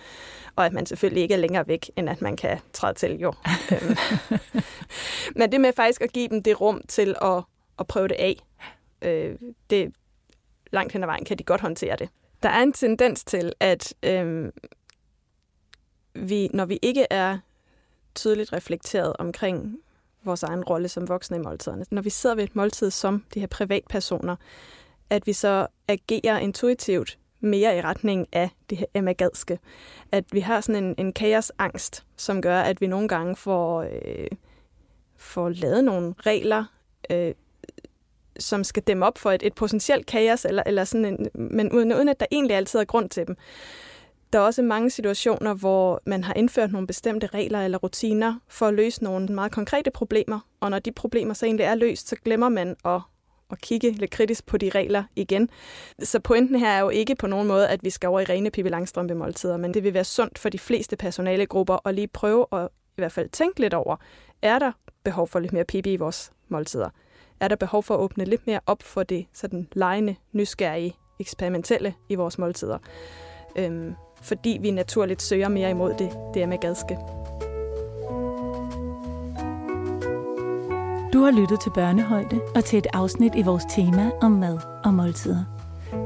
Og 0.56 0.66
at 0.66 0.72
man 0.72 0.86
selvfølgelig 0.86 1.22
ikke 1.22 1.34
er 1.34 1.38
længere 1.38 1.68
væk, 1.68 1.90
end 1.96 2.10
at 2.10 2.22
man 2.22 2.36
kan 2.36 2.58
træde 2.72 2.94
til, 2.94 3.18
jo. 3.18 3.32
Øhm. 3.72 3.96
Men 5.36 5.52
det 5.52 5.60
med 5.60 5.72
faktisk 5.72 6.00
at 6.00 6.12
give 6.12 6.28
dem 6.28 6.42
det 6.42 6.60
rum 6.60 6.82
til 6.88 7.16
at, 7.22 7.42
at 7.78 7.86
prøve 7.86 8.08
det 8.08 8.16
af, 8.18 8.36
øh, 9.02 9.38
det 9.70 9.92
langt 10.72 10.92
hen 10.92 11.02
ad 11.02 11.06
vejen 11.06 11.24
kan 11.24 11.38
de 11.38 11.44
godt 11.44 11.60
håndtere 11.60 11.96
det. 11.96 12.08
Der 12.42 12.48
er 12.48 12.62
en 12.62 12.72
tendens 12.72 13.24
til, 13.24 13.52
at 13.60 13.94
øh, 14.02 14.52
vi, 16.14 16.48
når 16.54 16.64
vi 16.64 16.78
ikke 16.82 17.06
er 17.10 17.38
tydeligt 18.14 18.52
reflekteret 18.52 19.16
omkring 19.18 19.78
vores 20.24 20.42
egen 20.42 20.64
rolle 20.64 20.88
som 20.88 21.08
voksne 21.08 21.36
i 21.36 21.40
måltiderne, 21.40 21.84
når 21.90 22.02
vi 22.02 22.10
sidder 22.10 22.36
ved 22.36 22.44
et 22.44 22.56
måltid 22.56 22.90
som 22.90 23.24
de 23.34 23.40
her 23.40 23.46
privatpersoner, 23.46 24.36
at 25.10 25.26
vi 25.26 25.32
så 25.32 25.66
agerer 25.88 26.38
intuitivt 26.38 27.18
mere 27.40 27.78
i 27.78 27.80
retning 27.80 28.26
af 28.32 28.50
det 28.70 28.78
her 28.78 28.86
emagadske. 28.94 29.58
At 30.12 30.24
vi 30.32 30.40
har 30.40 30.60
sådan 30.60 30.84
en, 30.84 30.94
en 30.98 31.12
kaosangst, 31.12 32.04
som 32.16 32.42
gør, 32.42 32.60
at 32.60 32.80
vi 32.80 32.86
nogle 32.86 33.08
gange 33.08 33.36
får, 33.36 33.82
øh, 33.82 34.28
får 35.16 35.48
lavet 35.48 35.84
nogle 35.84 36.14
regler, 36.18 36.64
øh, 37.10 37.34
som 38.38 38.64
skal 38.64 38.82
dæmme 38.82 39.06
op 39.06 39.18
for 39.18 39.32
et, 39.32 39.42
et 39.42 39.54
potentielt 39.54 40.06
kaos, 40.06 40.44
eller, 40.44 40.62
eller 40.66 40.84
sådan 40.84 41.04
en, 41.04 41.28
men 41.34 41.72
uden, 41.72 41.94
uden 41.94 42.08
at 42.08 42.20
der 42.20 42.26
egentlig 42.30 42.56
altid 42.56 42.80
er 42.80 42.84
grund 42.84 43.10
til 43.10 43.26
dem. 43.26 43.36
Der 44.32 44.38
er 44.38 44.42
også 44.42 44.62
mange 44.62 44.90
situationer, 44.90 45.54
hvor 45.54 46.02
man 46.06 46.24
har 46.24 46.34
indført 46.34 46.72
nogle 46.72 46.86
bestemte 46.86 47.26
regler 47.26 47.60
eller 47.64 47.78
rutiner 47.78 48.34
for 48.48 48.66
at 48.66 48.74
løse 48.74 49.04
nogle 49.04 49.26
meget 49.26 49.52
konkrete 49.52 49.90
problemer, 49.90 50.40
og 50.60 50.70
når 50.70 50.78
de 50.78 50.92
problemer 50.92 51.34
så 51.34 51.46
egentlig 51.46 51.64
er 51.64 51.74
løst, 51.74 52.08
så 52.08 52.16
glemmer 52.24 52.48
man 52.48 52.76
at, 52.84 53.00
at 53.52 53.60
kigge 53.60 53.90
lidt 53.90 54.10
kritisk 54.10 54.46
på 54.46 54.56
de 54.56 54.70
regler 54.74 55.04
igen. 55.16 55.50
Så 56.02 56.20
pointen 56.20 56.56
her 56.56 56.68
er 56.68 56.80
jo 56.80 56.88
ikke 56.88 57.14
på 57.14 57.26
nogen 57.26 57.48
måde, 57.48 57.68
at 57.68 57.84
vi 57.84 57.90
skal 57.90 58.08
over 58.08 58.20
i 58.20 58.24
rene 58.24 58.50
Pippi 58.50 58.70
Langstrømpe 58.70 59.14
måltider, 59.14 59.56
men 59.56 59.74
det 59.74 59.84
vil 59.84 59.94
være 59.94 60.04
sundt 60.04 60.38
for 60.38 60.48
de 60.48 60.58
fleste 60.58 60.96
personalegrupper 60.96 61.88
at 61.88 61.94
lige 61.94 62.08
prøve 62.08 62.46
at 62.52 62.68
i 62.98 63.00
hvert 63.00 63.12
fald 63.12 63.28
tænke 63.28 63.60
lidt 63.60 63.74
over, 63.74 63.96
er 64.42 64.58
der 64.58 64.72
behov 65.04 65.28
for 65.28 65.38
lidt 65.38 65.52
mere 65.52 65.64
Pippi 65.64 65.92
i 65.92 65.96
vores 65.96 66.32
måltider? 66.48 66.88
er 67.40 67.48
der 67.48 67.56
behov 67.56 67.82
for 67.82 67.94
at 67.94 68.00
åbne 68.00 68.24
lidt 68.24 68.46
mere 68.46 68.60
op 68.66 68.82
for 68.82 69.02
det 69.02 69.26
sådan 69.32 69.68
lejende, 69.72 70.16
nysgerrige, 70.32 70.96
eksperimentelle 71.20 71.94
i 72.08 72.14
vores 72.14 72.38
måltider. 72.38 72.78
Øhm, 73.56 73.94
fordi 74.22 74.58
vi 74.60 74.70
naturligt 74.70 75.22
søger 75.22 75.48
mere 75.48 75.70
imod 75.70 75.94
det, 75.98 76.10
det 76.34 76.42
er 76.42 76.46
med 76.46 76.58
gadske. 76.58 76.98
Du 81.12 81.22
har 81.22 81.30
lyttet 81.30 81.60
til 81.60 81.70
Børnehøjde 81.70 82.40
og 82.54 82.64
til 82.64 82.78
et 82.78 82.86
afsnit 82.92 83.32
i 83.36 83.42
vores 83.42 83.64
tema 83.64 84.10
om 84.22 84.32
mad 84.32 84.58
og 84.84 84.94
måltider. 84.94 85.44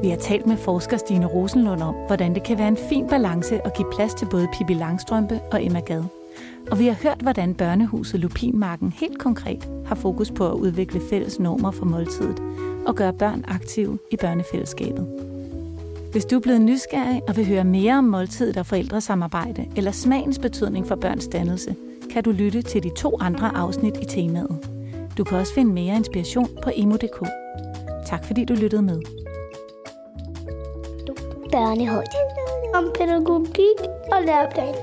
Vi 0.03 0.09
har 0.09 0.17
talt 0.17 0.47
med 0.47 0.57
forsker 0.57 0.97
Stine 0.97 1.27
Rosenlund 1.27 1.83
om, 1.83 1.95
hvordan 2.07 2.35
det 2.35 2.43
kan 2.43 2.59
være 2.59 2.69
en 2.69 2.79
fin 2.89 3.09
balance 3.09 3.67
at 3.67 3.77
give 3.77 3.93
plads 3.93 4.15
til 4.15 4.27
både 4.31 4.49
Pippi 4.53 4.75
Langstrømpe 4.75 5.41
og 5.53 5.65
Emma 5.65 5.81
Gad. 5.81 6.03
Og 6.71 6.79
vi 6.79 6.87
har 6.87 6.97
hørt, 7.03 7.19
hvordan 7.23 7.55
børnehuset 7.55 8.21
Lupinmarken 8.21 8.93
helt 8.93 9.19
konkret 9.19 9.69
har 9.87 9.95
fokus 9.95 10.31
på 10.31 10.49
at 10.49 10.55
udvikle 10.55 11.01
fælles 11.11 11.41
normer 11.41 11.71
for 11.71 11.85
måltidet 11.85 12.43
og 12.87 12.95
gøre 12.95 13.13
børn 13.13 13.45
aktive 13.49 13.99
i 14.11 14.17
børnefællesskabet. 14.17 15.07
Hvis 16.13 16.25
du 16.25 16.37
er 16.37 16.41
blevet 16.41 16.61
nysgerrig 16.61 17.23
og 17.29 17.37
vil 17.37 17.47
høre 17.47 17.65
mere 17.65 17.99
om 17.99 18.05
måltidet 18.05 18.57
og 18.57 18.67
forældresamarbejde 18.67 19.69
eller 19.77 19.91
smagens 19.91 20.39
betydning 20.39 20.87
for 20.87 20.95
børns 20.95 21.27
dannelse, 21.27 21.77
kan 22.11 22.25
du 22.25 22.31
lytte 22.31 22.63
til 22.63 22.83
de 22.83 22.91
to 22.97 23.17
andre 23.21 23.57
afsnit 23.57 23.97
i 24.03 24.05
temaet. 24.05 24.74
Du 25.19 25.25
kan 25.25 25.39
også 25.39 25.55
finde 25.55 25.73
mere 25.73 25.97
inspiration 25.97 26.49
på 26.63 26.71
emo.dk. 26.75 27.29
Tak 28.07 28.25
fordi 28.25 28.45
du 28.45 28.55
lyttede 28.55 28.83
med. 28.83 29.01
Børnehøjde. 31.53 32.11
Om 32.75 32.93
pædagogik 32.99 33.79
og 34.13 34.23
læreplan. 34.23 34.75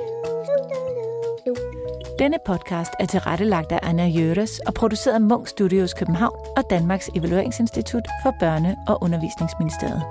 Denne 2.19 2.37
podcast 2.45 2.91
er 2.99 3.05
tilrettelagt 3.05 3.71
af 3.71 3.79
Anna 3.83 4.07
Jøres 4.07 4.59
og 4.59 4.73
produceret 4.73 5.13
af 5.13 5.21
Munk 5.21 5.47
Studios 5.47 5.93
København 5.93 6.35
og 6.57 6.63
Danmarks 6.69 7.09
Evalueringsinstitut 7.15 8.03
for 8.23 8.29
Børne- 8.29 8.91
og 8.91 9.03
Undervisningsministeriet. 9.03 10.03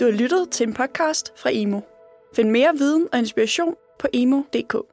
Du 0.00 0.04
har 0.04 0.12
lyttet 0.12 0.48
til 0.50 0.66
en 0.66 0.74
podcast 0.74 1.32
fra 1.36 1.50
Emo. 1.52 1.80
Find 2.36 2.50
mere 2.50 2.72
viden 2.78 3.08
og 3.12 3.18
inspiration 3.18 3.74
på 3.98 4.08
emo.dk. 4.12 4.91